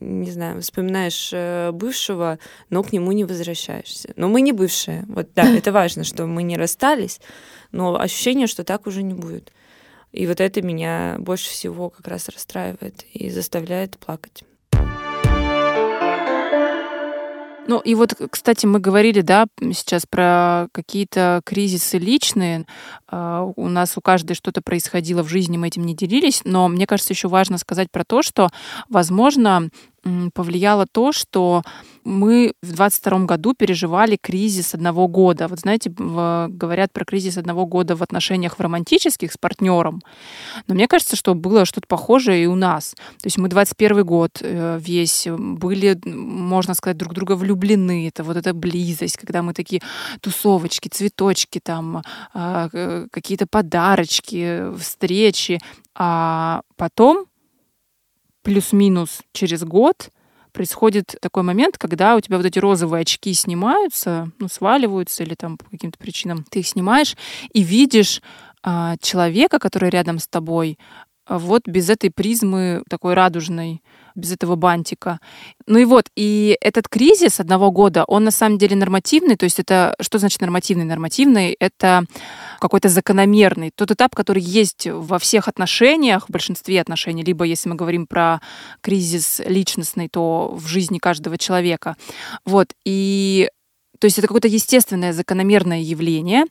не 0.00 0.30
знаю, 0.30 0.60
вспоминаешь 0.62 1.30
э, 1.32 1.72
бывшего, 1.72 2.38
но 2.70 2.82
к 2.82 2.92
нему 2.92 3.12
не 3.12 3.24
возвращаешься. 3.24 4.12
Но 4.16 4.28
мы 4.28 4.42
не 4.42 4.52
бывшие. 4.52 5.04
Вот 5.08 5.28
да, 5.34 5.48
это 5.56 5.72
важно, 5.72 6.04
что 6.04 6.26
мы 6.26 6.42
не 6.42 6.56
расстались, 6.56 7.20
но 7.72 7.98
ощущение, 7.98 8.46
что 8.46 8.64
так 8.64 8.86
уже 8.86 9.02
не 9.02 9.14
будет. 9.14 9.52
И 10.12 10.26
вот 10.26 10.40
это 10.40 10.62
меня 10.62 11.16
больше 11.18 11.50
всего 11.50 11.90
как 11.90 12.08
раз 12.08 12.28
расстраивает 12.28 13.04
и 13.12 13.30
заставляет 13.30 13.98
плакать. 13.98 14.44
Ну 17.68 17.80
и 17.80 17.94
вот, 17.94 18.14
кстати, 18.30 18.64
мы 18.64 18.80
говорили, 18.80 19.20
да, 19.20 19.46
сейчас 19.60 20.06
про 20.06 20.68
какие-то 20.72 21.42
кризисы 21.44 21.98
личные. 21.98 22.64
А, 23.06 23.42
у 23.42 23.68
нас 23.68 23.98
у 23.98 24.00
каждой 24.00 24.32
что-то 24.32 24.62
происходило 24.62 25.22
в 25.22 25.28
жизни, 25.28 25.58
мы 25.58 25.68
этим 25.68 25.84
не 25.84 25.94
делились, 25.94 26.40
но 26.44 26.66
мне 26.68 26.86
кажется, 26.86 27.12
еще 27.12 27.28
важно 27.28 27.58
сказать 27.58 27.90
про 27.90 28.04
то, 28.04 28.22
что, 28.22 28.48
возможно, 28.88 29.68
повлияло 30.34 30.86
то, 30.86 31.12
что 31.12 31.62
мы 32.04 32.54
в 32.62 32.72
22 32.72 33.26
году 33.26 33.54
переживали 33.54 34.16
кризис 34.20 34.74
одного 34.74 35.08
года. 35.08 35.46
Вот 35.46 35.60
знаете, 35.60 35.90
говорят 35.90 36.92
про 36.92 37.04
кризис 37.04 37.36
одного 37.36 37.66
года 37.66 37.96
в 37.96 38.02
отношениях 38.02 38.58
в 38.58 38.60
романтических 38.60 39.32
с 39.32 39.36
партнером. 39.36 40.00
Но 40.66 40.74
мне 40.74 40.88
кажется, 40.88 41.16
что 41.16 41.34
было 41.34 41.64
что-то 41.64 41.86
похожее 41.86 42.44
и 42.44 42.46
у 42.46 42.54
нас. 42.54 42.94
То 42.94 43.26
есть 43.26 43.38
мы 43.38 43.48
21 43.48 44.04
год 44.04 44.38
э, 44.40 44.78
весь 44.80 45.28
были, 45.28 45.98
можно 46.06 46.74
сказать, 46.74 46.96
друг 46.96 47.12
друга 47.12 47.32
влюблены. 47.32 48.08
Это 48.08 48.24
вот 48.24 48.36
эта 48.36 48.54
близость, 48.54 49.18
когда 49.18 49.42
мы 49.42 49.52
такие 49.52 49.82
тусовочки, 50.20 50.88
цветочки, 50.88 51.60
там 51.60 52.02
а, 52.32 52.68
какие-то 53.10 53.46
подарочки, 53.46 54.74
встречи. 54.78 55.60
А 55.94 56.62
потом 56.76 57.26
плюс-минус 58.48 59.20
через 59.34 59.62
год 59.62 60.08
происходит 60.52 61.16
такой 61.20 61.42
момент, 61.42 61.76
когда 61.76 62.16
у 62.16 62.20
тебя 62.20 62.38
вот 62.38 62.46
эти 62.46 62.58
розовые 62.58 63.02
очки 63.02 63.34
снимаются, 63.34 64.30
ну, 64.38 64.48
сваливаются 64.48 65.22
или 65.22 65.34
там 65.34 65.58
по 65.58 65.66
каким-то 65.66 65.98
причинам 65.98 66.46
ты 66.48 66.60
их 66.60 66.66
снимаешь 66.66 67.14
и 67.52 67.62
видишь 67.62 68.22
а, 68.62 68.96
человека, 69.02 69.58
который 69.58 69.90
рядом 69.90 70.18
с 70.18 70.26
тобой, 70.26 70.78
а, 71.26 71.38
вот 71.38 71.68
без 71.68 71.90
этой 71.90 72.10
призмы 72.10 72.84
такой 72.88 73.12
радужной, 73.12 73.82
без 74.18 74.32
этого 74.32 74.56
бантика. 74.56 75.20
Ну 75.66 75.78
и 75.78 75.84
вот, 75.84 76.10
и 76.16 76.56
этот 76.60 76.88
кризис 76.88 77.40
одного 77.40 77.70
года, 77.70 78.04
он 78.04 78.24
на 78.24 78.30
самом 78.30 78.58
деле 78.58 78.76
нормативный, 78.76 79.36
то 79.36 79.44
есть 79.44 79.58
это, 79.58 79.94
что 80.00 80.18
значит 80.18 80.40
нормативный? 80.40 80.84
Нормативный— 80.84 81.56
это 81.60 82.04
какой-то 82.60 82.88
закономерный, 82.88 83.70
тот 83.74 83.90
этап, 83.90 84.14
который 84.14 84.42
есть 84.42 84.86
во 84.86 85.18
всех 85.18 85.48
отношениях, 85.48 86.26
в 86.28 86.32
большинстве 86.32 86.80
отношений, 86.80 87.22
либо 87.22 87.44
если 87.44 87.68
мы 87.68 87.76
говорим 87.76 88.06
про 88.06 88.40
кризис 88.80 89.40
личностный, 89.44 90.08
то 90.08 90.54
в 90.54 90.66
жизни 90.66 90.98
каждого 90.98 91.38
человека. 91.38 91.96
Вот, 92.44 92.68
и 92.84 93.48
то 93.98 94.06
есть 94.06 94.18
это 94.18 94.28
какое-то 94.28 94.48
естественное, 94.48 95.12
закономерное 95.12 95.80
явление, 95.80 96.44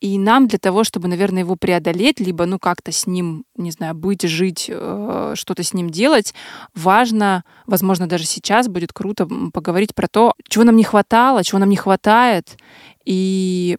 и 0.00 0.18
нам 0.18 0.48
для 0.48 0.58
того, 0.58 0.84
чтобы, 0.84 1.08
наверное, 1.08 1.40
его 1.40 1.56
преодолеть, 1.56 2.20
либо, 2.20 2.46
ну, 2.46 2.58
как-то 2.58 2.92
с 2.92 3.06
ним, 3.06 3.44
не 3.56 3.70
знаю, 3.70 3.94
быть, 3.94 4.22
жить, 4.22 4.66
э, 4.68 5.32
что-то 5.34 5.62
с 5.62 5.74
ним 5.74 5.90
делать, 5.90 6.34
важно, 6.74 7.44
возможно, 7.66 8.06
даже 8.06 8.24
сейчас 8.24 8.68
будет 8.68 8.92
круто 8.92 9.28
поговорить 9.52 9.94
про 9.94 10.08
то, 10.08 10.34
чего 10.48 10.64
нам 10.64 10.76
не 10.76 10.84
хватало, 10.84 11.44
чего 11.44 11.58
нам 11.58 11.70
не 11.70 11.76
хватает, 11.76 12.56
и 13.04 13.76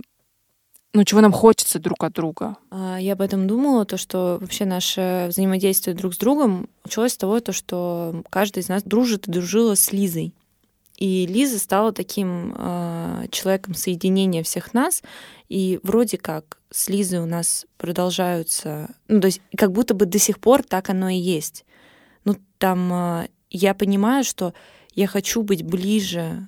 ну, 0.93 1.03
чего 1.05 1.21
нам 1.21 1.31
хочется 1.31 1.79
друг 1.79 2.03
от 2.03 2.13
друга. 2.13 2.57
А, 2.69 2.97
я 2.99 3.13
об 3.13 3.21
этом 3.21 3.47
думала, 3.47 3.85
то, 3.85 3.97
что 3.97 4.37
вообще 4.41 4.65
наше 4.65 5.27
взаимодействие 5.29 5.95
друг 5.95 6.13
с 6.13 6.17
другом 6.17 6.67
началось 6.83 7.13
с 7.13 7.17
того, 7.17 7.39
то, 7.39 7.53
что 7.53 8.23
каждый 8.29 8.59
из 8.59 8.67
нас 8.67 8.83
дружит 8.83 9.27
и 9.27 9.31
дружила 9.31 9.75
с 9.75 9.93
Лизой. 9.93 10.33
И 10.97 11.25
Лиза 11.25 11.57
стала 11.57 11.91
таким 11.91 12.53
э, 12.57 13.25
человеком 13.31 13.73
соединения 13.73 14.43
всех 14.43 14.73
нас. 14.73 15.01
И 15.49 15.79
вроде 15.83 16.17
как 16.17 16.59
с 16.69 16.89
Лизой 16.89 17.19
у 17.19 17.25
нас 17.25 17.65
продолжаются, 17.77 18.93
ну, 19.07 19.19
то 19.19 19.27
есть 19.27 19.41
как 19.57 19.71
будто 19.71 19.93
бы 19.93 20.05
до 20.05 20.19
сих 20.19 20.39
пор 20.39 20.63
так 20.63 20.89
оно 20.89 21.09
и 21.09 21.17
есть. 21.17 21.65
Ну, 22.23 22.35
там 22.57 22.93
э, 22.93 23.27
я 23.49 23.73
понимаю, 23.73 24.23
что 24.23 24.53
я 24.93 25.07
хочу 25.07 25.41
быть 25.41 25.63
ближе 25.63 26.47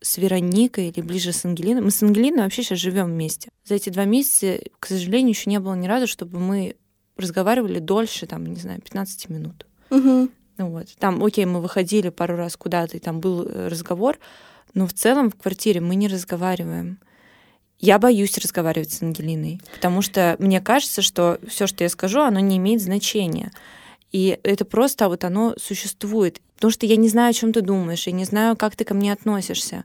с 0.00 0.18
Вероникой 0.18 0.88
или 0.88 1.00
ближе 1.00 1.32
с 1.32 1.44
Ангелиной. 1.44 1.82
Мы 1.82 1.90
с 1.90 2.02
Ангелиной 2.02 2.44
вообще 2.44 2.62
сейчас 2.62 2.78
живем 2.78 3.06
вместе. 3.06 3.50
За 3.64 3.74
эти 3.74 3.90
два 3.90 4.04
месяца, 4.04 4.60
к 4.78 4.86
сожалению, 4.86 5.30
еще 5.30 5.50
не 5.50 5.58
было 5.58 5.74
ни 5.74 5.86
разу, 5.86 6.06
чтобы 6.06 6.38
мы 6.38 6.76
разговаривали 7.16 7.80
дольше, 7.80 8.26
там, 8.26 8.46
не 8.46 8.56
знаю, 8.56 8.80
15 8.80 9.28
минут. 9.28 9.66
Угу. 9.90 10.28
Вот. 10.58 10.88
Там, 10.98 11.24
окей, 11.24 11.44
мы 11.46 11.60
выходили 11.60 12.08
пару 12.08 12.36
раз 12.36 12.56
куда-то, 12.56 12.96
и 12.96 13.00
там 13.00 13.20
был 13.20 13.44
э, 13.44 13.68
разговор, 13.68 14.18
но 14.74 14.86
в 14.86 14.92
целом 14.92 15.30
в 15.30 15.36
квартире 15.36 15.80
мы 15.80 15.94
не 15.94 16.08
разговариваем. 16.08 16.98
Я 17.80 18.00
боюсь 18.00 18.36
разговаривать 18.38 18.90
с 18.90 19.02
Ангелиной, 19.02 19.60
потому 19.74 20.02
что 20.02 20.34
мне 20.40 20.60
кажется, 20.60 21.00
что 21.00 21.38
все, 21.46 21.68
что 21.68 21.84
я 21.84 21.88
скажу, 21.88 22.20
оно 22.20 22.40
не 22.40 22.56
имеет 22.56 22.82
значения. 22.82 23.52
И 24.10 24.38
это 24.42 24.64
просто 24.64 25.08
вот 25.08 25.22
оно 25.22 25.54
существует. 25.58 26.40
Потому 26.56 26.72
что 26.72 26.86
я 26.86 26.96
не 26.96 27.08
знаю, 27.08 27.30
о 27.30 27.34
чем 27.34 27.52
ты 27.52 27.60
думаешь, 27.60 28.08
я 28.08 28.12
не 28.12 28.24
знаю, 28.24 28.56
как 28.56 28.74
ты 28.74 28.84
ко 28.84 28.94
мне 28.94 29.12
относишься. 29.12 29.84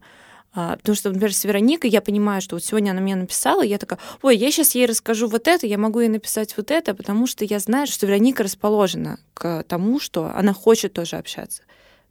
А, 0.56 0.78
потому 0.78 0.96
что, 0.96 1.10
например, 1.10 1.34
с 1.34 1.44
Вероникой 1.46 1.90
я 1.90 2.02
понимаю, 2.02 2.42
что 2.42 2.56
вот 2.56 2.64
сегодня 2.64 2.92
она 2.92 3.02
мне 3.02 3.16
написала, 3.16 3.66
и 3.66 3.70
я 3.70 3.80
такая, 3.80 4.00
ой, 4.22 4.38
я 4.38 4.52
сейчас 4.52 4.76
ей 4.76 4.86
расскажу 4.86 5.28
вот 5.28 5.48
это, 5.48 5.66
я 5.66 5.80
могу 5.80 6.00
ей 6.00 6.10
написать 6.10 6.56
вот 6.58 6.70
это, 6.70 6.94
потому 6.94 7.26
что 7.26 7.44
я 7.44 7.58
знаю, 7.58 7.88
что 7.88 8.06
Вероника 8.06 8.44
расположена 8.44 9.20
к 9.34 9.64
тому, 9.64 10.00
что 10.00 10.32
она 10.36 10.54
хочет 10.54 10.94
тоже 10.94 11.16
общаться. 11.16 11.64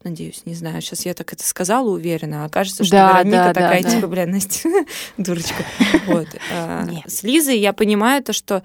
Надеюсь, 0.02 0.44
не 0.44 0.54
знаю, 0.54 0.82
сейчас 0.82 1.06
я 1.06 1.14
так 1.14 1.32
это 1.32 1.46
сказала 1.46 1.88
уверенно, 1.88 2.44
а 2.44 2.48
кажется, 2.48 2.82
что 2.82 2.90
да, 2.90 3.12
Вероника 3.12 3.36
да, 3.36 3.54
такая, 3.54 3.82
да, 3.84 3.88
типа, 3.90 4.02
да. 4.02 4.08
бля, 4.08 4.26
Настя, 4.26 4.68
дурочка. 5.16 5.64
Вот. 6.06 6.26
А, 6.52 6.88
с 7.06 7.22
Лизой 7.22 7.58
я 7.58 7.72
понимаю 7.72 8.24
то, 8.24 8.32
что 8.32 8.64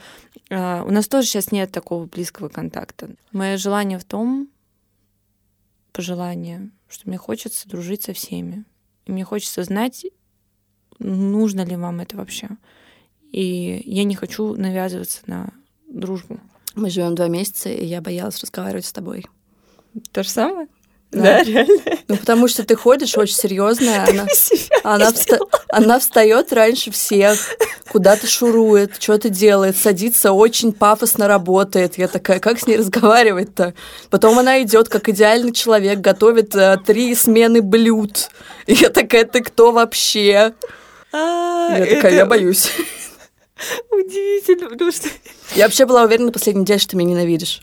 а, 0.50 0.84
у 0.86 0.92
нас 0.92 1.08
тоже 1.08 1.28
сейчас 1.28 1.52
нет 1.52 1.72
такого 1.72 2.06
близкого 2.06 2.50
контакта. 2.50 3.12
Мое 3.32 3.58
желание 3.58 4.00
в 4.00 4.06
том, 4.06 4.50
пожелание, 5.92 6.72
что 6.90 7.08
мне 7.08 7.20
хочется 7.20 7.70
дружить 7.70 8.02
со 8.02 8.14
всеми. 8.14 8.66
И 9.08 9.12
мне 9.12 9.24
хочется 9.24 9.64
знать, 9.64 10.06
нужно 11.00 11.62
ли 11.64 11.76
вам 11.76 12.02
это 12.02 12.18
вообще. 12.18 12.50
И 13.32 13.82
я 13.86 14.04
не 14.04 14.16
хочу 14.16 14.56
навязываться 14.56 15.22
на 15.26 15.54
дружбу. 15.88 16.40
Мы 16.76 16.90
живем 16.90 17.16
два 17.16 17.28
месяца, 17.28 17.70
и 17.70 17.86
я 17.86 18.02
боялась 18.02 18.40
разговаривать 18.42 18.86
с 18.86 18.92
тобой. 18.92 19.26
То 20.12 20.24
же 20.24 20.30
самое? 20.30 20.68
Да, 21.12 21.22
да 21.22 21.44
реально. 21.44 21.82
Ну, 22.08 22.18
потому 22.18 22.48
что 22.48 22.64
ты 22.64 22.76
ходишь 22.76 23.18
очень 23.18 23.36
серьезная, 23.36 24.06
она, 24.08 24.28
она, 24.84 25.14
вста, 25.14 25.40
она 25.70 26.00
встает 26.00 26.52
раньше 26.52 26.92
всех, 26.92 27.38
куда-то 27.90 28.28
шурует, 28.28 29.02
что-то 29.02 29.30
делает, 29.30 29.78
садится, 29.78 30.34
очень 30.34 30.74
пафосно 30.74 31.28
работает. 31.28 31.98
Я 31.98 32.08
такая, 32.08 32.40
как 32.40 32.60
с 32.60 32.68
ней 32.68 32.78
разговаривать-то? 32.78 33.74
Потом 34.10 34.38
она 34.38 34.62
идет, 34.64 34.90
как 34.90 35.08
идеальный 35.08 35.54
человек, 35.54 36.00
готовит 36.00 36.54
э, 36.56 36.78
три 36.86 37.16
смены 37.16 37.62
блюд. 37.62 38.30
И 38.66 38.74
я 38.74 38.90
такая, 38.90 39.24
ты 39.24 39.42
кто 39.42 39.72
вообще? 39.72 40.54
А, 41.14 41.78
я 41.78 41.86
такая, 41.86 42.16
я 42.16 42.26
боюсь. 42.26 42.70
Удивительно, 43.92 44.70
потому 44.70 44.92
что... 44.92 45.08
Я 45.56 45.66
вообще 45.66 45.86
была 45.86 46.04
уверена 46.04 46.32
последний 46.32 46.66
день, 46.66 46.80
что 46.80 46.92
ты 46.92 46.98
меня 46.98 47.12
ненавидишь. 47.12 47.62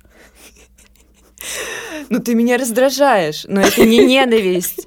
Ну, 2.11 2.21
ты 2.21 2.35
меня 2.35 2.59
раздражаешь, 2.59 3.45
но 3.49 3.61
это 3.61 3.85
не 3.85 3.99
ненависть. 4.05 4.87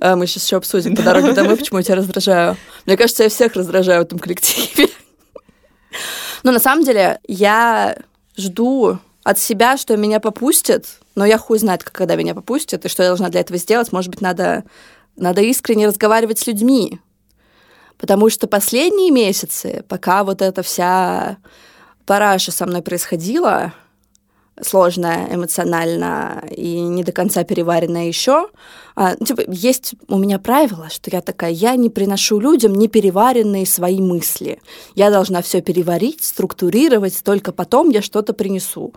А, 0.00 0.16
мы 0.16 0.26
сейчас 0.26 0.44
еще 0.44 0.56
обсудим 0.56 0.94
по 0.94 1.02
дороге 1.02 1.32
домой, 1.32 1.56
почему 1.56 1.78
я 1.78 1.84
тебя 1.84 1.96
раздражаю. 1.96 2.56
Мне 2.86 2.96
кажется, 2.96 3.24
я 3.24 3.28
всех 3.28 3.54
раздражаю 3.54 4.02
в 4.02 4.04
этом 4.04 4.18
коллективе. 4.18 4.88
Но 6.42 6.52
на 6.52 6.60
самом 6.60 6.84
деле 6.84 7.18
я 7.26 7.96
жду 8.36 8.98
от 9.24 9.38
себя, 9.38 9.76
что 9.76 9.96
меня 9.96 10.20
попустят, 10.20 10.86
но 11.14 11.26
я 11.26 11.36
хуй 11.36 11.58
знает, 11.58 11.82
когда 11.82 12.16
меня 12.16 12.34
попустят, 12.34 12.84
и 12.84 12.88
что 12.88 13.02
я 13.02 13.10
должна 13.10 13.28
для 13.28 13.40
этого 13.40 13.58
сделать. 13.58 13.92
Может 13.92 14.10
быть, 14.10 14.20
надо, 14.20 14.64
надо 15.16 15.42
искренне 15.42 15.86
разговаривать 15.86 16.38
с 16.38 16.46
людьми. 16.46 17.00
Потому 17.98 18.30
что 18.30 18.46
последние 18.46 19.10
месяцы, 19.10 19.84
пока 19.88 20.22
вот 20.22 20.40
эта 20.40 20.62
вся 20.62 21.38
параша 22.06 22.52
со 22.52 22.64
мной 22.64 22.80
происходила, 22.80 23.74
сложная 24.62 25.34
эмоционально 25.34 26.44
и 26.50 26.80
не 26.80 27.04
до 27.04 27.12
конца 27.12 27.44
переваренная 27.44 28.06
еще. 28.06 28.48
А, 28.96 29.14
ну, 29.18 29.26
типа, 29.26 29.42
есть 29.46 29.94
у 30.08 30.18
меня 30.18 30.38
правило, 30.38 30.88
что 30.90 31.10
я 31.10 31.20
такая, 31.20 31.50
я 31.52 31.76
не 31.76 31.88
приношу 31.88 32.40
людям 32.40 32.74
непереваренные 32.74 33.64
свои 33.64 34.00
мысли. 34.00 34.60
Я 34.94 35.10
должна 35.10 35.40
все 35.42 35.60
переварить, 35.60 36.24
структурировать, 36.24 37.22
только 37.22 37.52
потом 37.52 37.90
я 37.90 38.02
что-то 38.02 38.32
принесу. 38.32 38.94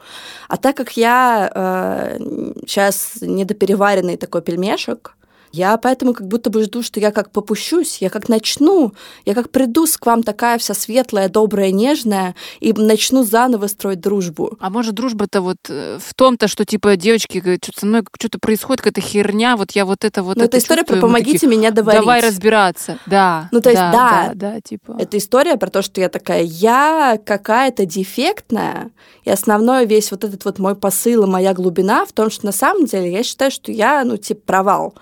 А 0.47 0.57
так 0.57 0.75
как 0.75 0.97
я 0.97 1.51
э, 1.53 2.53
сейчас 2.65 3.17
недопереваренный 3.21 4.17
такой 4.17 4.41
пельмешек, 4.41 5.15
я 5.51 5.77
поэтому 5.77 6.13
как 6.13 6.27
будто 6.27 6.49
бы 6.49 6.63
жду, 6.63 6.81
что 6.81 6.99
я 6.99 7.11
как 7.11 7.31
попущусь, 7.31 7.97
я 7.99 8.09
как 8.09 8.29
начну, 8.29 8.93
я 9.25 9.33
как 9.33 9.49
приду 9.49 9.81
к 9.99 10.05
вам 10.05 10.21
такая 10.23 10.57
вся 10.57 10.73
светлая, 10.73 11.27
добрая, 11.27 11.71
нежная, 11.71 12.35
и 12.59 12.71
начну 12.71 13.23
заново 13.23 13.67
строить 13.67 13.99
дружбу. 13.99 14.57
А 14.59 14.69
может, 14.69 14.93
дружба-то 14.93 15.41
вот 15.41 15.57
э, 15.69 15.97
в 15.99 16.13
том-то, 16.13 16.47
что 16.47 16.65
типа 16.65 16.95
девочки 16.95 17.39
говорят, 17.39 17.63
что 17.63 17.79
со 17.79 17.85
мной 17.85 18.03
что-то 18.19 18.37
происходит, 18.39 18.81
какая-то 18.81 19.01
херня, 19.01 19.57
вот 19.57 19.71
я 19.71 19.85
вот 19.85 20.05
это 20.05 20.21
вот 20.21 20.37
Ну, 20.37 20.43
это 20.43 20.59
история 20.59 20.83
про 20.83 20.97
«помогите 20.97 21.39
такие, 21.39 21.57
меня 21.57 21.71
доварить». 21.71 22.01
Давай 22.01 22.21
разбираться, 22.21 22.99
да. 23.07 23.49
Ну, 23.51 23.59
то 23.59 23.69
есть, 23.69 23.81
да, 23.81 23.91
да, 23.91 24.31
да, 24.33 24.51
да, 24.53 24.61
типа. 24.61 24.95
Это 24.99 25.17
история 25.17 25.57
про 25.57 25.69
то, 25.69 25.81
что 25.81 25.99
я 25.99 26.09
такая, 26.09 26.43
я 26.43 27.19
какая-то 27.25 27.85
дефектная, 27.85 28.91
и 29.23 29.29
основной 29.29 29.85
весь 29.85 30.11
вот 30.11 30.23
этот 30.23 30.45
вот 30.45 30.59
мой 30.59 30.75
посыл 30.75 31.23
и 31.23 31.27
моя 31.27 31.53
глубина 31.53 32.05
в 32.05 32.13
том, 32.13 32.29
что 32.29 32.45
на 32.45 32.51
самом 32.51 32.85
деле 32.85 33.11
я 33.11 33.23
считаю, 33.23 33.51
что 33.51 33.71
я, 33.71 34.03
ну, 34.03 34.17
типа, 34.17 34.41
провал 34.45 34.95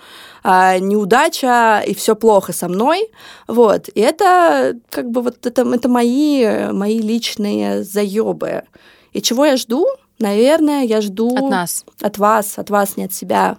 а, 0.43 0.79
неудача, 0.79 1.83
и 1.85 1.93
все 1.93 2.15
плохо 2.15 2.53
со 2.53 2.67
мной. 2.67 3.11
Вот. 3.47 3.89
И 3.89 3.99
это 3.99 4.77
как 4.89 5.09
бы 5.09 5.21
вот 5.21 5.45
это, 5.45 5.61
это 5.61 5.89
мои, 5.89 6.71
мои 6.71 6.99
личные 6.99 7.83
заебы. 7.83 8.63
И 9.13 9.21
чего 9.21 9.45
я 9.45 9.57
жду? 9.57 9.85
Наверное, 10.19 10.83
я 10.83 11.01
жду... 11.01 11.35
От 11.35 11.49
нас. 11.49 11.85
От 12.01 12.17
вас, 12.17 12.59
от 12.59 12.69
вас, 12.69 12.97
не 12.97 13.05
от 13.05 13.13
себя. 13.13 13.57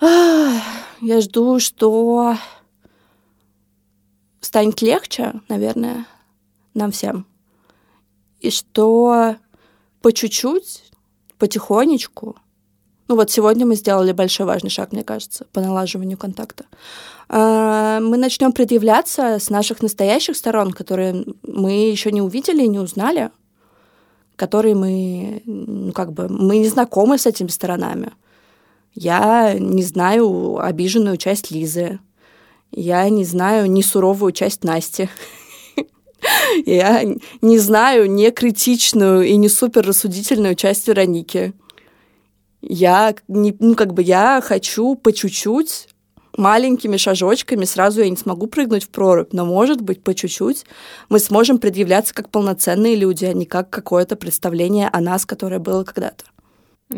Я 0.00 1.20
жду, 1.20 1.60
что 1.60 2.36
станет 4.40 4.82
легче, 4.82 5.34
наверное, 5.48 6.06
нам 6.74 6.90
всем. 6.90 7.26
И 8.40 8.50
что 8.50 9.36
по 10.02 10.12
чуть-чуть, 10.12 10.82
потихонечку, 11.38 12.36
ну 13.10 13.16
вот 13.16 13.28
сегодня 13.28 13.66
мы 13.66 13.74
сделали 13.74 14.12
большой 14.12 14.46
важный 14.46 14.70
шаг, 14.70 14.92
мне 14.92 15.02
кажется, 15.02 15.44
по 15.52 15.60
налаживанию 15.60 16.16
контакта. 16.16 16.66
А, 17.28 17.98
мы 17.98 18.16
начнем 18.16 18.52
предъявляться 18.52 19.40
с 19.40 19.50
наших 19.50 19.82
настоящих 19.82 20.36
сторон, 20.36 20.70
которые 20.70 21.24
мы 21.42 21.90
еще 21.90 22.12
не 22.12 22.22
увидели 22.22 22.62
и 22.62 22.68
не 22.68 22.78
узнали, 22.78 23.30
которые 24.36 24.76
мы, 24.76 25.42
ну 25.44 25.90
как 25.92 26.12
бы, 26.12 26.28
мы 26.28 26.58
не 26.58 26.68
знакомы 26.68 27.18
с 27.18 27.26
этими 27.26 27.48
сторонами. 27.48 28.12
Я 28.94 29.54
не 29.58 29.82
знаю 29.82 30.60
обиженную 30.60 31.16
часть 31.16 31.50
Лизы. 31.50 31.98
Я 32.70 33.08
не 33.08 33.24
знаю 33.24 33.68
не 33.68 33.82
суровую 33.82 34.30
часть 34.30 34.62
Насти. 34.62 35.08
Я 36.64 37.02
не 37.42 37.58
знаю 37.58 38.08
не 38.08 38.30
критичную 38.30 39.22
и 39.22 39.34
не 39.36 39.48
супер 39.48 39.84
рассудительную 39.84 40.54
часть 40.54 40.86
Вероники. 40.86 41.54
Я, 42.62 43.14
не, 43.28 43.56
ну, 43.58 43.74
как 43.74 43.94
бы 43.94 44.02
я 44.02 44.40
хочу 44.42 44.94
по 44.94 45.12
чуть-чуть 45.12 45.88
маленькими 46.36 46.96
шажочками, 46.96 47.64
сразу 47.64 48.00
я 48.00 48.08
не 48.08 48.16
смогу 48.16 48.46
прыгнуть 48.46 48.84
в 48.84 48.88
прорубь, 48.90 49.32
но, 49.32 49.44
может 49.44 49.80
быть, 49.80 50.02
по 50.02 50.14
чуть-чуть 50.14 50.64
мы 51.08 51.18
сможем 51.18 51.58
предъявляться 51.58 52.14
как 52.14 52.30
полноценные 52.30 52.96
люди, 52.96 53.24
а 53.24 53.32
не 53.32 53.46
как 53.46 53.70
какое-то 53.70 54.16
представление 54.16 54.88
о 54.88 55.00
нас, 55.00 55.26
которое 55.26 55.58
было 55.58 55.84
когда-то. 55.84 56.24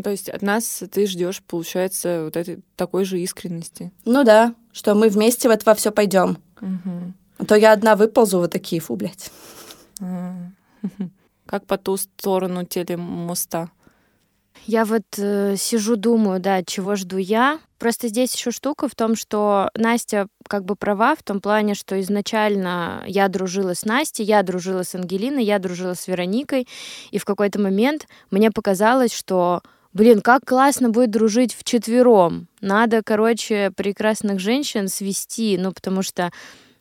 То 0.03 0.11
есть 0.11 0.31
от 0.31 0.41
нас 0.41 0.83
ты 0.91 1.07
ждешь, 1.07 1.43
получается, 1.43 2.25
вот 2.25 2.37
этой 2.37 2.61
такой 2.77 3.05
же 3.05 3.21
искренности. 3.21 3.93
Ну 4.05 4.25
да, 4.25 4.55
что 4.73 4.95
мы 4.95 5.09
вместе 5.11 5.49
в 5.49 5.51
это 5.51 5.65
во 5.67 5.75
все 5.75 5.93
пойдем. 5.93 6.39
Угу. 6.61 7.13
А 7.39 7.45
то 7.45 7.57
я 7.57 7.73
одна 7.73 7.95
выползу, 7.97 8.39
вот 8.39 8.53
такие, 8.53 8.81
фу, 8.81 8.97
блядь. 8.97 9.31
Как 11.47 11.67
по 11.67 11.77
ту 11.77 11.97
сторону 11.99 12.65
телемоста? 12.65 13.71
Я 14.67 14.85
вот 14.85 15.03
э, 15.19 15.57
сижу, 15.57 15.97
думаю, 15.97 16.41
да, 16.41 16.63
чего 16.63 16.95
жду 16.95 17.17
я. 17.17 17.59
Просто 17.79 18.09
здесь 18.09 18.35
еще 18.35 18.53
штука 18.53 18.89
в 18.89 18.95
том, 18.95 19.17
что 19.17 19.71
Настя 19.75 20.29
как 20.49 20.65
бы 20.65 20.77
права 20.77 21.17
в 21.17 21.23
том 21.23 21.41
плане, 21.41 21.75
что 21.75 22.01
изначально 22.01 23.03
я 23.07 23.29
дружила 23.29 23.75
с 23.75 23.85
Настей, 23.85 24.25
я 24.25 24.43
дружила 24.45 24.85
с 24.85 24.95
Ангелиной, 24.95 25.45
я 25.45 25.59
дружила 25.59 25.95
с 25.95 26.07
Вероникой, 26.07 26.69
и 27.11 27.19
в 27.19 27.25
какой-то 27.25 27.61
момент 27.61 28.07
мне 28.31 28.53
показалось, 28.53 29.13
что 29.13 29.63
блин, 29.93 30.21
как 30.21 30.45
классно 30.45 30.91
будет 30.91 31.11
дружить 31.11 31.55
в 31.55 31.65
четвером. 31.65 32.49
Надо, 32.61 33.03
короче, 33.05 33.73
прекрасных 33.77 34.39
женщин 34.39 34.89
свести, 34.89 35.59
ну, 35.59 35.73
потому 35.73 36.03
что 36.03 36.31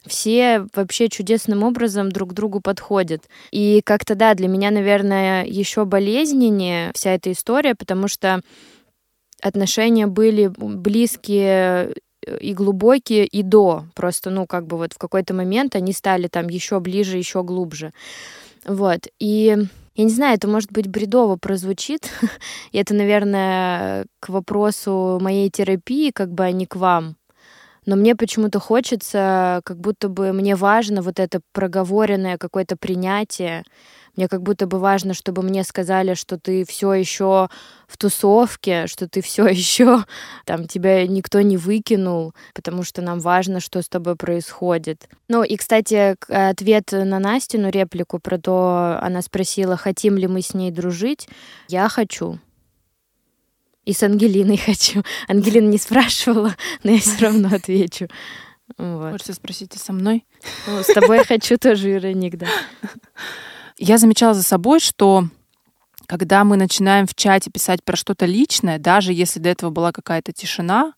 все 0.05 0.65
вообще 0.73 1.09
чудесным 1.09 1.63
образом 1.63 2.11
друг 2.11 2.31
к 2.31 2.33
другу 2.33 2.59
подходят. 2.59 3.23
И 3.51 3.81
как-то, 3.83 4.15
да, 4.15 4.33
для 4.33 4.47
меня, 4.47 4.71
наверное, 4.71 5.45
еще 5.45 5.85
болезненнее 5.85 6.91
вся 6.95 7.13
эта 7.13 7.31
история, 7.31 7.75
потому 7.75 8.07
что 8.07 8.41
отношения 9.41 10.07
были 10.07 10.51
близкие 10.57 11.93
и 12.39 12.53
глубокие 12.53 13.25
и 13.25 13.43
до. 13.43 13.85
Просто, 13.95 14.29
ну, 14.29 14.45
как 14.45 14.67
бы 14.67 14.77
вот 14.77 14.93
в 14.93 14.97
какой-то 14.97 15.33
момент 15.33 15.75
они 15.75 15.93
стали 15.93 16.27
там 16.27 16.47
еще 16.49 16.79
ближе, 16.79 17.17
еще 17.17 17.43
глубже. 17.43 17.93
Вот. 18.65 19.07
И 19.19 19.57
я 19.95 20.03
не 20.03 20.09
знаю, 20.09 20.35
это 20.35 20.47
может 20.47 20.71
быть 20.71 20.87
бредово 20.87 21.35
прозвучит. 21.35 22.09
и 22.71 22.77
это, 22.77 22.93
наверное, 22.93 24.05
к 24.19 24.29
вопросу 24.29 25.19
моей 25.21 25.49
терапии, 25.49 26.11
как 26.11 26.31
бы, 26.31 26.45
а 26.45 26.51
не 26.51 26.65
к 26.65 26.75
вам 26.75 27.17
но 27.85 27.95
мне 27.95 28.15
почему-то 28.15 28.59
хочется, 28.59 29.61
как 29.65 29.79
будто 29.79 30.07
бы 30.07 30.33
мне 30.33 30.55
важно 30.55 31.01
вот 31.01 31.19
это 31.19 31.41
проговоренное 31.51 32.37
какое-то 32.37 32.77
принятие. 32.77 33.63
Мне 34.15 34.27
как 34.27 34.43
будто 34.43 34.67
бы 34.67 34.77
важно, 34.77 35.13
чтобы 35.13 35.41
мне 35.41 35.63
сказали, 35.63 36.13
что 36.13 36.37
ты 36.37 36.65
все 36.65 36.93
еще 36.93 37.49
в 37.87 37.97
тусовке, 37.97 38.87
что 38.87 39.07
ты 39.07 39.21
все 39.21 39.47
еще 39.47 40.03
там 40.45 40.67
тебя 40.67 41.07
никто 41.07 41.41
не 41.41 41.57
выкинул, 41.57 42.33
потому 42.53 42.83
что 42.83 43.01
нам 43.01 43.19
важно, 43.19 43.59
что 43.59 43.81
с 43.81 43.89
тобой 43.89 44.15
происходит. 44.15 45.09
Ну 45.27 45.43
и, 45.43 45.55
кстати, 45.55 46.15
ответ 46.29 46.91
на 46.91 47.19
Настину 47.19 47.69
реплику 47.69 48.19
про 48.19 48.37
то, 48.37 48.99
она 49.01 49.21
спросила, 49.21 49.77
хотим 49.77 50.17
ли 50.17 50.27
мы 50.27 50.41
с 50.41 50.53
ней 50.53 50.71
дружить. 50.71 51.27
Я 51.67 51.89
хочу. 51.89 52.37
И 53.85 53.93
с 53.93 54.03
Ангелиной 54.03 54.57
хочу. 54.57 55.03
Ангелина 55.27 55.67
не 55.67 55.77
спрашивала, 55.77 56.55
но 56.83 56.91
я 56.91 56.99
все 56.99 57.25
равно 57.25 57.49
отвечу. 57.53 58.07
Вот. 58.77 59.11
Можете 59.11 59.33
спросить, 59.33 59.75
и 59.75 59.79
со 59.79 59.91
мной? 59.91 60.25
Ну, 60.67 60.81
с 60.83 60.87
тобой 60.87 61.17
я 61.17 61.23
хочу 61.25 61.57
тоже, 61.57 61.89
Вероник, 61.89 62.37
да. 62.37 62.47
Я 63.77 63.97
замечала 63.97 64.33
за 64.33 64.43
собой, 64.43 64.79
что 64.79 65.27
когда 66.11 66.43
мы 66.43 66.57
начинаем 66.57 67.07
в 67.07 67.15
чате 67.15 67.49
писать 67.49 67.85
про 67.85 67.95
что-то 67.95 68.25
личное, 68.25 68.79
даже 68.79 69.13
если 69.13 69.39
до 69.39 69.47
этого 69.47 69.69
была 69.69 69.93
какая-то 69.93 70.33
тишина, 70.33 70.91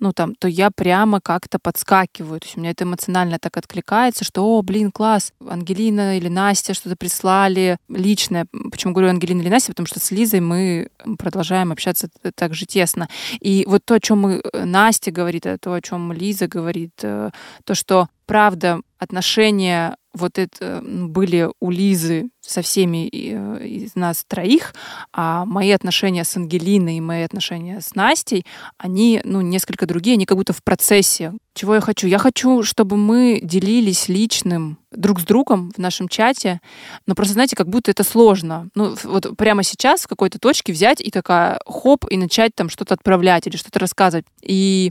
ну 0.00 0.12
там, 0.12 0.34
то 0.34 0.48
я 0.48 0.72
прямо 0.72 1.20
как-то 1.20 1.60
подскакиваю. 1.60 2.40
То 2.40 2.46
есть 2.46 2.56
у 2.56 2.60
меня 2.60 2.72
это 2.72 2.82
эмоционально 2.82 3.38
так 3.38 3.56
откликается, 3.56 4.24
что, 4.24 4.42
о, 4.42 4.60
блин, 4.62 4.90
класс, 4.90 5.32
Ангелина 5.48 6.16
или 6.18 6.26
Настя 6.26 6.74
что-то 6.74 6.96
прислали 6.96 7.76
личное. 7.88 8.48
Почему 8.72 8.94
говорю 8.94 9.10
Ангелина 9.10 9.42
или 9.42 9.48
Настя? 9.48 9.70
Потому 9.70 9.86
что 9.86 10.00
с 10.00 10.10
Лизой 10.10 10.40
мы 10.40 10.88
продолжаем 11.20 11.70
общаться 11.70 12.08
так 12.34 12.54
же 12.54 12.66
тесно. 12.66 13.08
И 13.38 13.64
вот 13.68 13.84
то, 13.84 13.94
о 13.94 14.00
чем 14.00 14.26
э, 14.26 14.40
Настя 14.64 15.12
говорит, 15.12 15.46
а 15.46 15.56
то, 15.58 15.72
о 15.72 15.80
чем 15.80 16.12
Лиза 16.12 16.48
говорит, 16.48 16.94
э, 17.04 17.30
то, 17.62 17.74
что 17.76 18.08
правда 18.26 18.80
отношения 18.98 19.96
вот 20.18 20.38
это 20.38 20.82
были 20.84 21.48
у 21.60 21.70
Лизы 21.70 22.30
со 22.40 22.62
всеми 22.62 23.08
э, 23.08 23.66
из 23.66 23.94
нас 23.94 24.24
троих, 24.26 24.74
а 25.12 25.44
мои 25.44 25.70
отношения 25.70 26.24
с 26.24 26.36
Ангелиной 26.36 26.96
и 26.96 27.00
мои 27.00 27.22
отношения 27.22 27.80
с 27.80 27.94
Настей, 27.94 28.44
они, 28.78 29.20
ну, 29.24 29.40
несколько 29.40 29.86
другие, 29.86 30.14
они 30.14 30.26
как 30.26 30.36
будто 30.38 30.52
в 30.52 30.62
процессе. 30.62 31.34
Чего 31.54 31.74
я 31.74 31.80
хочу? 31.80 32.06
Я 32.06 32.18
хочу, 32.18 32.62
чтобы 32.62 32.96
мы 32.96 33.40
делились 33.42 34.08
личным 34.08 34.78
друг 34.90 35.20
с 35.20 35.24
другом 35.24 35.70
в 35.76 35.78
нашем 35.78 36.08
чате, 36.08 36.60
но 37.06 37.14
просто, 37.14 37.34
знаете, 37.34 37.56
как 37.56 37.68
будто 37.68 37.90
это 37.90 38.04
сложно. 38.04 38.68
Ну, 38.74 38.96
вот 39.04 39.36
прямо 39.36 39.62
сейчас 39.62 40.02
в 40.02 40.08
какой-то 40.08 40.38
точке 40.38 40.72
взять 40.72 41.00
и 41.00 41.10
такая 41.10 41.60
хоп, 41.66 42.06
и 42.10 42.16
начать 42.16 42.54
там 42.54 42.68
что-то 42.70 42.94
отправлять 42.94 43.46
или 43.46 43.56
что-то 43.56 43.78
рассказывать. 43.78 44.24
И 44.42 44.90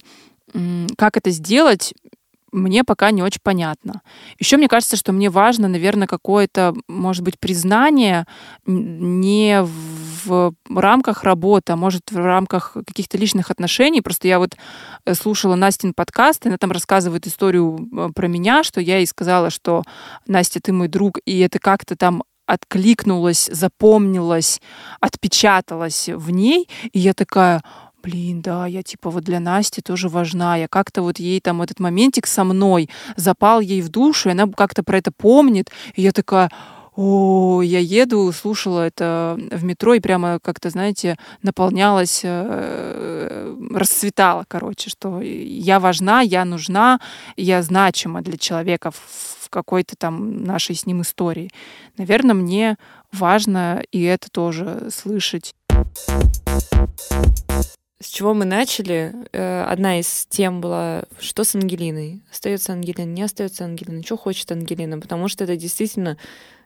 как 0.98 1.18
это 1.18 1.30
сделать, 1.32 1.94
мне 2.58 2.84
пока 2.84 3.12
не 3.12 3.24
очень 3.24 3.42
понятно. 3.42 4.02
Еще 4.40 4.58
мне 4.58 4.68
кажется, 4.68 4.98
что 4.98 5.14
мне 5.14 5.30
важно, 5.30 5.68
наверное, 5.68 6.08
какое-то, 6.08 6.74
может 6.88 7.24
быть, 7.24 7.40
признание 7.40 8.26
не 8.66 9.64
в 10.26 10.54
рамках 10.70 11.24
работы, 11.24 11.74
а 11.74 11.78
может 11.78 12.12
в 12.12 12.18
рамках 12.18 12.74
каких-то 12.74 13.18
личных 13.18 13.52
отношений. 13.52 14.02
Просто 14.02 14.28
я 14.28 14.40
вот 14.40 14.58
э, 15.06 15.14
слушала 15.14 15.56
Настин 15.56 15.94
подкаст, 15.94 16.46
и 16.46 16.50
она 16.50 16.58
там 16.58 16.72
рассказывает 16.72 17.28
историю 17.28 17.88
э, 17.96 18.10
про 18.14 18.28
меня, 18.28 18.64
что 18.64 18.82
я 18.82 18.98
ей 18.98 19.08
сказала, 19.08 19.50
что 19.50 19.84
Настя, 20.28 20.60
ты 20.60 20.74
мой 20.74 20.88
друг, 20.88 21.20
и 21.26 21.40
это 21.40 21.60
как-то 21.60 21.96
там 21.96 22.24
откликнулось, 22.48 23.50
запомнилось, 23.52 24.62
отпечаталось 25.02 26.10
в 26.10 26.32
ней, 26.32 26.68
и 26.94 27.00
я 27.00 27.14
такая, 27.14 27.62
блин, 28.08 28.42
да, 28.42 28.66
я 28.68 28.84
типа 28.84 29.10
вот 29.10 29.26
для 29.26 29.42
Насти 29.42 29.82
тоже 29.82 30.08
важна, 30.08 30.56
я 30.56 30.70
как-то 30.70 31.02
вот 31.02 31.20
ей 31.20 31.42
там 31.42 31.62
этот 31.62 31.82
моментик 31.82 32.26
со 32.26 32.46
мной 32.46 32.90
запал 33.18 33.60
ей 33.60 33.82
в 33.82 33.90
душу, 33.90 34.30
и 34.30 34.32
она 34.32 34.48
как-то 34.48 34.82
про 34.82 34.98
это 34.98 35.12
помнит, 35.12 35.70
и 35.94 36.02
я 36.04 36.14
такая, 36.14 36.50
о, 36.96 37.62
я 37.62 37.80
еду, 37.80 38.32
слушала 38.32 38.88
это 38.88 39.38
в 39.52 39.64
метро 39.66 39.94
и 39.94 40.00
прямо 40.00 40.40
как-то, 40.42 40.70
знаете, 40.70 41.18
наполнялась, 41.44 42.22
э, 42.24 43.56
расцветала, 43.74 44.46
короче, 44.48 44.90
что 44.90 45.20
я 45.22 45.80
важна, 45.82 46.22
я 46.22 46.46
нужна, 46.46 47.02
я 47.36 47.62
значима 47.62 48.22
для 48.22 48.38
человека 48.38 48.92
в 48.92 49.50
какой-то 49.50 49.98
там 49.98 50.46
нашей 50.46 50.76
с 50.76 50.86
ним 50.86 51.02
истории. 51.02 51.52
Наверное, 51.98 52.36
мне 52.36 52.78
важно 53.12 53.84
и 53.92 54.02
это 54.04 54.30
тоже 54.32 54.90
слышать. 54.92 55.54
С 58.00 58.10
чего 58.10 58.36
мы 58.36 58.46
начали? 58.46 59.16
Э, 59.32 59.64
одна 59.64 60.00
из 60.00 60.28
тем 60.30 60.62
была, 60.62 61.04
что 61.20 61.44
с 61.44 61.56
Ангелиной? 61.56 62.22
Остается 62.32 62.74
Ангелина, 62.74 63.08
не 63.08 63.24
остается 63.24 63.66
Ангелина? 63.66 64.04
Что 64.04 64.18
хочет 64.18 64.52
Ангелина? 64.52 65.00
Потому 65.00 65.28
что 65.28 65.46
это 65.46 65.58
действительно 65.58 66.18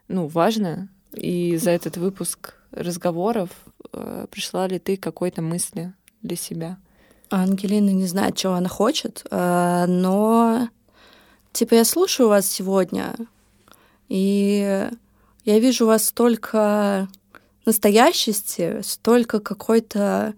ну, 0.08 0.26
важно. 0.26 0.88
И 1.14 1.56
за 1.56 1.70
этот 1.70 1.96
выпуск 1.96 2.54
разговоров 2.70 3.48
э, 3.92 4.26
пришла 4.30 4.66
ли 4.66 4.78
ты 4.78 4.98
какой-то 4.98 5.40
мысли 5.40 5.94
для 6.20 6.36
себя? 6.36 6.76
Ангелина 7.30 7.90
не 7.90 8.06
знает, 8.06 8.36
чего 8.36 8.52
она 8.52 8.68
хочет, 8.68 9.24
э, 9.30 9.84
но 9.88 10.68
типа 11.52 11.74
я 11.74 11.84
слушаю 11.86 12.28
вас 12.28 12.46
сегодня, 12.46 13.14
и 14.08 14.86
я 15.44 15.58
вижу 15.58 15.86
вас 15.86 16.04
столько 16.04 17.08
настоящести, 17.64 18.82
столько 18.82 19.40
какой-то 19.40 20.34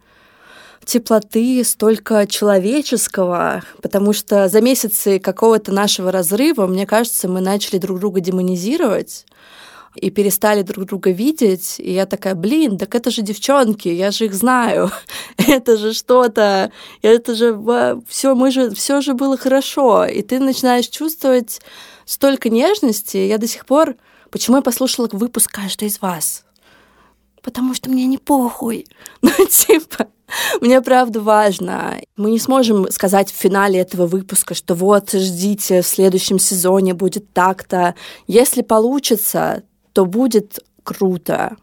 теплоты, 0.85 1.63
столько 1.65 2.27
человеческого, 2.27 3.63
потому 3.83 4.13
что 4.13 4.49
за 4.49 4.61
месяцы 4.61 5.19
какого-то 5.19 5.73
нашего 5.73 6.13
разрыва, 6.13 6.67
мне 6.67 6.87
кажется, 6.87 7.29
мы 7.29 7.41
начали 7.41 7.79
друг 7.79 8.01
друга 8.01 8.21
демонизировать 8.21 9.27
и 9.95 10.11
перестали 10.11 10.63
друг 10.63 10.87
друга 10.87 11.11
видеть. 11.11 11.77
И 11.79 11.93
я 11.93 12.07
такая, 12.07 12.35
блин, 12.35 12.79
так 12.79 12.95
это 12.95 13.11
же 13.11 13.23
девчонки, 13.23 13.89
я 13.89 14.11
же 14.11 14.27
их 14.27 14.35
знаю. 14.35 14.91
это 15.37 15.77
же 15.77 15.93
что-то, 15.93 16.73
это 17.03 17.35
же 17.35 17.59
все, 18.09 18.35
мы 18.35 18.51
же, 18.51 18.71
все 18.75 19.01
же 19.01 19.15
было 19.15 19.37
хорошо. 19.37 20.05
И 20.05 20.23
ты 20.23 20.41
начинаешь 20.41 20.89
чувствовать 20.89 21.61
столько 22.05 22.51
нежности. 22.51 23.17
Я 23.17 23.39
до 23.39 23.47
сих 23.47 23.67
пор... 23.67 23.97
Почему 24.31 24.57
я 24.57 24.63
послушала 24.63 25.09
выпуск 25.13 25.49
каждой 25.53 25.87
из 25.87 26.01
вас? 26.01 26.45
Потому 27.41 27.73
что 27.73 27.89
мне 27.89 28.07
не 28.07 28.19
похуй. 28.19 28.87
Ну, 29.23 29.31
типа, 29.47 30.09
мне 30.61 30.81
правда 30.81 31.21
важно. 31.21 32.01
Мы 32.17 32.31
не 32.31 32.39
сможем 32.39 32.91
сказать 32.91 33.31
в 33.31 33.37
финале 33.37 33.81
этого 33.81 34.07
выпуска, 34.07 34.55
что 34.55 34.75
вот, 34.75 35.13
ждите, 35.13 35.83
в 35.83 35.87
следующем 35.87 36.39
сезоне 36.39 36.95
будет 36.95 37.33
так-то. 37.33 37.95
Если 38.27 38.63
получится, 38.63 39.63
то 39.93 40.07
будет 40.07 40.61
круто. 40.83 41.57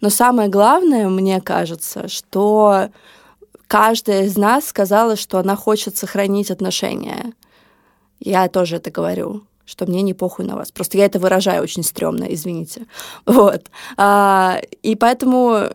Но 0.00 0.10
самое 0.10 0.48
главное, 0.48 1.08
мне 1.08 1.40
кажется, 1.40 2.08
что 2.08 2.90
каждая 3.66 4.24
из 4.24 4.36
нас 4.36 4.66
сказала, 4.66 5.16
что 5.16 5.38
она 5.38 5.56
хочет 5.56 5.96
сохранить 5.96 6.50
отношения. 6.50 7.32
Я 8.20 8.48
тоже 8.48 8.76
это 8.76 8.90
говорю 8.90 9.44
что 9.66 9.84
мне 9.84 10.02
не 10.02 10.14
похуй 10.14 10.44
на 10.44 10.54
вас. 10.54 10.70
Просто 10.70 10.96
я 10.96 11.06
это 11.06 11.18
выражаю 11.18 11.62
очень 11.62 11.82
стрёмно, 11.82 12.24
извините. 12.32 12.86
Вот. 13.26 13.66
А, 13.96 14.60
и 14.82 14.94
поэтому, 14.94 15.70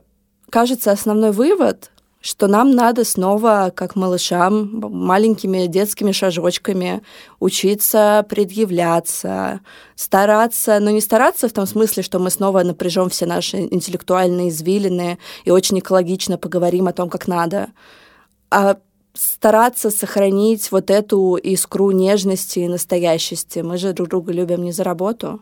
кажется, 0.49 0.91
основной 0.91 1.31
вывод 1.31 1.91
что 2.21 2.47
нам 2.47 2.71
надо 2.71 3.03
снова, 3.03 3.73
как 3.75 3.95
малышам, 3.95 4.79
маленькими 4.79 5.65
детскими 5.65 6.11
шажочками 6.11 7.01
учиться 7.39 8.25
предъявляться, 8.29 9.61
стараться, 9.95 10.79
но 10.79 10.91
не 10.91 11.01
стараться 11.01 11.49
в 11.49 11.53
том 11.53 11.65
смысле, 11.65 12.03
что 12.03 12.19
мы 12.19 12.29
снова 12.29 12.61
напряжем 12.63 13.09
все 13.09 13.25
наши 13.25 13.57
интеллектуальные 13.57 14.49
извилины 14.49 15.17
и 15.45 15.51
очень 15.51 15.79
экологично 15.79 16.37
поговорим 16.37 16.87
о 16.87 16.93
том, 16.93 17.09
как 17.09 17.27
надо, 17.27 17.69
а 18.51 18.77
стараться 19.13 19.89
сохранить 19.89 20.71
вот 20.71 20.91
эту 20.91 21.35
искру 21.35 21.89
нежности 21.91 22.59
и 22.59 22.67
настоящести. 22.67 23.59
Мы 23.59 23.77
же 23.77 23.93
друг 23.93 24.09
друга 24.09 24.31
любим 24.31 24.63
не 24.63 24.71
за 24.71 24.83
работу. 24.83 25.41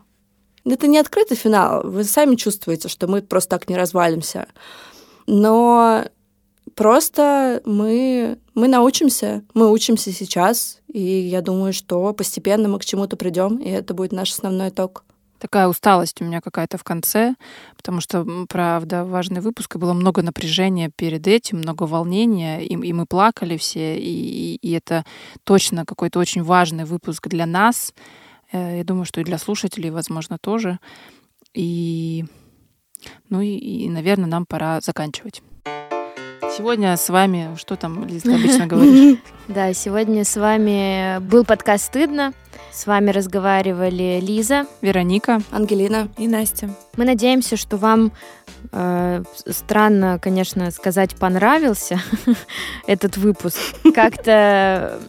Это 0.64 0.88
не 0.88 0.98
открытый 0.98 1.36
финал. 1.36 1.82
Вы 1.84 2.04
сами 2.04 2.36
чувствуете, 2.36 2.88
что 2.88 3.06
мы 3.06 3.22
просто 3.22 3.50
так 3.50 3.68
не 3.68 3.76
развалимся. 3.76 4.46
Но 5.26 6.04
Просто 6.74 7.60
мы, 7.64 8.38
мы 8.54 8.68
научимся, 8.68 9.42
мы 9.54 9.70
учимся 9.70 10.12
сейчас, 10.12 10.80
и 10.92 11.00
я 11.00 11.42
думаю, 11.42 11.72
что 11.72 12.12
постепенно 12.12 12.68
мы 12.68 12.78
к 12.78 12.84
чему-то 12.84 13.16
придем, 13.16 13.56
и 13.56 13.68
это 13.68 13.94
будет 13.94 14.12
наш 14.12 14.30
основной 14.32 14.68
итог. 14.70 15.04
Такая 15.40 15.68
усталость 15.68 16.20
у 16.20 16.24
меня 16.26 16.42
какая-то 16.42 16.76
в 16.76 16.84
конце, 16.84 17.34
потому 17.74 18.02
что, 18.02 18.26
правда, 18.46 19.06
важный 19.06 19.40
выпуск, 19.40 19.74
и 19.74 19.78
было 19.78 19.94
много 19.94 20.20
напряжения 20.20 20.90
перед 20.94 21.26
этим, 21.26 21.58
много 21.58 21.84
волнения, 21.84 22.62
и, 22.62 22.74
и 22.74 22.92
мы 22.92 23.06
плакали 23.06 23.56
все, 23.56 23.98
и, 23.98 24.56
и 24.56 24.72
это 24.72 25.04
точно 25.44 25.86
какой-то 25.86 26.18
очень 26.18 26.42
важный 26.42 26.84
выпуск 26.84 27.28
для 27.28 27.46
нас. 27.46 27.94
Э, 28.52 28.76
я 28.76 28.84
думаю, 28.84 29.06
что 29.06 29.22
и 29.22 29.24
для 29.24 29.38
слушателей, 29.38 29.88
возможно, 29.88 30.36
тоже. 30.38 30.78
И, 31.54 32.26
ну 33.30 33.40
и, 33.40 33.56
и 33.56 33.88
наверное, 33.88 34.26
нам 34.26 34.44
пора 34.44 34.82
заканчивать. 34.82 35.42
Сегодня 36.56 36.96
с 36.96 37.08
вами, 37.08 37.56
что 37.56 37.76
там, 37.76 38.04
Лиз, 38.06 38.24
обычно 38.24 38.66
говоришь? 38.66 39.18
Да, 39.48 39.72
сегодня 39.72 40.24
с 40.24 40.36
вами 40.36 41.18
был 41.20 41.44
подкаст 41.44 41.86
«Стыдно». 41.86 42.32
С 42.72 42.86
вами 42.86 43.10
разговаривали 43.10 44.20
Лиза, 44.22 44.64
Вероника, 44.80 45.40
Ангелина 45.50 46.08
и 46.16 46.28
Настя. 46.28 46.70
Мы 46.96 47.04
надеемся, 47.04 47.56
что 47.56 47.76
вам 47.76 48.12
э, 48.72 49.22
странно, 49.46 50.20
конечно, 50.22 50.70
сказать 50.70 51.16
понравился 51.16 52.00
этот 52.86 53.16
выпуск. 53.16 53.58
Как-то, 53.92 55.00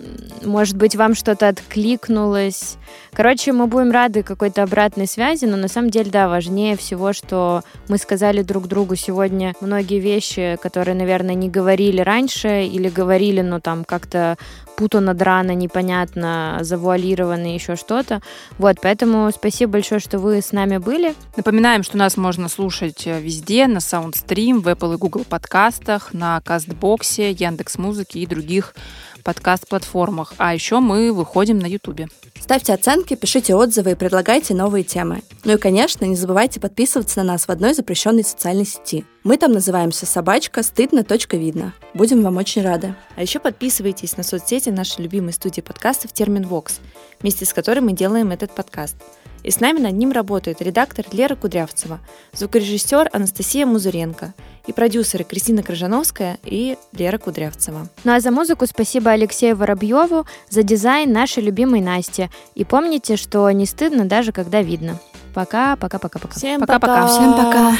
может 0.43 0.75
быть, 0.75 0.95
вам 0.95 1.13
что-то 1.13 1.49
откликнулось. 1.49 2.77
Короче, 3.13 3.51
мы 3.51 3.67
будем 3.67 3.91
рады 3.91 4.23
какой-то 4.23 4.63
обратной 4.63 5.05
связи, 5.05 5.45
но 5.45 5.55
на 5.55 5.67
самом 5.67 5.91
деле, 5.91 6.09
да, 6.09 6.27
важнее 6.27 6.75
всего, 6.75 7.13
что 7.13 7.63
мы 7.87 7.99
сказали 7.99 8.41
друг 8.41 8.67
другу 8.67 8.95
сегодня 8.95 9.53
многие 9.61 9.99
вещи, 9.99 10.57
которые, 10.61 10.95
наверное, 10.95 11.35
не 11.35 11.49
говорили 11.49 12.01
раньше 12.01 12.65
или 12.65 12.89
говорили, 12.89 13.41
но 13.41 13.59
там 13.59 13.83
как-то 13.85 14.37
путано, 14.81 15.13
драно, 15.13 15.51
непонятно, 15.51 16.57
завуалировано, 16.61 17.53
еще 17.53 17.75
что-то. 17.75 18.19
Вот, 18.57 18.77
поэтому 18.81 19.29
спасибо 19.31 19.73
большое, 19.73 19.99
что 19.99 20.17
вы 20.17 20.41
с 20.41 20.51
нами 20.53 20.77
были. 20.77 21.13
Напоминаем, 21.37 21.83
что 21.83 21.97
нас 21.97 22.17
можно 22.17 22.49
слушать 22.49 23.05
э, 23.05 23.21
везде, 23.21 23.67
на 23.67 23.77
SoundStream, 23.77 24.61
в 24.61 24.67
Apple 24.67 24.95
и 24.95 24.97
Google 24.97 25.23
подкастах, 25.23 26.15
на 26.15 26.41
Кастбоксе, 26.41 27.29
Яндекс 27.29 27.77
Музыке 27.77 28.21
и 28.21 28.25
других 28.25 28.73
подкаст-платформах. 29.23 30.33
А 30.37 30.55
еще 30.55 30.79
мы 30.79 31.13
выходим 31.13 31.59
на 31.59 31.67
Ютубе. 31.67 32.07
Ставьте 32.51 32.73
оценки, 32.73 33.15
пишите 33.15 33.55
отзывы 33.55 33.91
и 33.91 33.95
предлагайте 33.95 34.53
новые 34.53 34.83
темы. 34.83 35.21
Ну 35.45 35.53
и, 35.53 35.57
конечно, 35.57 36.03
не 36.03 36.17
забывайте 36.17 36.59
подписываться 36.59 37.19
на 37.19 37.23
нас 37.23 37.45
в 37.45 37.49
одной 37.49 37.73
запрещенной 37.73 38.25
социальной 38.25 38.65
сети. 38.65 39.05
Мы 39.23 39.37
там 39.37 39.53
называемся 39.53 40.05
«Собачка 40.05 40.61
стыдно. 40.61 41.05
Видно». 41.31 41.73
Будем 41.93 42.21
вам 42.23 42.35
очень 42.35 42.61
рады. 42.61 42.93
А 43.15 43.21
еще 43.21 43.39
подписывайтесь 43.39 44.17
на 44.17 44.23
соцсети 44.23 44.67
нашей 44.67 45.03
любимой 45.03 45.31
студии 45.31 45.61
подкастов 45.61 46.11
«Термин 46.11 46.45
Вокс», 46.45 46.81
вместе 47.21 47.45
с 47.45 47.53
которой 47.53 47.79
мы 47.79 47.93
делаем 47.93 48.31
этот 48.31 48.53
подкаст– 48.53 48.97
и 49.43 49.51
с 49.51 49.59
нами 49.59 49.79
над 49.79 49.93
ним 49.93 50.11
работает 50.11 50.61
редактор 50.61 51.05
Лера 51.11 51.35
Кудрявцева, 51.35 51.99
звукорежиссер 52.33 53.09
Анастасия 53.11 53.65
Музуренко 53.65 54.33
и 54.67 54.73
продюсеры 54.73 55.23
Кристина 55.23 55.63
Крыжановская 55.63 56.37
и 56.43 56.77
Лера 56.93 57.17
Кудрявцева. 57.17 57.87
Ну 58.03 58.13
а 58.13 58.19
за 58.19 58.31
музыку 58.31 58.65
спасибо 58.67 59.11
Алексею 59.11 59.55
Воробьеву, 59.55 60.25
за 60.49 60.63
дизайн 60.63 61.11
нашей 61.11 61.43
любимой 61.43 61.81
Насти. 61.81 62.29
И 62.55 62.63
помните, 62.63 63.15
что 63.15 63.49
не 63.51 63.65
стыдно 63.65 64.05
даже 64.05 64.31
когда 64.31 64.61
видно. 64.61 64.99
Пока, 65.33 65.75
пока, 65.75 65.97
пока, 65.97 66.19
пока. 66.19 66.35
Всем 66.35 66.59
пока. 66.61 66.79
пока. 66.79 67.07
Всем 67.07 67.33
пока. 67.33 67.75